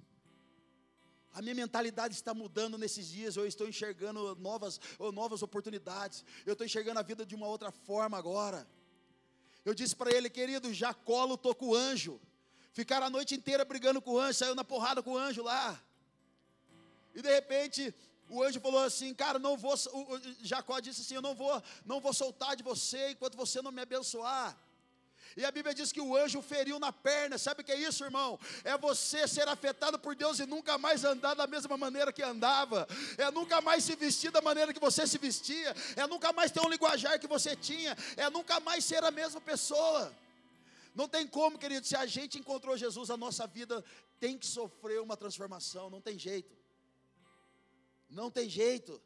A 1.33 1.43
minha 1.43 1.55
mentalidade 1.55 2.15
está 2.15 2.33
mudando 2.33 2.79
nesses 2.79 3.07
dias, 3.07 3.37
eu 3.37 3.47
estou 3.47 3.69
enxergando 3.69 4.35
novas, 4.37 4.81
novas 5.13 5.43
oportunidades. 5.43 6.25
Eu 6.47 6.55
estou 6.55 6.65
enxergando 6.65 6.99
a 6.99 7.03
vida 7.03 7.25
de 7.25 7.35
uma 7.35 7.47
outra 7.47 7.71
forma 7.71 8.17
agora. 8.17 8.67
Eu 9.67 9.75
disse 9.75 9.97
para 9.97 10.13
ele, 10.13 10.31
querido, 10.31 10.73
Jacó 10.73 11.25
lutou 11.25 11.53
com 11.53 11.71
o 11.71 11.75
anjo. 11.75 12.21
Ficaram 12.73 13.09
a 13.09 13.11
noite 13.11 13.35
inteira 13.35 13.65
brigando 13.65 14.01
com 14.01 14.13
o 14.13 14.19
anjo, 14.21 14.39
saiu 14.39 14.55
na 14.55 14.63
porrada 14.63 15.03
com 15.03 15.15
o 15.15 15.19
anjo 15.19 15.43
lá. 15.43 15.83
E 17.13 17.21
de 17.21 17.29
repente, 17.29 17.93
o 18.31 18.45
anjo 18.45 18.61
falou 18.61 18.85
assim: 18.85 19.13
"Cara, 19.13 19.41
não 19.41 19.57
vou 19.57 19.75
Jacó 20.41 20.79
disse 20.79 21.01
assim: 21.01 21.17
"Eu 21.17 21.23
não 21.23 21.35
vou, 21.35 21.61
não 21.85 22.01
vou 22.01 22.13
soltar 22.13 22.55
de 22.55 22.63
você 22.63 23.11
enquanto 23.11 23.37
você 23.37 23.61
não 23.61 23.73
me 23.73 23.83
abençoar". 23.83 24.57
E 25.37 25.45
a 25.45 25.51
Bíblia 25.51 25.75
diz 25.75 25.93
que 25.93 26.01
o 26.01 26.17
anjo 26.17 26.41
feriu 26.41 26.79
na 26.79 26.91
perna. 26.91 27.37
Sabe 27.37 27.61
o 27.61 27.65
que 27.65 27.71
é 27.71 27.79
isso, 27.79 28.03
irmão? 28.03 28.41
É 28.65 28.77
você 28.79 29.29
ser 29.29 29.47
afetado 29.47 29.99
por 29.99 30.17
Deus 30.17 30.39
e 30.39 30.47
nunca 30.47 30.79
mais 30.79 31.05
andar 31.05 31.35
da 31.35 31.47
mesma 31.47 31.77
maneira 31.77 32.11
que 32.11 32.23
andava. 32.23 32.89
É 33.19 33.31
nunca 33.31 33.61
mais 33.61 33.85
se 33.85 33.95
vestir 33.95 34.31
da 34.31 34.41
maneira 34.41 34.73
que 34.73 34.81
você 34.81 35.07
se 35.07 35.19
vestia. 35.19 35.77
É 35.95 36.07
nunca 36.07 36.33
mais 36.33 36.51
ter 36.51 36.61
um 36.61 36.71
linguajar 36.71 37.21
que 37.21 37.27
você 37.27 37.55
tinha. 37.55 37.95
É 38.17 38.31
nunca 38.31 38.59
mais 38.61 38.83
ser 38.83 39.05
a 39.05 39.11
mesma 39.11 39.41
pessoa. 39.41 40.11
Não 40.95 41.07
tem 41.07 41.27
como, 41.27 41.59
querido, 41.59 41.87
se 41.87 41.95
a 41.95 42.07
gente 42.07 42.39
encontrou 42.39 42.75
Jesus, 42.75 43.11
a 43.11 43.17
nossa 43.19 43.47
vida 43.47 43.85
tem 44.19 44.39
que 44.39 44.47
sofrer 44.47 45.03
uma 45.03 45.19
transformação. 45.19 45.91
Não 45.91 46.01
tem 46.01 46.19
jeito. 46.19 46.57
Não 48.09 48.31
tem 48.31 48.49
jeito. 48.49 48.99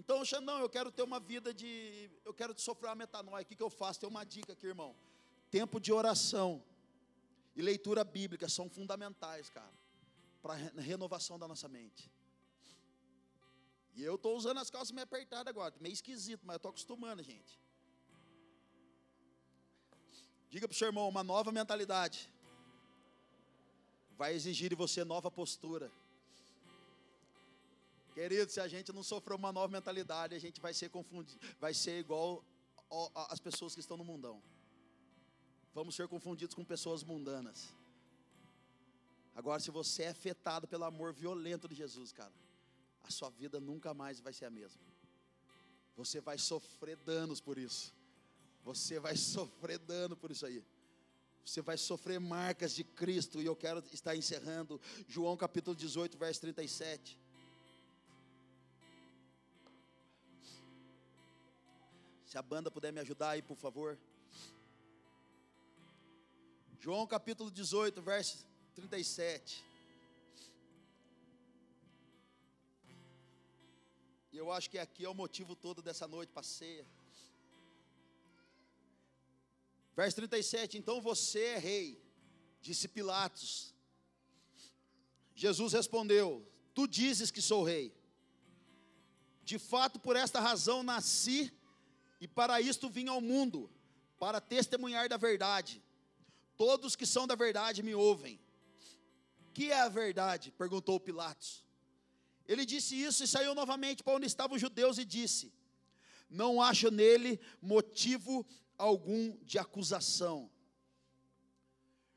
Então, 0.00 0.22
não, 0.40 0.58
eu 0.60 0.70
quero 0.76 0.90
ter 0.90 1.02
uma 1.02 1.20
vida 1.20 1.52
de. 1.52 2.10
Eu 2.24 2.32
quero 2.32 2.58
sofrer 2.58 2.88
uma 2.88 2.94
metanoia. 2.94 3.42
O 3.42 3.46
que, 3.46 3.54
que 3.54 3.62
eu 3.62 3.68
faço? 3.68 4.00
Tem 4.00 4.08
uma 4.08 4.24
dica 4.24 4.54
aqui, 4.54 4.66
irmão. 4.66 4.96
Tempo 5.50 5.78
de 5.78 5.92
oração 5.92 6.64
e 7.54 7.60
leitura 7.60 8.02
bíblica 8.02 8.48
são 8.48 8.66
fundamentais, 8.70 9.50
cara, 9.50 9.74
para 10.40 10.54
a 10.54 10.80
renovação 10.80 11.38
da 11.38 11.46
nossa 11.46 11.68
mente. 11.68 12.10
E 13.94 14.02
eu 14.02 14.14
estou 14.14 14.34
usando 14.38 14.58
as 14.58 14.70
calças 14.70 14.90
meio 14.90 15.04
apertadas 15.04 15.50
agora, 15.54 15.74
meio 15.78 15.92
esquisito, 15.92 16.40
mas 16.44 16.54
eu 16.54 16.56
estou 16.56 16.70
acostumando, 16.70 17.22
gente. 17.22 17.60
Diga 20.48 20.66
para 20.66 20.74
o 20.74 20.78
seu 20.78 20.88
irmão, 20.88 21.08
uma 21.08 21.22
nova 21.22 21.52
mentalidade 21.52 22.32
vai 24.16 24.32
exigir 24.34 24.70
de 24.70 24.74
você 24.74 25.04
nova 25.04 25.30
postura. 25.30 25.92
Querido, 28.20 28.52
se 28.52 28.60
a 28.60 28.68
gente 28.68 28.92
não 28.92 29.02
sofrer 29.02 29.34
uma 29.34 29.50
nova 29.50 29.72
mentalidade, 29.72 30.34
a 30.34 30.38
gente 30.38 30.60
vai 30.60 30.74
ser 30.74 30.90
confundido, 30.90 31.40
vai 31.58 31.72
ser 31.72 31.98
igual 32.00 32.44
às 33.14 33.40
pessoas 33.40 33.72
que 33.72 33.80
estão 33.80 33.96
no 33.96 34.04
mundão. 34.04 34.42
Vamos 35.72 35.94
ser 35.94 36.06
confundidos 36.06 36.54
com 36.54 36.62
pessoas 36.62 37.02
mundanas. 37.02 37.70
Agora, 39.34 39.58
se 39.58 39.70
você 39.70 40.02
é 40.02 40.08
afetado 40.08 40.68
pelo 40.68 40.84
amor 40.84 41.14
violento 41.14 41.66
de 41.66 41.74
Jesus, 41.74 42.12
cara, 42.12 42.30
a 43.04 43.10
sua 43.10 43.30
vida 43.30 43.58
nunca 43.58 43.94
mais 43.94 44.20
vai 44.20 44.34
ser 44.34 44.44
a 44.44 44.50
mesma. 44.50 44.82
Você 45.96 46.20
vai 46.20 46.36
sofrer 46.36 46.98
danos 46.98 47.40
por 47.40 47.56
isso. 47.56 47.94
Você 48.64 49.00
vai 49.00 49.16
sofrer 49.16 49.78
dano 49.78 50.14
por 50.14 50.30
isso 50.30 50.44
aí. 50.44 50.62
Você 51.42 51.62
vai 51.62 51.78
sofrer 51.78 52.20
marcas 52.20 52.74
de 52.74 52.84
Cristo. 52.84 53.40
E 53.40 53.46
eu 53.46 53.56
quero 53.56 53.82
estar 53.94 54.14
encerrando 54.14 54.78
João 55.08 55.38
capítulo 55.38 55.74
18, 55.74 56.18
verso 56.18 56.42
37. 56.42 57.19
Se 62.30 62.38
a 62.38 62.42
banda 62.42 62.70
puder 62.70 62.92
me 62.92 63.00
ajudar 63.00 63.30
aí, 63.30 63.42
por 63.42 63.56
favor. 63.56 63.98
João 66.78 67.04
capítulo 67.04 67.50
18, 67.50 68.00
verso 68.00 68.46
37. 68.72 69.64
E 74.32 74.36
eu 74.36 74.52
acho 74.52 74.70
que 74.70 74.78
aqui 74.78 75.04
é 75.04 75.08
o 75.08 75.12
motivo 75.12 75.56
todo 75.56 75.82
dessa 75.82 76.06
noite 76.06 76.30
para 76.30 76.44
ceia. 76.44 76.86
Verso 79.96 80.14
37, 80.18 80.78
então 80.78 81.00
você 81.00 81.46
é 81.46 81.58
rei, 81.58 82.00
disse 82.60 82.86
Pilatos. 82.86 83.74
Jesus 85.34 85.72
respondeu: 85.72 86.46
Tu 86.74 86.86
dizes 86.86 87.32
que 87.32 87.42
sou 87.42 87.64
rei. 87.64 87.92
De 89.42 89.58
fato, 89.58 89.98
por 89.98 90.14
esta 90.14 90.38
razão 90.38 90.84
nasci 90.84 91.52
e 92.20 92.28
para 92.28 92.60
isto 92.60 92.90
vim 92.90 93.08
ao 93.08 93.20
mundo, 93.20 93.70
para 94.18 94.40
testemunhar 94.40 95.08
da 95.08 95.16
verdade. 95.16 95.82
Todos 96.56 96.94
que 96.94 97.06
são 97.06 97.26
da 97.26 97.34
verdade 97.34 97.82
me 97.82 97.94
ouvem. 97.94 98.38
Que 99.54 99.72
é 99.72 99.80
a 99.80 99.88
verdade? 99.88 100.52
perguntou 100.52 101.00
Pilatos. 101.00 101.64
Ele 102.46 102.66
disse 102.66 103.00
isso 103.00 103.24
e 103.24 103.26
saiu 103.26 103.54
novamente 103.54 104.02
para 104.02 104.14
onde 104.14 104.26
estavam 104.26 104.56
os 104.56 104.60
judeus 104.60 104.98
e 104.98 105.04
disse: 105.04 105.52
Não 106.28 106.60
acho 106.60 106.90
nele 106.90 107.40
motivo 107.62 108.46
algum 108.76 109.36
de 109.42 109.58
acusação. 109.58 110.50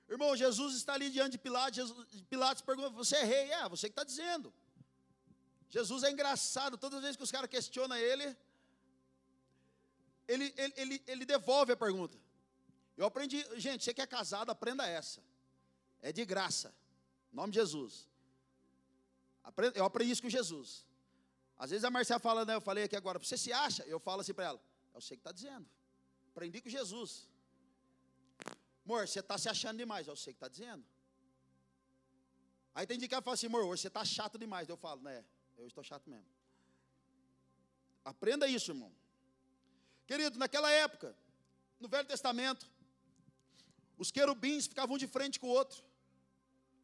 Irmão, 0.10 0.36
Jesus 0.36 0.76
está 0.76 0.93
ali 0.93 1.10
diante 1.10 1.34
de 1.34 1.38
Pilatos. 1.38 1.93
Pilatos 2.30 2.62
pergunta: 2.62 2.89
Você 2.89 3.16
é 3.16 3.24
rei? 3.24 3.51
É, 3.51 3.70
você 3.70 3.88
que 3.88 3.93
está 3.93 4.04
dizendo. 4.04 4.54
Jesus 5.70 6.04
é 6.04 6.12
engraçado, 6.12 6.78
todas 6.78 6.97
as 6.97 7.04
vezes 7.04 7.18
que 7.18 7.24
os 7.24 7.32
caras 7.32 7.49
questionam 7.49 7.97
ele, 7.97 8.38
ele, 10.28 10.54
ele, 10.58 10.74
ele, 10.78 11.04
ele 11.08 11.26
devolve 11.26 11.72
a 11.72 11.78
pergunta. 11.78 12.18
Eu 12.96 13.06
aprendi, 13.06 13.44
gente, 13.60 13.84
você 13.84 13.94
que 13.94 14.02
é 14.02 14.08
casado, 14.08 14.50
aprenda 14.50 14.88
essa. 14.88 15.22
É 16.02 16.12
de 16.12 16.24
graça. 16.26 16.74
Em 17.32 17.36
nome 17.36 17.52
de 17.52 17.60
Jesus. 17.60 18.08
Eu 19.76 19.86
aprendi 19.86 20.12
isso 20.12 20.22
com 20.22 20.30
Jesus. 20.30 20.86
Às 21.58 21.72
vezes 21.72 21.84
a 21.84 21.90
Marcia 21.90 22.20
fala, 22.20 22.46
né? 22.46 22.56
Eu 22.56 22.62
falei 22.62 22.84
aqui 22.84 22.96
agora, 22.96 23.20
você 23.20 23.38
se 23.38 23.52
acha? 23.52 23.84
Eu 23.84 24.00
falo 24.00 24.22
assim 24.22 24.34
para 24.34 24.46
ela, 24.46 24.62
eu 24.94 25.02
sei 25.02 25.18
que 25.18 25.22
está 25.22 25.32
dizendo. 25.32 25.68
Aprendi 26.32 26.62
com 26.62 26.70
Jesus. 26.70 27.28
Amor, 28.86 29.08
você 29.08 29.20
está 29.20 29.38
se 29.38 29.48
achando 29.48 29.78
demais, 29.78 30.08
eu 30.08 30.16
sei 30.16 30.34
que 30.34 30.38
está 30.38 30.48
dizendo. 30.48 30.84
Aí 32.76 32.88
tem 32.88 32.98
dia 32.98 33.08
que 33.08 33.14
ela 33.14 33.22
fala 33.22 33.36
assim, 33.36 33.46
amor, 33.46 33.66
você 33.66 33.88
está 33.88 34.04
chato 34.04 34.38
demais. 34.38 34.68
Eu 34.68 34.76
falo, 34.76 35.02
né? 35.02 35.24
Eu 35.58 35.68
estou 35.68 35.84
chato 35.84 36.10
mesmo. 36.10 36.26
Aprenda 38.04 38.48
isso, 38.48 38.72
irmão. 38.72 38.92
Querido, 40.06 40.38
naquela 40.38 40.70
época, 40.72 41.16
no 41.80 41.88
Velho 41.88 42.08
Testamento, 42.08 42.70
os 43.97 44.12
querubins 44.12 44.68
ficavam 44.68 44.97
de 44.97 45.08
frente 45.08 45.39
com 45.39 45.47
o 45.47 45.51
outro, 45.51 45.84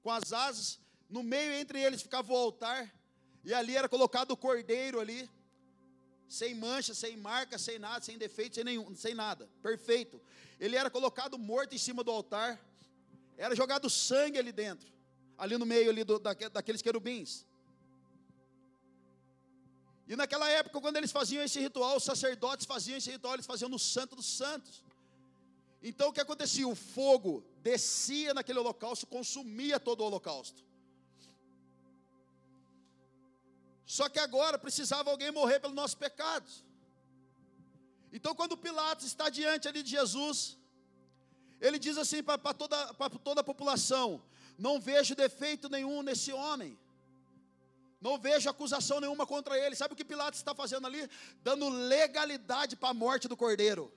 com 0.01 0.09
as 0.09 0.31
asas, 0.31 0.79
no 1.09 1.21
meio 1.21 1.51
entre 1.53 1.81
eles 1.81 2.01
ficava 2.01 2.31
o 2.31 2.35
altar, 2.35 2.93
e 3.43 3.53
ali 3.53 3.75
era 3.75 3.89
colocado 3.89 4.31
o 4.31 4.37
cordeiro 4.37 4.99
ali, 4.99 5.29
sem 6.27 6.53
mancha, 6.53 6.93
sem 6.93 7.17
marca, 7.17 7.57
sem 7.57 7.79
nada, 7.79 8.05
sem 8.05 8.17
defeito, 8.17 8.55
sem 8.55 8.63
nenhum, 8.63 8.95
sem 8.95 9.13
nada, 9.13 9.49
perfeito. 9.61 10.21
Ele 10.59 10.75
era 10.75 10.89
colocado 10.89 11.37
morto 11.37 11.73
em 11.73 11.77
cima 11.77 12.03
do 12.03 12.11
altar, 12.11 12.59
era 13.37 13.55
jogado 13.55 13.89
sangue 13.89 14.37
ali 14.37 14.51
dentro, 14.51 14.87
ali 15.37 15.57
no 15.57 15.65
meio 15.65 15.89
ali 15.89 16.03
do, 16.03 16.19
daqueles 16.19 16.81
querubins. 16.81 17.45
E 20.09 20.15
naquela 20.15 20.49
época, 20.49 20.81
quando 20.81 20.97
eles 20.97 21.11
faziam 21.11 21.43
esse 21.43 21.59
ritual, 21.59 21.95
os 21.97 22.03
sacerdotes 22.03 22.65
faziam 22.65 22.97
esse 22.97 23.11
ritual, 23.11 23.35
eles 23.35 23.45
faziam 23.45 23.69
no 23.69 23.77
Santo 23.77 24.15
dos 24.15 24.25
Santos. 24.25 24.83
Então 25.83 26.09
o 26.09 26.13
que 26.13 26.19
acontecia? 26.19 26.67
O 26.67 26.73
fogo 26.75 27.45
descia 27.61 28.33
naquele 28.33 28.57
holocausto, 28.57 29.05
consumia 29.05 29.79
todo 29.79 30.01
o 30.01 30.05
holocausto. 30.05 30.63
Só 33.85 34.09
que 34.09 34.19
agora 34.19 34.57
precisava 34.57 35.11
alguém 35.11 35.31
morrer 35.31 35.59
pelos 35.59 35.75
nossos 35.75 35.95
pecados. 35.95 36.63
Então, 38.11 38.33
quando 38.33 38.57
Pilatos 38.57 39.05
está 39.05 39.29
diante 39.29 39.67
ali 39.67 39.83
de 39.83 39.91
Jesus, 39.91 40.57
Ele 41.61 41.77
diz 41.77 41.97
assim 41.97 42.21
para 42.23 42.53
toda, 42.53 42.77
toda 43.23 43.41
a 43.41 43.43
população: 43.43 44.21
Não 44.57 44.79
vejo 44.79 45.15
defeito 45.15 45.69
nenhum 45.69 46.01
nesse 46.01 46.31
homem. 46.31 46.77
Não 47.99 48.17
vejo 48.17 48.49
acusação 48.49 49.01
nenhuma 49.01 49.25
contra 49.25 49.57
ele. 49.57 49.75
Sabe 49.75 49.93
o 49.93 49.97
que 49.97 50.05
Pilatos 50.05 50.39
está 50.39 50.55
fazendo 50.55 50.87
ali? 50.87 51.09
Dando 51.43 51.67
legalidade 51.69 52.75
para 52.75 52.89
a 52.89 52.93
morte 52.93 53.27
do 53.27 53.35
cordeiro. 53.35 53.91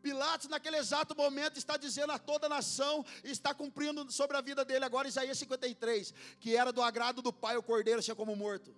Pilatos, 0.00 0.48
naquele 0.48 0.76
exato 0.76 1.14
momento, 1.14 1.58
está 1.58 1.76
dizendo 1.76 2.12
a 2.12 2.18
toda 2.18 2.46
a 2.46 2.48
nação, 2.48 3.04
está 3.24 3.52
cumprindo 3.52 4.10
sobre 4.10 4.36
a 4.36 4.40
vida 4.40 4.64
dele 4.64 4.84
agora, 4.84 5.08
Isaías 5.08 5.36
53, 5.38 6.14
que 6.40 6.56
era 6.56 6.72
do 6.72 6.80
agrado 6.80 7.20
do 7.20 7.32
Pai 7.32 7.56
o 7.56 7.62
cordeiro 7.62 8.02
ser 8.02 8.14
como 8.14 8.34
morto. 8.34 8.74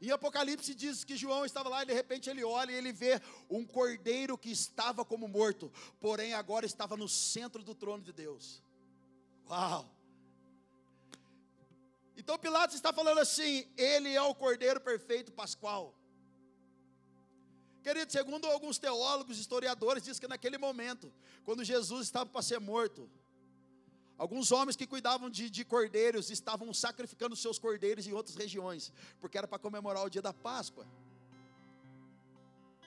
Em 0.00 0.10
Apocalipse 0.10 0.74
diz 0.74 1.04
que 1.04 1.16
João 1.16 1.46
estava 1.46 1.70
lá 1.70 1.82
e 1.82 1.86
de 1.86 1.94
repente 1.94 2.28
ele 2.28 2.44
olha 2.44 2.70
e 2.70 2.74
ele 2.74 2.92
vê 2.92 3.20
um 3.48 3.64
cordeiro 3.64 4.36
que 4.36 4.50
estava 4.50 5.04
como 5.04 5.26
morto, 5.26 5.72
porém 5.98 6.34
agora 6.34 6.66
estava 6.66 6.96
no 6.96 7.08
centro 7.08 7.62
do 7.62 7.74
trono 7.74 8.02
de 8.02 8.12
Deus. 8.12 8.62
Uau! 9.48 9.95
Então 12.16 12.38
Pilatos 12.38 12.74
está 12.74 12.92
falando 12.92 13.18
assim: 13.18 13.66
ele 13.76 14.14
é 14.14 14.22
o 14.22 14.34
cordeiro 14.34 14.80
perfeito 14.80 15.32
pascual. 15.32 15.94
Querido, 17.82 18.10
segundo 18.10 18.46
alguns 18.46 18.78
teólogos, 18.78 19.38
historiadores, 19.38 20.02
diz 20.02 20.18
que 20.18 20.26
naquele 20.26 20.58
momento, 20.58 21.12
quando 21.44 21.62
Jesus 21.62 22.06
estava 22.06 22.26
para 22.26 22.42
ser 22.42 22.58
morto, 22.58 23.08
alguns 24.18 24.50
homens 24.50 24.74
que 24.74 24.88
cuidavam 24.88 25.30
de, 25.30 25.48
de 25.48 25.64
cordeiros 25.64 26.30
estavam 26.30 26.74
sacrificando 26.74 27.36
seus 27.36 27.60
cordeiros 27.60 28.04
em 28.06 28.12
outras 28.12 28.34
regiões, 28.34 28.92
porque 29.20 29.38
era 29.38 29.46
para 29.46 29.58
comemorar 29.58 30.04
o 30.04 30.10
dia 30.10 30.22
da 30.22 30.32
Páscoa. 30.32 30.84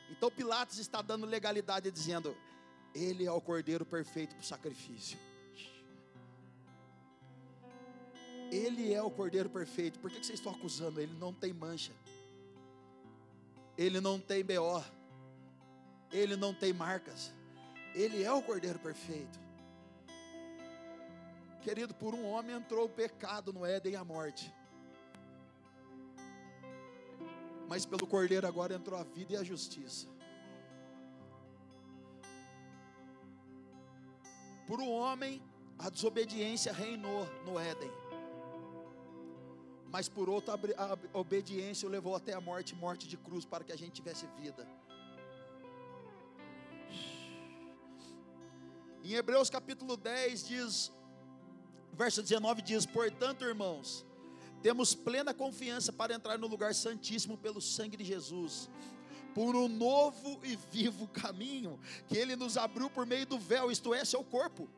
Então 0.10 0.30
Pilatos 0.30 0.80
está 0.80 1.02
dando 1.02 1.26
legalidade 1.26 1.90
dizendo: 1.92 2.36
Ele 2.94 3.26
é 3.26 3.32
o 3.32 3.40
cordeiro 3.40 3.86
perfeito 3.86 4.36
para 4.36 4.42
o 4.42 4.46
sacrifício. 4.46 5.18
Ele 8.52 8.94
é 8.94 9.02
o 9.02 9.12
cordeiro 9.12 9.50
perfeito. 9.50 10.00
Por 10.00 10.10
que 10.10 10.18
vocês 10.18 10.40
estão 10.40 10.52
acusando? 10.52 11.00
Ele 11.00 11.14
não 11.20 11.34
tem 11.34 11.54
mancha 11.54 11.92
ele 13.80 14.02
não 14.02 14.20
tem 14.20 14.44
BO, 14.44 14.84
ele 16.12 16.36
não 16.36 16.54
tem 16.54 16.74
marcas, 16.74 17.32
ele 17.96 18.22
é 18.22 18.30
o 18.30 18.42
Cordeiro 18.42 18.78
perfeito. 18.78 19.40
Querido, 21.62 21.94
por 21.94 22.14
um 22.14 22.26
homem 22.26 22.58
entrou 22.58 22.88
o 22.88 22.90
pecado 22.90 23.54
no 23.54 23.66
Éden 23.66 23.94
e 23.94 23.96
a 23.96 24.04
morte. 24.04 24.54
Mas 27.70 27.86
pelo 27.86 28.06
Cordeiro 28.06 28.46
agora 28.46 28.74
entrou 28.74 29.00
a 29.00 29.04
vida 29.04 29.32
e 29.34 29.38
a 29.38 29.44
justiça. 29.44 30.08
Por 34.68 34.82
um 34.82 34.92
homem, 34.92 35.42
a 35.78 35.90
desobediência 35.90 36.74
reinou 36.74 37.26
no 37.46 37.58
Éden 37.58 38.09
mas 39.92 40.08
por 40.08 40.30
outra 40.30 40.54
a 40.54 41.18
obediência 41.18 41.88
o 41.88 41.92
levou 41.92 42.16
até 42.16 42.34
a 42.34 42.42
morte, 42.42 42.76
morte 42.76 43.08
de 43.08 43.18
cruz, 43.18 43.44
para 43.46 43.64
que 43.64 43.72
a 43.72 43.78
gente 43.78 43.94
tivesse 43.94 44.28
vida. 44.40 44.68
Em 49.04 49.14
Hebreus 49.14 49.50
capítulo 49.50 49.98
10 49.98 50.48
diz, 50.48 50.92
verso 51.94 52.22
19 52.22 52.62
diz: 52.62 52.86
Portanto, 52.86 53.44
irmãos, 53.44 54.06
temos 54.62 54.94
plena 54.94 55.34
confiança 55.34 55.92
para 55.92 56.14
entrar 56.14 56.38
no 56.38 56.46
lugar 56.46 56.76
santíssimo 56.76 57.38
pelo 57.38 57.60
sangue 57.60 57.98
de 57.98 58.04
Jesus, 58.04 58.70
por 59.34 59.56
um 59.56 59.68
novo 59.68 60.40
e 60.44 60.56
vivo 60.72 61.08
caminho 61.08 61.80
que 62.08 62.16
ele 62.16 62.36
nos 62.36 62.58
abriu 62.58 62.90
por 62.90 63.06
meio 63.08 63.26
do 63.26 63.40
véu, 63.40 63.72
isto 63.72 63.94
é, 63.94 64.06
seu 64.06 64.24
corpo. 64.24 64.70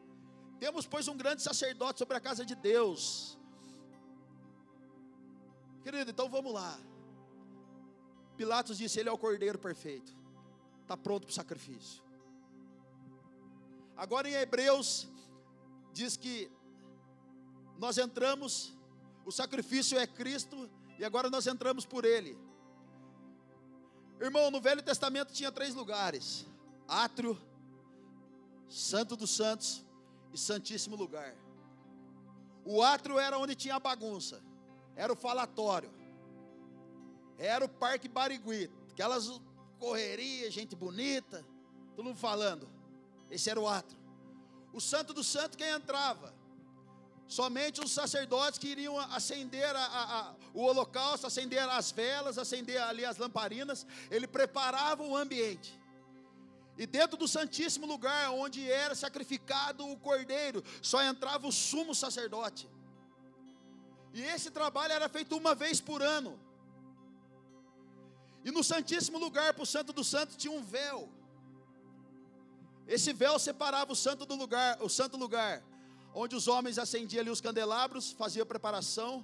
Temos, 0.60 0.86
pois, 0.86 1.08
um 1.08 1.18
grande 1.18 1.42
sacerdote 1.42 2.00
sobre 2.00 2.16
a 2.16 2.22
casa 2.22 2.46
de 2.46 2.56
Deus 2.56 3.41
Querido, 5.84 6.12
então 6.12 6.30
vamos 6.30 6.54
lá. 6.54 6.80
Pilatos 8.38 8.78
disse: 8.78 9.00
Ele 9.00 9.10
é 9.10 9.12
o 9.12 9.18
cordeiro 9.18 9.58
perfeito, 9.58 10.16
está 10.82 10.96
pronto 10.96 11.26
para 11.26 11.32
o 11.32 11.36
sacrifício. 11.36 12.04
Agora 13.96 14.30
em 14.30 14.34
Hebreus, 14.34 15.08
diz 15.92 16.16
que 16.16 16.52
nós 17.78 17.98
entramos, 17.98 18.74
o 19.26 19.32
sacrifício 19.32 19.98
é 19.98 20.06
Cristo, 20.06 20.70
e 21.00 21.06
agora 21.06 21.30
nós 21.30 21.48
entramos 21.48 21.86
por 21.86 22.06
Ele. 22.06 22.38
Irmão, 24.20 24.52
no 24.52 24.62
Velho 24.62 24.84
Testamento 24.84 25.34
tinha 25.34 25.52
três 25.52 25.74
lugares: 25.74 26.46
átrio, 26.88 27.40
Santo 28.70 29.16
dos 29.16 29.32
Santos 29.32 29.84
e 30.32 30.38
Santíssimo 30.38 30.96
Lugar. 30.96 31.36
O 32.64 32.84
átrio 32.84 33.18
era 33.18 33.40
onde 33.40 33.56
tinha 33.56 33.76
a 33.76 33.80
bagunça 33.80 34.51
era 35.02 35.12
o 35.12 35.16
falatório, 35.16 35.92
era 37.40 37.66
o 37.66 37.70
Parque 37.84 38.08
Barigui, 38.08 38.70
aquelas 38.92 39.42
correrias, 39.80 40.54
gente 40.54 40.76
bonita, 40.76 41.44
todo 41.96 42.06
mundo 42.06 42.20
falando. 42.20 42.70
Esse 43.32 43.50
era 43.50 43.60
o 43.60 43.68
ato. 43.68 43.98
O 44.72 44.80
Santo 44.80 45.12
do 45.12 45.24
Santo 45.24 45.58
quem 45.58 45.70
entrava? 45.70 46.36
Somente 47.28 47.84
os 47.84 47.92
sacerdotes 47.92 48.60
que 48.60 48.68
iriam 48.68 48.96
acender 49.00 49.76
a, 49.76 49.86
a, 49.86 50.20
a, 50.20 50.36
o 50.54 50.62
holocausto, 50.62 51.26
acender 51.26 51.68
as 51.68 51.92
velas, 51.92 52.38
acender 52.38 52.80
ali 52.80 53.04
as 53.04 53.18
lamparinas, 53.18 53.88
ele 54.12 54.28
preparava 54.28 55.02
o 55.02 55.18
ambiente. 55.18 55.82
E 56.78 56.86
dentro 56.86 57.18
do 57.18 57.28
Santíssimo 57.28 57.88
Lugar, 57.88 58.30
onde 58.34 58.70
era 58.70 58.94
sacrificado 58.94 59.84
o 59.84 59.98
cordeiro, 59.98 60.64
só 60.80 61.02
entrava 61.02 61.48
o 61.48 61.52
sumo 61.52 61.96
sacerdote. 61.96 62.70
E 64.14 64.22
esse 64.22 64.52
trabalho 64.52 64.94
era 64.94 65.08
feito 65.08 65.38
uma 65.38 65.54
vez 65.56 65.80
por 65.80 66.02
ano. 66.02 66.40
E 68.44 68.52
no 68.52 68.64
Santíssimo 68.64 69.18
Lugar, 69.18 69.54
para 69.54 69.64
o 69.64 69.66
Santo 69.66 69.94
dos 69.94 70.08
Santos, 70.08 70.36
tinha 70.36 70.52
um 70.52 70.64
véu. 70.64 71.10
Esse 72.88 73.14
véu 73.14 73.38
separava 73.40 73.94
o 73.94 73.96
santo 73.96 74.26
do 74.26 74.36
lugar, 74.36 74.82
o 74.82 74.90
santo 74.90 75.16
lugar, 75.16 75.64
onde 76.14 76.36
os 76.36 76.48
homens 76.48 76.78
acendiam 76.78 77.22
ali 77.22 77.30
os 77.30 77.40
candelabros, 77.40 78.12
faziam 78.12 78.44
a 78.44 78.46
preparação 78.46 79.24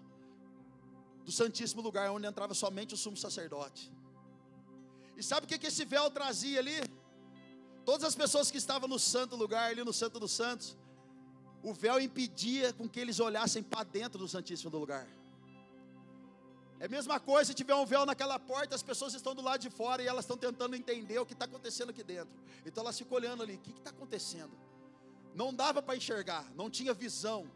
do 1.26 1.32
Santíssimo 1.32 1.82
Lugar, 1.82 2.10
onde 2.12 2.26
entrava 2.26 2.54
somente 2.54 2.94
o 2.94 2.98
sumo 2.98 3.18
sacerdote. 3.18 3.92
E 5.18 5.24
sabe 5.24 5.46
o 5.46 5.50
que, 5.50 5.58
que 5.58 5.68
esse 5.68 5.84
véu 5.84 6.10
trazia 6.10 6.60
ali? 6.60 6.80
Todas 7.84 8.06
as 8.06 8.16
pessoas 8.16 8.50
que 8.50 8.58
estavam 8.58 8.88
no 8.88 9.00
santo 9.00 9.36
lugar, 9.36 9.72
ali 9.72 9.84
no 9.84 9.92
Santo 9.92 10.20
dos 10.20 10.32
Santos, 10.32 10.78
o 11.68 11.74
véu 11.74 12.00
impedia 12.00 12.72
com 12.72 12.88
que 12.88 12.98
eles 12.98 13.20
olhassem 13.20 13.62
para 13.62 13.84
dentro 13.84 14.18
do 14.18 14.26
Santíssimo 14.26 14.70
do 14.70 14.80
lugar. 14.80 15.06
É 16.80 16.86
a 16.86 16.88
mesma 16.88 17.20
coisa 17.20 17.50
se 17.50 17.54
tiver 17.54 17.76
um 17.76 17.86
véu 17.86 18.06
naquela 18.06 18.40
porta, 18.40 18.74
as 18.74 18.82
pessoas 18.82 19.14
estão 19.14 19.36
do 19.36 19.42
lado 19.42 19.60
de 19.60 19.70
fora 19.70 20.02
e 20.02 20.08
elas 20.08 20.24
estão 20.24 20.38
tentando 20.38 20.78
entender 20.78 21.20
o 21.20 21.26
que 21.26 21.34
está 21.34 21.44
acontecendo 21.44 21.90
aqui 21.90 22.04
dentro. 22.04 22.34
Então 22.66 22.84
elas 22.84 22.98
ficam 22.98 23.18
olhando 23.18 23.44
ali, 23.44 23.56
o 23.56 23.60
que 23.60 23.72
está 23.72 23.90
acontecendo? 23.90 24.58
Não 25.36 25.54
dava 25.54 25.82
para 25.82 25.98
enxergar, 25.98 26.50
não 26.56 26.70
tinha 26.70 26.94
visão. 26.94 27.52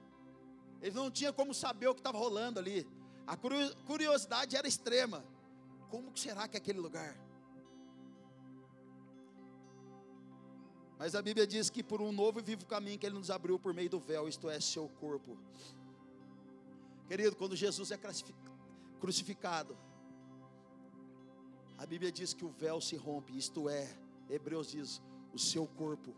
Eles 0.82 0.95
não 0.95 1.09
tinham 1.09 1.32
como 1.32 1.53
saber 1.53 1.88
o 1.88 1.93
que 1.93 2.01
estava 2.01 2.18
rolando 2.18 2.59
ali. 2.59 2.86
A 3.26 3.38
curiosidade 3.38 4.57
era 4.57 4.68
extrema. 4.68 5.24
Como 5.89 6.12
será 6.18 6.49
que 6.49 6.57
é 6.57 6.59
aquele 6.59 6.80
lugar? 6.80 7.16
Mas 11.02 11.16
a 11.16 11.22
Bíblia 11.28 11.47
diz 11.47 11.68
que 11.68 11.82
por 11.82 11.99
um 11.99 12.12
novo 12.12 12.38
e 12.38 12.43
vivo 12.43 12.64
caminho 12.64 12.99
que 12.99 13.08
Ele 13.08 13.16
nos 13.16 13.32
abriu 13.32 13.58
por 13.58 13.74
meio 13.74 13.89
do 13.89 13.99
véu, 13.99 14.28
isto 14.28 14.47
é, 14.47 14.60
seu 14.60 14.88
corpo. 14.88 15.36
Querido, 17.08 17.36
quando 17.36 17.56
Jesus 17.56 17.89
é 17.89 17.99
crucificado, 18.99 19.76
a 21.76 21.88
Bíblia 21.88 22.12
diz 22.12 22.36
que 22.36 22.45
o 22.45 22.52
véu 22.52 22.80
se 22.80 22.95
rompe, 22.95 23.36
isto 23.36 23.68
é, 23.68 23.97
Hebreus 24.30 24.70
diz, 24.70 25.02
o 25.34 25.39
seu 25.39 25.66
corpo 25.66 26.16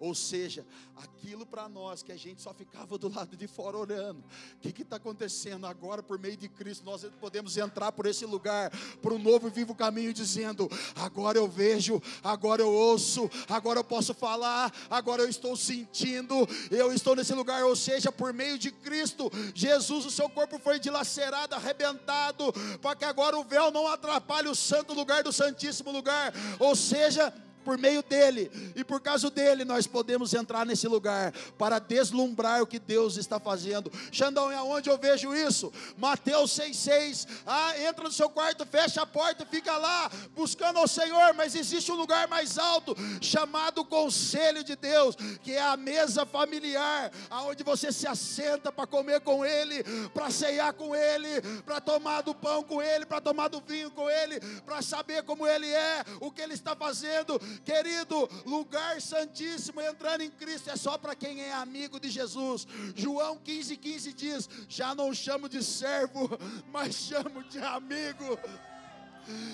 ou 0.00 0.14
seja, 0.14 0.66
aquilo 0.96 1.46
para 1.46 1.68
nós 1.68 2.02
que 2.02 2.12
a 2.12 2.16
gente 2.16 2.40
só 2.42 2.52
ficava 2.52 2.98
do 2.98 3.08
lado 3.08 3.36
de 3.36 3.46
fora 3.46 3.76
orando. 3.76 4.22
O 4.56 4.72
que 4.72 4.82
está 4.82 4.96
acontecendo 4.96 5.66
agora 5.66 6.02
por 6.02 6.18
meio 6.18 6.36
de 6.36 6.48
Cristo? 6.48 6.84
Nós 6.84 7.04
podemos 7.20 7.56
entrar 7.56 7.92
por 7.92 8.06
esse 8.06 8.24
lugar, 8.26 8.70
por 9.00 9.12
um 9.12 9.18
novo 9.18 9.48
e 9.48 9.50
vivo 9.50 9.74
caminho, 9.74 10.12
dizendo: 10.12 10.68
agora 10.96 11.38
eu 11.38 11.48
vejo, 11.48 12.02
agora 12.22 12.62
eu 12.62 12.72
ouço, 12.72 13.30
agora 13.48 13.80
eu 13.80 13.84
posso 13.84 14.14
falar, 14.14 14.72
agora 14.90 15.22
eu 15.22 15.28
estou 15.28 15.56
sentindo, 15.56 16.46
eu 16.70 16.92
estou 16.92 17.16
nesse 17.16 17.34
lugar. 17.34 17.64
Ou 17.64 17.76
seja, 17.76 18.12
por 18.12 18.32
meio 18.32 18.58
de 18.58 18.70
Cristo, 18.70 19.30
Jesus, 19.54 20.06
o 20.06 20.10
seu 20.10 20.28
corpo 20.28 20.58
foi 20.58 20.78
dilacerado, 20.78 21.54
arrebentado, 21.54 22.52
para 22.80 22.96
que 22.96 23.04
agora 23.04 23.38
o 23.38 23.44
véu 23.44 23.70
não 23.70 23.86
atrapalhe 23.86 24.48
o 24.48 24.54
santo 24.54 24.92
lugar 24.94 25.22
do 25.22 25.32
Santíssimo 25.32 25.90
lugar. 25.90 26.32
Ou 26.58 26.76
seja, 26.76 27.32
por 27.64 27.78
meio 27.78 28.02
dele 28.02 28.50
e 28.76 28.84
por 28.84 29.00
causa 29.00 29.30
dele 29.30 29.64
nós 29.64 29.86
podemos 29.86 30.34
entrar 30.34 30.66
nesse 30.66 30.86
lugar 30.86 31.32
para 31.58 31.78
deslumbrar 31.78 32.62
o 32.62 32.66
que 32.66 32.78
Deus 32.78 33.16
está 33.16 33.40
fazendo. 33.40 33.90
Xandão, 34.12 34.52
é 34.52 34.60
onde 34.62 34.90
eu 34.90 34.98
vejo 34.98 35.34
isso? 35.34 35.72
Mateus 35.96 36.52
6,6. 36.52 37.26
Ah, 37.46 37.78
entra 37.80 38.04
no 38.04 38.12
seu 38.12 38.28
quarto, 38.28 38.66
fecha 38.66 39.02
a 39.02 39.06
porta, 39.06 39.46
fica 39.46 39.76
lá 39.76 40.10
buscando 40.34 40.78
ao 40.78 40.86
Senhor, 40.86 41.34
mas 41.34 41.54
existe 41.54 41.90
um 41.90 41.96
lugar 41.96 42.28
mais 42.28 42.58
alto 42.58 42.94
chamado 43.20 43.84
conselho 43.84 44.62
de 44.62 44.76
Deus, 44.76 45.16
que 45.42 45.52
é 45.52 45.62
a 45.62 45.76
mesa 45.76 46.26
familiar, 46.26 47.10
aonde 47.30 47.62
você 47.62 47.90
se 47.90 48.06
assenta 48.06 48.70
para 48.70 48.86
comer 48.86 49.20
com 49.20 49.44
Ele, 49.44 49.82
para 50.10 50.30
ceiar 50.30 50.72
com 50.72 50.94
Ele, 50.94 51.40
para 51.64 51.80
tomar 51.80 52.22
do 52.22 52.34
pão 52.34 52.62
com 52.62 52.82
Ele, 52.82 53.06
para 53.06 53.20
tomar 53.20 53.48
do 53.48 53.60
vinho 53.60 53.90
com 53.90 54.08
Ele, 54.10 54.40
para 54.64 54.82
saber 54.82 55.22
como 55.22 55.46
Ele 55.46 55.68
é, 55.68 56.04
o 56.20 56.30
que 56.30 56.42
Ele 56.42 56.54
está 56.54 56.74
fazendo, 56.74 57.40
querido. 57.64 58.28
Lugar 58.44 59.00
santíssimo 59.00 59.80
entrando 59.80 60.22
em 60.22 60.30
Cristo 60.30 60.70
é 60.70 60.76
só 60.76 60.96
para 60.96 61.14
quem 61.14 61.42
é 61.42 61.52
amigo 61.52 61.98
de 61.98 62.08
Jesus. 62.08 62.66
João 62.94 63.36
15,15 63.38 63.94
15 63.94 64.12
diz: 64.12 64.48
Já 64.68 64.94
não 64.94 65.14
chamo 65.14 65.48
de 65.48 65.62
servo, 65.62 66.28
mas 66.72 66.94
chamo 66.94 67.42
de 67.44 67.58
amigo. 67.58 68.38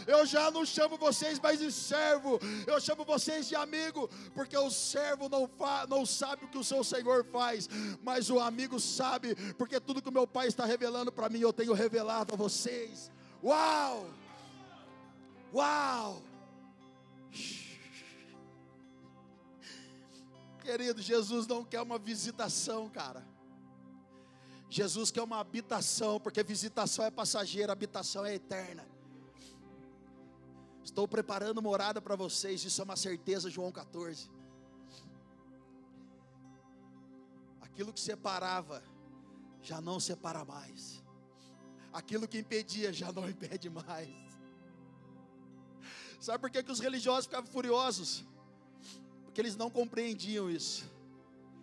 Eu 0.04 0.26
já 0.26 0.50
não 0.50 0.66
chamo 0.66 0.96
vocês 0.96 1.38
mais 1.38 1.60
de 1.60 1.70
servo, 1.70 2.40
eu 2.66 2.80
chamo 2.80 3.04
vocês 3.04 3.46
de 3.46 3.54
amigo, 3.54 4.10
porque 4.34 4.56
o 4.56 4.68
servo 4.68 5.28
não, 5.28 5.48
não 5.88 6.04
sabe 6.04 6.44
o 6.44 6.48
que 6.48 6.58
o 6.58 6.64
seu 6.64 6.82
Senhor 6.82 7.24
faz, 7.26 7.68
mas 8.02 8.30
o 8.30 8.40
amigo 8.40 8.80
sabe, 8.80 9.36
porque 9.54 9.78
tudo 9.78 10.02
que 10.02 10.08
o 10.08 10.12
meu 10.12 10.26
Pai 10.26 10.48
está 10.48 10.64
revelando 10.64 11.12
para 11.12 11.28
mim, 11.28 11.38
eu 11.38 11.52
tenho 11.52 11.72
revelado 11.72 12.34
a 12.34 12.36
vocês. 12.36 13.12
Uau! 13.44 14.10
Uau! 15.54 16.20
Querido, 20.70 21.02
Jesus 21.02 21.48
não 21.48 21.64
quer 21.64 21.82
uma 21.82 21.98
visitação, 21.98 22.88
cara. 22.88 23.26
Jesus 24.68 25.10
quer 25.10 25.20
uma 25.20 25.40
habitação, 25.40 26.20
porque 26.20 26.44
visitação 26.44 27.04
é 27.04 27.10
passageira, 27.10 27.72
habitação 27.72 28.24
é 28.24 28.36
eterna. 28.36 28.86
Estou 30.84 31.08
preparando 31.08 31.60
morada 31.60 32.00
para 32.00 32.14
vocês, 32.14 32.64
isso 32.64 32.80
é 32.80 32.84
uma 32.84 32.94
certeza, 32.94 33.50
João 33.50 33.72
14. 33.72 34.30
Aquilo 37.60 37.92
que 37.92 37.98
separava, 37.98 38.80
já 39.60 39.80
não 39.80 39.98
separa 39.98 40.44
mais. 40.44 41.02
Aquilo 41.92 42.28
que 42.28 42.38
impedia, 42.38 42.92
já 42.92 43.10
não 43.10 43.26
impede 43.34 43.68
mais. 43.68 44.08
Sabe 46.20 46.38
por 46.38 46.48
que, 46.48 46.62
que 46.62 46.70
os 46.70 46.78
religiosos 46.78 47.24
ficavam 47.24 47.50
furiosos? 47.50 48.24
Porque 49.30 49.40
eles 49.40 49.54
não 49.54 49.70
compreendiam 49.70 50.50
isso. 50.50 50.90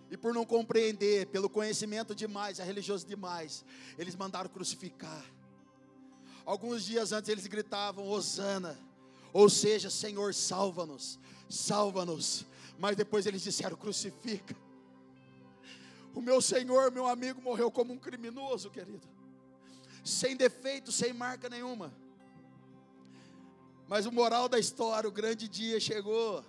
E 0.09 0.15
por 0.15 0.33
não 0.33 0.45
compreender, 0.45 1.27
pelo 1.27 1.49
conhecimento 1.49 2.15
demais, 2.15 2.61
a 2.61 2.63
religioso 2.63 3.05
demais, 3.05 3.65
eles 3.97 4.15
mandaram 4.15 4.49
crucificar. 4.49 5.25
Alguns 6.45 6.85
dias 6.85 7.11
antes 7.11 7.29
eles 7.29 7.45
gritavam: 7.45 8.07
Hosana, 8.07 8.79
ou 9.33 9.49
seja, 9.49 9.89
Senhor, 9.89 10.33
salva-nos, 10.33 11.19
salva-nos. 11.49 12.45
Mas 12.79 12.95
depois 12.95 13.25
eles 13.25 13.41
disseram: 13.41 13.75
crucifica. 13.75 14.55
O 16.15 16.21
meu 16.21 16.41
Senhor, 16.41 16.89
meu 16.89 17.05
amigo, 17.05 17.41
morreu 17.41 17.69
como 17.69 17.91
um 17.91 17.97
criminoso, 17.97 18.69
querido, 18.69 19.05
sem 20.05 20.37
defeito, 20.37 20.89
sem 20.89 21.11
marca 21.11 21.49
nenhuma. 21.49 21.93
Mas 23.89 24.05
o 24.05 24.11
moral 24.11 24.47
da 24.47 24.57
história, 24.57 25.09
o 25.09 25.11
grande 25.11 25.49
dia 25.49 25.81
chegou. 25.81 26.45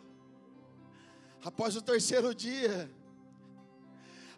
Após 1.44 1.76
o 1.76 1.82
terceiro 1.82 2.34
dia, 2.34 2.90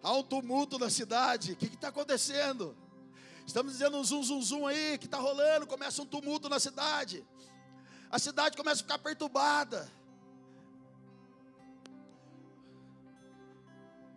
há 0.02 0.12
um 0.12 0.22
tumulto 0.22 0.78
na 0.78 0.90
cidade. 0.90 1.52
O 1.52 1.56
que 1.56 1.66
está 1.66 1.88
acontecendo? 1.88 2.76
Estamos 3.46 3.72
dizendo 3.72 3.96
um 3.96 4.04
zum, 4.04 4.22
zum, 4.22 4.42
zum 4.42 4.66
aí, 4.66 4.98
que 4.98 5.06
está 5.06 5.18
rolando. 5.18 5.66
Começa 5.66 6.02
um 6.02 6.06
tumulto 6.06 6.48
na 6.48 6.60
cidade 6.60 7.24
a 8.10 8.18
cidade 8.18 8.56
começa 8.56 8.80
a 8.80 8.82
ficar 8.82 8.98
perturbada. 8.98 9.88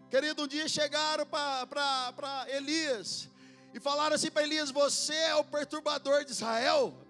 Querido, 0.09 0.43
um 0.43 0.47
dia 0.47 0.67
chegaram 0.67 1.25
para 1.25 2.45
Elias 2.49 3.29
e 3.73 3.79
falaram 3.79 4.15
assim 4.15 4.31
para 4.31 4.43
Elias: 4.43 4.71
Você 4.71 5.13
é 5.13 5.35
o 5.35 5.43
perturbador 5.43 6.25
de 6.25 6.31
Israel. 6.31 7.02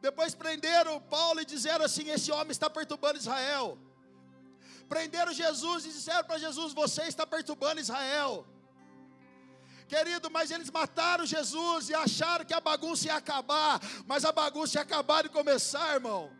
Depois 0.00 0.34
prenderam 0.34 1.00
Paulo 1.00 1.40
e 1.40 1.44
disseram 1.44 1.84
assim: 1.84 2.08
Esse 2.08 2.30
homem 2.30 2.50
está 2.50 2.70
perturbando 2.70 3.18
Israel. 3.18 3.78
Prenderam 4.88 5.32
Jesus 5.32 5.86
e 5.86 5.88
disseram 5.88 6.24
para 6.24 6.38
Jesus: 6.38 6.72
Você 6.72 7.02
está 7.02 7.26
perturbando 7.26 7.80
Israel. 7.80 8.46
Querido, 9.88 10.30
mas 10.30 10.50
eles 10.50 10.70
mataram 10.70 11.24
Jesus 11.24 11.88
e 11.88 11.94
acharam 11.94 12.44
que 12.44 12.52
a 12.52 12.60
bagunça 12.60 13.06
ia 13.06 13.14
acabar, 13.14 13.80
mas 14.06 14.24
a 14.24 14.30
bagunça 14.30 14.78
ia 14.78 14.82
acabar 14.82 15.22
de 15.22 15.30
começar, 15.30 15.94
irmão. 15.94 16.30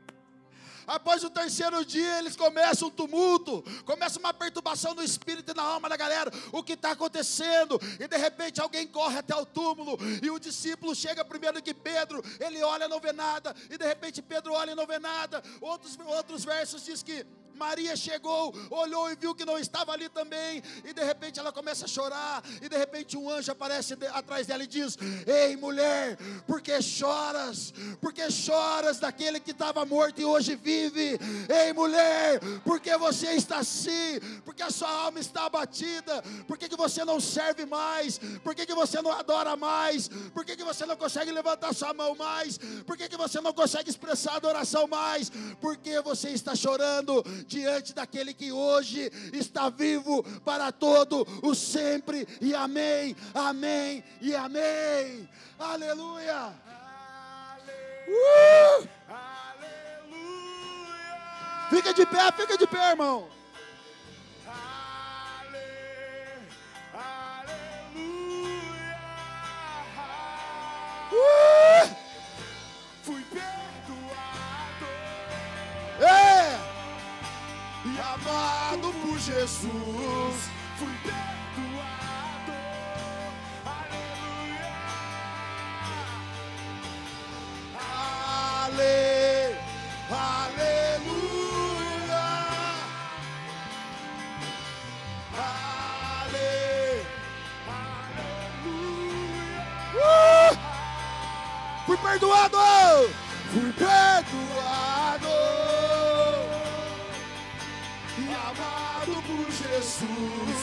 Após 0.89 1.22
o 1.22 1.28
terceiro 1.28 1.84
dia, 1.84 2.18
eles 2.18 2.34
começam 2.34 2.89
um 2.89 2.91
tumulto, 2.91 3.62
começa 3.84 4.18
uma 4.18 4.32
perturbação 4.32 4.95
no 4.95 5.03
espírito 5.03 5.53
e 5.53 5.55
na 5.55 5.62
alma 5.62 5.86
da 5.86 5.97
galera. 5.99 6.32
O 6.51 6.62
que 6.62 6.72
está 6.72 6.93
acontecendo? 6.93 7.78
E 8.01 8.09
de 8.09 8.16
repente 8.16 8.59
alguém 8.59 8.86
corre 8.86 9.18
até 9.18 9.36
o 9.36 9.45
túmulo 9.45 9.99
e 10.22 10.30
o 10.30 10.39
discípulo 10.39 10.95
chega 10.95 11.22
primeiro 11.22 11.62
que 11.62 11.74
Pedro. 11.74 12.24
Ele 12.41 12.62
olha 12.62 12.86
e 12.86 12.89
não 12.89 13.01
vê 13.01 13.12
nada, 13.12 13.55
e 13.68 13.76
de 13.76 13.86
repente 13.86 14.22
Pedro 14.22 14.55
olha 14.55 14.70
e 14.70 14.74
não 14.74 14.86
vê 14.86 14.99
nada. 14.99 15.43
Outros, 15.61 15.99
outros 16.07 16.43
versos 16.43 16.82
diz 16.86 17.03
que 17.03 17.26
Maria 17.59 17.96
chegou, 17.96 18.54
olhou 18.70 19.11
e 19.11 19.16
viu 19.16 19.34
que 19.34 19.44
não 19.44 19.59
estava 19.59 19.92
ali 19.92 20.09
também, 20.09 20.62
e 20.84 20.92
de 20.92 21.04
repente 21.04 21.38
ela 21.38 21.52
começa 21.52 21.84
a 21.84 21.88
chorar, 21.88 22.42
e 22.62 22.68
de 22.68 22.76
repente 22.76 23.16
um 23.16 23.28
anjo 23.28 23.52
aparece 23.52 23.94
atrás 24.12 24.46
dela 24.46 24.64
e 24.64 24.66
diz: 24.66 24.96
Ei 25.26 25.56
mulher, 25.56 26.16
por 26.46 26.61
que 26.62 26.80
choras? 26.80 27.74
Por 28.00 28.12
que 28.12 28.30
choras 28.30 28.98
daquele 28.98 29.40
que 29.40 29.50
estava 29.50 29.84
morto 29.84 30.20
e 30.20 30.24
hoje 30.24 30.56
vive? 30.56 31.18
Ei 31.48 31.72
mulher, 31.72 32.40
por 32.64 32.80
que 32.80 32.96
você 32.96 33.32
está 33.32 33.59
assim? 33.59 34.20
Porque 34.44 34.62
a 34.62 34.70
sua 34.70 34.90
alma 34.90 35.18
está 35.18 35.46
abatida? 35.46 36.22
Por 36.46 36.56
que, 36.56 36.68
que 36.68 36.76
você 36.76 37.04
não 37.04 37.20
serve 37.20 37.66
mais? 37.66 38.18
Por 38.42 38.54
que, 38.54 38.64
que 38.64 38.74
você 38.74 39.02
não 39.02 39.12
adora 39.12 39.56
mais? 39.56 40.09
Por 40.32 40.44
que, 40.44 40.56
que 40.56 40.64
você 40.64 40.86
não 40.86 40.96
consegue 40.96 41.32
levantar 41.32 41.74
sua 41.74 41.92
mão 41.92 42.14
mais? 42.14 42.59
Por 42.86 42.96
que, 42.96 43.09
que 43.09 43.16
você 43.16 43.40
não 43.40 43.52
consegue 43.52 43.90
expressar 43.90 44.36
adoração 44.36 44.86
mais? 44.86 45.30
Porque 45.61 46.00
você 46.00 46.30
está 46.30 46.54
chorando 46.54 47.24
diante 47.49 47.94
daquele 47.94 48.34
que 48.34 48.53
hoje 48.53 49.11
está 49.32 49.70
vivo 49.70 50.22
para 50.44 50.70
todo 50.70 51.26
o 51.42 51.55
sempre. 51.55 52.28
E 52.40 52.55
amém, 52.55 53.16
amém 53.34 54.05
e 54.20 54.34
amém. 54.34 55.28
Aleluia. 55.59 56.53
Uh! 58.07 58.88
Fica 61.70 61.92
de 61.92 62.07
pé, 62.07 62.32
fica 62.32 62.57
de 62.57 62.66
pé, 62.66 62.90
irmão. 62.90 63.28
Uh! 71.11 71.96
Fui 73.03 73.22
perdoado. 73.32 74.86
É 76.01 76.27
amado 77.97 78.93
por 79.03 79.18
Jesus, 79.18 80.36
fui 80.78 80.95
perdoado. 81.03 82.53
Aleluia. 83.64 84.74
Ale, 88.66 89.59
aleluia. 90.11 91.36
Ale, 96.26 96.53
aleluia. 98.66 98.99
Uh! 99.95 100.53
Fui 101.86 101.97
perdoado. 101.97 102.59
Fui 103.53 103.72
perdoado 103.72 104.47
Jesus, 110.01 110.57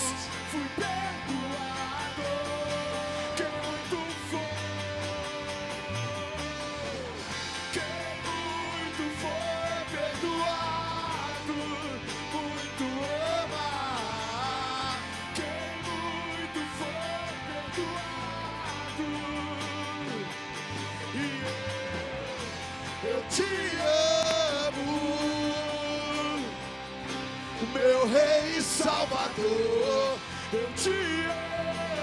Salvador. 28.85 30.19
Eu 30.53 30.67
te 30.75 30.93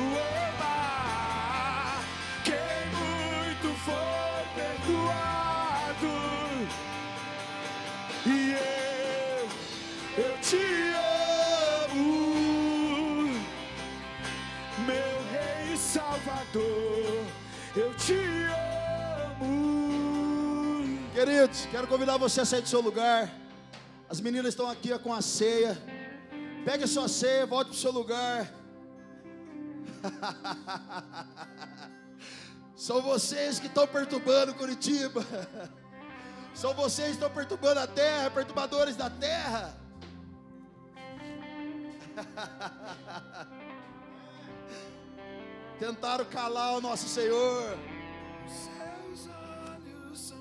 Salvador, 16.53 17.25
eu 17.75 17.95
te 17.95 18.13
amo. 19.41 20.99
Queridos, 21.15 21.67
quero 21.71 21.87
convidar 21.87 22.19
você 22.19 22.43
a 22.43 22.45
sair 22.45 22.61
do 22.61 22.69
seu 22.69 22.83
lugar. 22.83 23.33
As 24.09 24.21
meninas 24.21 24.49
estão 24.49 24.69
aqui 24.69 24.97
com 24.99 25.15
a 25.15 25.23
ceia. 25.23 25.81
Pegue 26.65 26.85
a 26.85 26.87
sua 26.87 27.09
ceia, 27.09 27.47
volte 27.47 27.69
para 27.69 27.77
o 27.77 27.79
seu 27.79 27.91
lugar. 27.91 28.53
São 32.77 33.01
vocês 33.01 33.59
que 33.59 33.69
estão 33.69 33.87
perturbando 33.87 34.53
Curitiba. 34.55 35.25
São 36.55 36.75
vocês 36.75 37.09
que 37.09 37.15
estão 37.15 37.31
perturbando 37.31 37.81
a 37.81 37.87
terra, 37.87 38.31
perturbadores 38.31 38.95
da 38.95 39.09
terra. 39.09 39.75
Tentaram 45.83 46.24
calar 46.26 46.76
o 46.76 46.80
nosso 46.80 47.09
Senhor. 47.09 47.76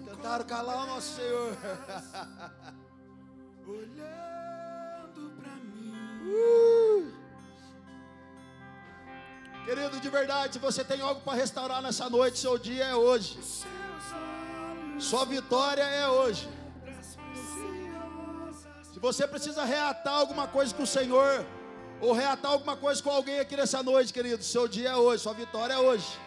Tentaram 0.05 0.45
calar 0.45 0.83
o 0.83 0.85
nosso 0.85 1.15
Senhor. 1.15 1.57
Olhando 3.67 5.31
para 5.41 5.55
mim. 5.55 6.21
Uh! 6.27 7.11
Querido, 9.65 9.99
de 9.99 10.09
verdade, 10.09 10.53
se 10.53 10.59
você 10.59 10.83
tem 10.83 11.01
algo 11.01 11.21
para 11.21 11.33
restaurar 11.33 11.81
nessa 11.81 12.07
noite, 12.07 12.37
seu 12.37 12.59
dia 12.59 12.85
é 12.85 12.95
hoje. 12.95 13.39
Sua 14.99 15.25
vitória 15.25 15.81
é 15.81 16.07
hoje. 16.07 16.47
Se 18.93 18.99
você 18.99 19.27
precisa 19.27 19.65
reatar 19.65 20.13
alguma 20.13 20.47
coisa 20.47 20.71
com 20.75 20.83
o 20.83 20.87
Senhor, 20.87 21.43
ou 22.01 22.13
reatar 22.13 22.51
alguma 22.51 22.75
coisa 22.75 23.01
com 23.01 23.11
alguém 23.11 23.39
aqui 23.39 23.55
nessa 23.55 23.83
noite, 23.83 24.11
querido, 24.11 24.43
seu 24.43 24.67
dia 24.67 24.89
é 24.89 24.95
hoje, 24.95 25.23
sua 25.23 25.33
vitória 25.33 25.73
é 25.73 25.77
hoje. 25.77 26.19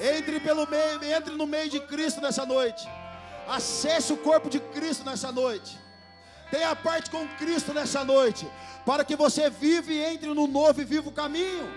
Entre 0.00 0.40
pelo 0.40 0.66
meio, 0.66 1.04
entre 1.04 1.34
no 1.34 1.46
meio 1.46 1.68
de 1.68 1.80
Cristo 1.80 2.20
nessa 2.22 2.46
noite. 2.46 2.88
Acesse 3.46 4.12
o 4.12 4.16
corpo 4.16 4.48
de 4.48 4.60
Cristo 4.60 5.04
nessa 5.04 5.30
noite. 5.30 5.76
Tenha 6.50 6.74
parte 6.74 7.10
com 7.10 7.26
Cristo 7.36 7.74
nessa 7.74 8.02
noite, 8.04 8.48
para 8.86 9.04
que 9.04 9.14
você 9.14 9.50
vive 9.50 9.92
e 9.92 10.04
entre 10.04 10.28
no 10.28 10.46
novo 10.46 10.80
e 10.80 10.84
vivo 10.84 11.12
caminho. 11.12 11.68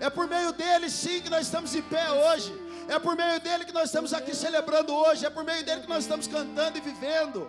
É 0.00 0.08
por 0.08 0.26
meio 0.26 0.52
dele 0.52 0.88
sim 0.88 1.20
que 1.20 1.28
nós 1.28 1.42
estamos 1.46 1.74
em 1.74 1.82
pé 1.82 2.10
hoje. 2.10 2.52
É 2.90 2.98
por 2.98 3.14
meio 3.16 3.38
dele 3.38 3.64
que 3.64 3.72
nós 3.72 3.84
estamos 3.84 4.12
aqui 4.12 4.34
celebrando 4.34 4.92
hoje. 4.92 5.24
É 5.24 5.30
por 5.30 5.44
meio 5.44 5.64
dele 5.64 5.82
que 5.82 5.88
nós 5.88 6.02
estamos 6.02 6.26
cantando 6.26 6.76
e 6.76 6.80
vivendo. 6.80 7.48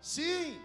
Sim. 0.00 0.58